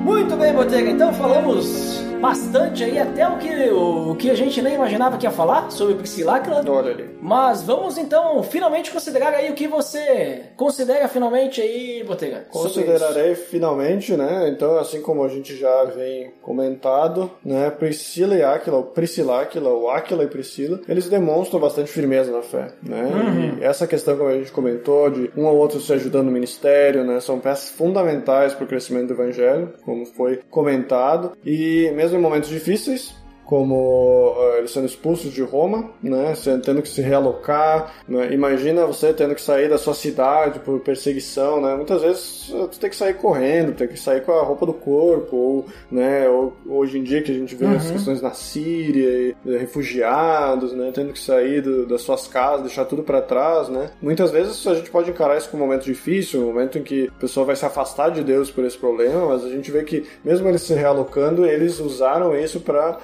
Muito 0.04 0.36
bem, 0.36 0.54
Botega. 0.54 0.90
Então 0.90 1.14
falamos 1.14 2.02
bastante 2.20 2.84
aí, 2.84 3.00
até 3.00 3.28
o 3.28 3.38
que, 3.38 3.70
o, 3.70 4.16
que 4.16 4.30
a 4.30 4.36
gente 4.36 4.62
nem 4.62 4.76
imaginava 4.76 5.18
que 5.18 5.26
ia 5.26 5.32
falar 5.32 5.72
sobre 5.72 5.96
Priscila 5.96 6.36
Áquila. 6.36 6.64
Olha 6.68 6.92
ali. 6.92 7.10
Mas 7.22 7.64
vamos 7.64 7.98
então 7.98 8.42
finalmente 8.44 8.92
considerar 8.92 9.34
aí 9.34 9.50
o 9.50 9.54
que 9.54 9.68
você 9.68 10.44
considera 10.56 11.08
finalmente 11.08 11.62
aí, 11.62 12.04
Botega. 12.04 12.46
Considerarei 12.50 13.36
finalmente, 13.36 14.16
né? 14.16 14.50
Então, 14.50 14.78
assim 14.78 15.02
como 15.02 15.24
a 15.24 15.30
gente 15.30 15.56
já 15.56 15.86
vem 15.86 16.32
comentado, 16.42 17.32
né? 17.44 17.70
Priscila 17.70 18.36
e 18.36 18.44
Áquila, 18.44 18.78
ou 18.78 18.84
Priscila 18.84 19.42
Áquila, 19.42 19.70
ou 19.70 19.90
Áquila 19.90 20.24
e 20.24 20.28
Priscila, 20.28 20.82
eles 20.88 21.08
demonstram 21.10 21.60
bastante 21.60 21.90
firmeza 21.90 22.32
na 22.32 22.42
fé, 22.42 22.72
né? 22.84 23.58
E 23.60 23.64
essa 23.64 23.88
questão, 23.88 24.18
como 24.18 24.30
a 24.30 24.38
gente 24.38 24.52
comentou, 24.52 25.10
de 25.10 25.32
um 25.38 25.48
ao 25.48 25.56
outro 25.56 25.80
se 25.80 25.92
ajudando 25.94 26.26
no 26.26 26.32
ministério, 26.32 27.04
né? 27.04 27.20
São 27.20 27.40
peças 27.40 27.70
fundamentais 27.70 28.54
para 28.54 28.66
o 28.66 28.68
crescimento 28.68 29.08
do 29.08 29.14
evangelho, 29.14 29.74
como 29.84 30.06
foi 30.06 30.42
comentado. 30.50 31.32
E 31.46 31.92
mesmo 31.96 32.09
em 32.14 32.20
momentos 32.20 32.50
difíceis, 32.50 33.14
como 33.50 34.36
eles 34.60 34.70
sendo 34.70 34.86
expulsos 34.86 35.32
de 35.34 35.42
Roma, 35.42 35.90
né, 36.04 36.34
tendo 36.64 36.84
que 36.84 36.88
se 36.88 37.02
realocar, 37.02 37.96
né, 38.08 38.32
imagina 38.32 38.86
você 38.86 39.12
tendo 39.12 39.34
que 39.34 39.42
sair 39.42 39.68
da 39.68 39.78
sua 39.80 39.96
cidade 39.96 40.60
por 40.60 40.80
perseguição, 40.82 41.60
né, 41.60 41.74
muitas 41.76 42.04
vezes 42.04 42.48
tu 42.72 42.80
tem 42.80 42.92
que 42.92 42.96
sair 42.96 43.16
correndo, 43.16 43.74
tem 43.74 43.88
que 43.88 43.98
sair 44.00 44.22
com 44.22 44.34
a 44.34 44.44
roupa 44.44 44.68
do 44.68 44.74
corpo, 44.74 45.36
ou, 45.36 45.66
né, 45.90 46.30
ou- 46.30 46.54
hoje 46.68 47.00
em 47.00 47.04
dia 47.04 47.24
que 47.24 47.32
a 47.32 47.36
gente 47.36 47.56
vê 47.56 47.66
as 47.66 47.90
questões 47.90 48.22
na 48.22 48.32
Síria, 48.34 49.10
e, 49.10 49.36
eh, 49.48 49.58
refugiados, 49.58 50.72
né, 50.74 50.92
tendo 50.94 51.12
que 51.14 51.20
sair 51.20 51.62
do- 51.62 51.88
das 51.88 52.02
suas 52.02 52.28
casas, 52.28 52.62
deixar 52.62 52.86
tudo 52.86 53.02
para 53.02 53.20
trás, 53.22 53.68
né, 53.68 53.90
muitas 54.00 54.30
vezes 54.30 54.66
a 54.68 54.76
gente 54.76 54.92
pode 54.92 55.10
encarar 55.10 55.38
isso 55.38 55.50
como 55.50 55.64
um 55.64 55.68
momento 55.68 55.86
difícil, 55.86 56.44
um 56.44 56.48
momento 56.54 56.78
em 56.78 56.84
que 56.84 57.08
a 57.08 57.20
pessoa 57.20 57.46
vai 57.48 57.56
se 57.56 57.66
afastar 57.66 58.10
de 58.12 58.24
Deus 58.24 58.52
por 58.52 58.64
esse 58.64 58.78
problema, 58.78 59.26
mas 59.26 59.44
a 59.44 59.50
gente 59.50 59.72
vê 59.72 59.84
que 59.84 60.06
mesmo 60.24 60.48
eles 60.48 60.62
se 60.62 60.74
realocando, 60.76 61.46
eles 61.48 61.80
usaram 61.80 62.38
isso 62.38 62.60
para 62.60 62.98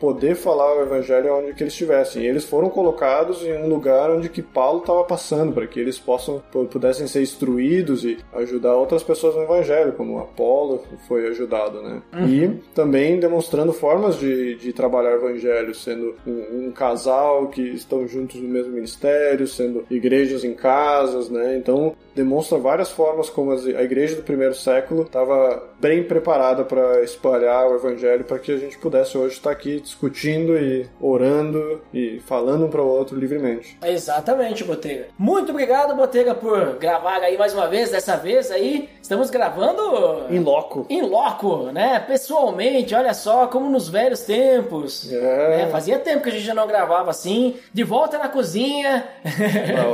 poder 0.00 0.34
falar 0.34 0.76
o 0.76 0.82
evangelho 0.82 1.34
onde 1.36 1.54
que 1.54 1.62
eles 1.62 1.72
estivessem. 1.72 2.22
E 2.22 2.26
eles 2.26 2.44
foram 2.44 2.68
colocados 2.68 3.42
em 3.42 3.52
um 3.52 3.68
lugar 3.68 4.10
onde 4.10 4.28
que 4.28 4.42
Paulo 4.42 4.80
estava 4.80 5.04
passando, 5.04 5.52
para 5.52 5.66
que 5.66 5.78
eles 5.80 5.98
possam 5.98 6.42
pu- 6.50 6.66
pudessem 6.66 7.06
ser 7.06 7.22
instruídos 7.22 8.04
e 8.04 8.18
ajudar 8.34 8.74
outras 8.76 9.02
pessoas 9.02 9.34
no 9.34 9.42
evangelho, 9.42 9.92
como 9.92 10.18
Apolo 10.18 10.82
foi 11.08 11.26
ajudado, 11.28 11.82
né? 11.82 12.02
E 12.28 12.48
também 12.74 13.18
demonstrando 13.18 13.72
formas 13.72 14.18
de, 14.18 14.54
de 14.56 14.72
trabalhar 14.72 15.12
o 15.12 15.28
evangelho, 15.28 15.74
sendo 15.74 16.14
um, 16.26 16.66
um 16.68 16.72
casal 16.72 17.48
que 17.48 17.62
estão 17.62 18.06
juntos 18.06 18.40
no 18.40 18.48
mesmo 18.48 18.72
ministério, 18.72 19.46
sendo 19.46 19.84
igrejas 19.90 20.44
em 20.44 20.54
casas, 20.54 21.28
né? 21.28 21.56
Então 21.56 21.94
demonstra 22.14 22.58
várias 22.58 22.90
formas 22.90 23.28
como 23.30 23.52
a 23.52 23.82
igreja 23.82 24.16
do 24.16 24.22
primeiro 24.22 24.54
século 24.54 25.02
estava 25.02 25.62
bem 25.80 26.02
preparada 26.02 26.64
para 26.64 27.02
espalhar 27.02 27.66
o 27.68 27.74
evangelho 27.76 28.24
para 28.24 28.38
que 28.38 28.52
a 28.52 28.56
gente 28.56 28.78
pudesse 28.78 29.16
hoje 29.16 29.34
estar 29.34 29.50
aqui 29.50 29.80
discutindo 29.80 30.56
e 30.56 30.86
orando 31.00 31.82
e 31.92 32.20
falando 32.26 32.66
um 32.66 32.70
para 32.70 32.82
o 32.82 32.86
outro 32.86 33.18
livremente. 33.18 33.78
Exatamente, 33.84 34.64
Botega. 34.64 35.06
Muito 35.18 35.50
obrigado, 35.50 35.94
Botega, 35.94 36.34
por 36.34 36.76
gravar 36.76 37.20
aí 37.22 37.36
mais 37.38 37.54
uma 37.54 37.68
vez. 37.68 37.90
Dessa 37.90 38.16
vez 38.16 38.50
aí, 38.50 38.88
estamos 39.00 39.30
gravando 39.30 40.26
Em 40.30 40.38
loco. 40.38 40.86
em 40.88 41.02
loco, 41.02 41.66
né? 41.72 41.98
Pessoalmente, 42.06 42.94
olha 42.94 43.14
só, 43.14 43.46
como 43.46 43.68
nos 43.70 43.88
velhos 43.88 44.20
tempos. 44.20 45.10
É. 45.12 45.56
Né? 45.58 45.68
Fazia 45.70 45.98
tempo 45.98 46.22
que 46.22 46.28
a 46.28 46.32
gente 46.32 46.44
já 46.44 46.54
não 46.54 46.66
gravava 46.66 47.10
assim. 47.10 47.56
De 47.72 47.82
volta 47.84 48.18
na 48.18 48.28
cozinha. 48.28 49.06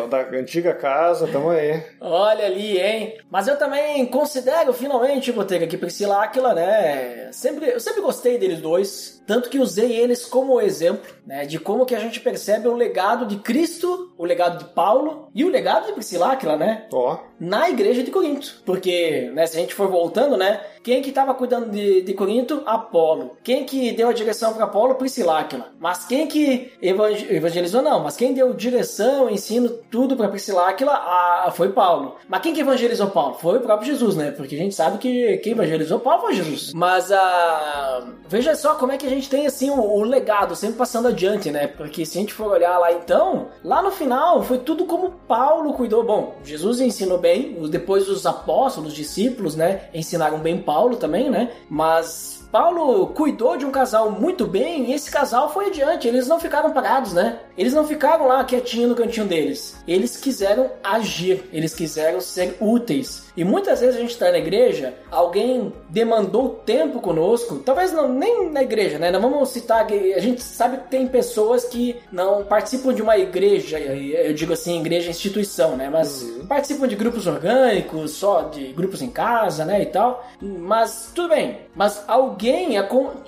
Da, 0.09 0.23
da 0.25 0.39
antiga 0.39 0.75
casa, 0.75 1.27
tamo 1.29 1.51
aí. 1.51 1.83
Olha 2.09 2.47
ali, 2.47 2.81
hein? 2.81 3.19
Mas 3.31 3.47
eu 3.47 3.57
também 3.57 4.05
considero 4.07 4.73
finalmente, 4.73 5.31
Botega, 5.31 5.67
que 5.67 5.77
Priscila 5.77 6.23
Áquila, 6.23 6.55
né? 6.55 7.31
Sempre, 7.33 7.71
eu 7.71 7.81
sempre 7.81 8.01
gostei 8.01 8.39
deles 8.39 8.61
dois. 8.61 9.23
Tanto 9.27 9.51
que 9.51 9.59
usei 9.59 9.93
eles 9.93 10.25
como 10.25 10.61
exemplo, 10.61 11.15
né? 11.27 11.45
De 11.45 11.59
como 11.59 11.85
que 11.85 11.95
a 11.95 12.01
gente 12.01 12.21
percebe 12.21 12.67
o 12.67 12.75
legado 12.75 13.27
de 13.27 13.37
Cristo, 13.37 14.15
o 14.17 14.25
legado 14.25 14.65
de 14.65 14.73
Paulo 14.73 15.29
e 15.35 15.45
o 15.45 15.51
legado 15.51 15.87
de 15.87 15.93
Priscila 15.93 16.33
Áquila, 16.33 16.57
né? 16.57 16.87
Ó, 16.93 17.19
na 17.39 17.69
igreja 17.69 18.03
de 18.03 18.11
Corinto. 18.11 18.63
Porque, 18.65 19.31
né, 19.35 19.47
se 19.47 19.57
a 19.57 19.61
gente 19.61 19.75
for 19.75 19.89
voltando, 19.89 20.37
né, 20.37 20.61
quem 20.83 21.03
que 21.03 21.11
estava 21.11 21.35
cuidando 21.35 21.71
de, 21.71 22.03
de 22.03 22.15
Corinto? 22.15 22.63
Apolo. 22.67 23.37
Quem 23.43 23.65
que 23.65 23.93
deu 23.93 24.09
a 24.09 24.13
direção 24.13 24.53
para 24.55 24.65
Apolo? 24.65 24.95
Prisciláquila. 24.95 25.73
Mas 25.79 26.05
quem 26.07 26.27
que 26.27 26.73
evang- 26.83 27.27
evangelizou? 27.31 27.83
Não, 27.83 28.01
mas 28.01 28.17
quem 28.17 28.33
deu 28.33 28.53
direção, 28.55 29.31
ensino, 29.31 29.69
tudo 29.91 30.17
para 30.17 30.29
Prisciláquila 30.29 30.93
ah, 30.93 31.51
foi 31.55 31.71
Paulo. 31.71 32.17
Mas 32.29 32.41
quem 32.43 32.53
que 32.53 32.61
evangelizou 32.61 33.09
Paulo? 33.09 33.35
Foi 33.35 33.59
o 33.59 33.61
próprio 33.61 33.87
Jesus, 33.93 34.17
né? 34.17 34.31
Porque 34.31 34.55
a 34.55 34.59
gente 34.59 34.75
sabe 34.75 34.99
que 34.99 35.39
quem 35.39 35.53
evangelizou 35.53 36.01
Paulo 36.01 36.23
foi 36.23 36.35
Jesus. 36.35 36.73
Mas 36.73 37.11
ah, 37.13 38.07
veja 38.29 38.55
só 38.55 38.75
como 38.75 38.93
é 38.93 38.97
que 38.97 39.07
a 39.07 39.11
gente 39.11 39.29
tem 39.29 39.47
assim 39.47 39.71
o, 39.71 39.81
o 39.81 40.03
legado 40.03 40.55
sempre 40.57 40.77
passando 40.77 41.09
adiante, 41.09 41.51
né? 41.51 41.67
Porque 41.67 42.05
se 42.05 42.19
a 42.19 42.21
gente 42.21 42.33
for 42.33 42.53
olhar 42.53 42.79
lá 42.79 42.93
então, 42.93 43.49
lá 43.65 43.83
no 43.83 43.91
final 43.91 44.43
foi 44.43 44.59
tudo 44.59 44.85
como 44.85 45.11
Paulo 45.27 45.73
cuidou. 45.75 46.03
Bom, 46.05 46.37
Jesus 46.43 46.81
ensinou 46.81 47.19
bem, 47.19 47.57
depois 47.69 48.09
os 48.09 48.27
apóstolos, 48.27 48.91
os 48.91 48.97
discípulos, 48.97 49.55
né, 49.57 49.89
ensinaram 49.93 50.39
bem 50.39 50.59
Paulo 50.69 50.97
também, 50.97 51.31
né? 51.31 51.51
Mas 51.71 52.47
Paulo 52.53 53.07
cuidou 53.07 53.57
de 53.57 53.65
um 53.65 53.71
casal 53.71 54.11
muito 54.11 54.47
bem 54.47 54.91
e 54.91 54.93
esse 54.93 55.11
casal 55.11 55.51
foi 55.51 55.69
adiante. 55.69 56.07
Eles 56.07 56.29
não 56.29 56.39
ficaram 56.39 56.73
parados, 56.73 57.15
né? 57.15 57.39
Eles 57.59 57.75
não 57.75 57.87
ficaram 57.87 58.27
lá 58.27 58.45
quietinho 58.45 58.89
no 58.89 58.95
cantinho 58.95 59.27
deles. 59.27 59.77
Eles 59.87 60.17
quiseram 60.17 60.71
agir, 60.83 61.45
eles 61.53 61.75
quiseram 61.75 62.21
ser 62.21 62.57
úteis. 62.61 63.29
E 63.37 63.45
muitas 63.45 63.81
vezes 63.81 63.97
a 63.97 64.01
gente 64.01 64.11
está 64.11 64.31
na 64.33 64.39
igreja, 64.39 64.95
alguém 65.11 65.73
demandou 65.89 66.61
tempo 66.65 67.01
conosco, 67.01 67.59
talvez 67.59 67.93
não, 67.93 68.09
nem 68.09 68.51
na 68.51 68.63
igreja, 68.63 68.99
né? 68.99 69.13
Não 69.13 69.21
vamos 69.21 69.51
citar 69.51 69.87
que 69.87 70.13
a 70.15 70.19
gente 70.19 70.43
sabe 70.43 70.79
que 70.79 70.89
tem 70.89 71.07
pessoas 71.07 71.65
que 71.65 71.97
não 72.11 72.45
participam 72.45 72.93
de 72.93 73.03
uma 73.03 73.17
igreja, 73.17 73.79
eu 73.79 74.35
digo 74.35 74.53
assim, 74.53 74.81
igreja 74.81 75.11
instituição, 75.11 75.77
né? 75.77 75.89
Mas 75.89 76.23
participam 76.49 76.89
de 76.89 76.97
grupos 76.97 77.27
orgânicos, 77.27 78.13
só 78.13 78.43
de 78.43 78.73
grupos 78.73 79.03
em 79.03 79.11
casa, 79.11 79.65
né? 79.65 79.83
E 79.83 79.87
tal. 79.87 80.27
Mas 80.41 81.13
tudo 81.15 81.29
bem. 81.29 81.61
Mas 81.75 82.03
alguém 82.09 82.39
alguém, 82.39 82.77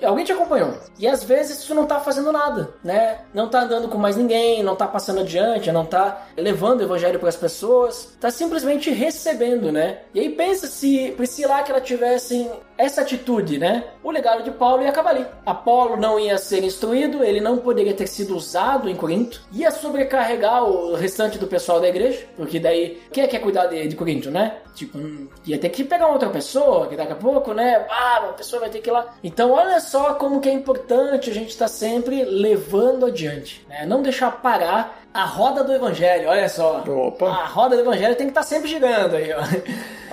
alguém 0.03 0.25
te 0.25 0.31
acompanhou. 0.31 0.73
E 0.99 1.07
às 1.07 1.23
vezes 1.23 1.63
tu 1.63 1.73
não 1.73 1.85
tá 1.85 1.99
fazendo 1.99 2.31
nada, 2.31 2.73
né? 2.83 3.19
Não 3.33 3.49
tá 3.49 3.61
andando 3.61 3.87
com 3.87 3.97
mais 3.97 4.17
ninguém, 4.21 4.63
não 4.63 4.75
tá 4.75 4.87
passando 4.87 5.21
adiante, 5.21 5.71
não 5.71 5.85
tá 5.85 6.27
levando 6.37 6.79
o 6.79 6.83
evangelho 6.83 7.19
para 7.19 7.29
as 7.29 7.35
pessoas, 7.35 8.15
tá 8.19 8.29
simplesmente 8.31 8.89
recebendo, 8.91 9.71
né? 9.71 9.99
E 10.13 10.19
aí 10.19 10.29
pensa 10.29 10.67
se 10.67 11.13
Priscila 11.17 11.63
que 11.63 11.71
ela 11.71 11.81
tivesse 11.81 12.49
essa 12.77 13.01
atitude, 13.01 13.57
né? 13.57 13.83
O 14.03 14.09
legado 14.09 14.43
de 14.43 14.51
Paulo 14.51 14.81
ia 14.81 14.89
acabar 14.89 15.11
ali. 15.11 15.25
Apolo 15.45 15.97
não 15.97 16.19
ia 16.19 16.37
ser 16.37 16.63
instruído, 16.63 17.23
ele 17.23 17.39
não 17.39 17.57
poderia 17.57 17.93
ter 17.93 18.07
sido 18.07 18.35
usado 18.35 18.89
em 18.89 18.95
Corinto, 18.95 19.41
ia 19.51 19.69
sobrecarregar 19.69 20.63
o 20.63 20.95
restante 20.95 21.37
do 21.37 21.45
pessoal 21.45 21.79
da 21.79 21.87
igreja, 21.87 22.25
porque 22.35 22.59
daí 22.59 22.99
quem 23.11 23.23
é 23.23 23.27
que 23.27 23.37
quer 23.37 23.43
cuidar 23.43 23.67
de, 23.67 23.87
de 23.87 23.95
Corinto, 23.95 24.31
né? 24.31 24.57
Tipo, 24.73 24.97
hum, 24.97 25.27
ia 25.45 25.57
ter 25.57 25.69
que 25.69 25.83
pegar 25.83 26.07
outra 26.07 26.29
pessoa, 26.29 26.87
que 26.87 26.95
daqui 26.95 27.11
a 27.11 27.15
pouco, 27.15 27.53
né? 27.53 27.85
Ah, 27.89 28.21
uma 28.23 28.33
pessoa 28.33 28.61
vai 28.61 28.69
ter 28.69 28.79
que 28.79 28.89
ir 28.89 28.93
lá. 28.93 29.13
Então, 29.23 29.51
olha 29.51 29.79
só 29.79 30.13
como 30.15 30.39
que 30.39 30.49
é 30.49 30.53
importante 30.53 31.29
a 31.29 31.33
gente 31.33 31.49
estar 31.49 31.65
tá 31.65 31.69
sempre 31.69 32.23
levando 32.23 33.05
adiante, 33.05 33.65
né? 33.69 33.85
Não 33.85 34.01
deixar 34.11 34.31
parar 34.31 34.99
a 35.13 35.25
roda 35.25 35.63
do 35.63 35.73
evangelho, 35.73 36.29
olha 36.29 36.47
só. 36.47 36.83
Opa. 36.87 37.27
A 37.27 37.45
roda 37.45 37.75
do 37.75 37.81
evangelho 37.81 38.15
tem 38.15 38.27
que 38.27 38.31
estar 38.31 38.41
tá 38.41 38.47
sempre 38.47 38.69
girando 38.69 39.15
aí, 39.15 39.31
ó. 39.33 39.41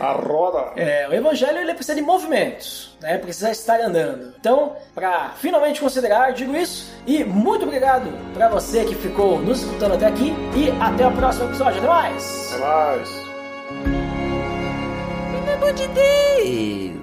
A 0.02 0.12
roda. 0.12 0.72
É, 0.76 1.08
o 1.08 1.12
evangelho 1.12 1.58
ele 1.58 1.74
precisa 1.74 1.94
de 1.94 2.02
movimentos, 2.02 2.96
né? 3.00 3.18
Precisa 3.18 3.50
estar 3.50 3.80
andando. 3.80 4.32
Então, 4.38 4.76
para 4.94 5.30
finalmente 5.36 5.80
considerar, 5.80 6.32
digo 6.32 6.56
isso 6.56 6.92
e 7.06 7.24
muito 7.24 7.64
obrigado 7.64 8.08
para 8.32 8.48
você 8.48 8.84
que 8.84 8.94
ficou 8.94 9.38
nos 9.40 9.62
escutando 9.62 9.94
até 9.94 10.06
aqui 10.06 10.32
e 10.56 10.70
até 10.80 11.06
o 11.06 11.12
próximo 11.12 11.46
episódio. 11.46 11.78
Até 11.78 11.88
mais. 11.88 12.52
Até 12.52 12.64
mais. 12.64 13.10
Pelo 15.32 15.56
amor 15.56 15.72
de 15.72 15.88
Deus. 15.88 16.97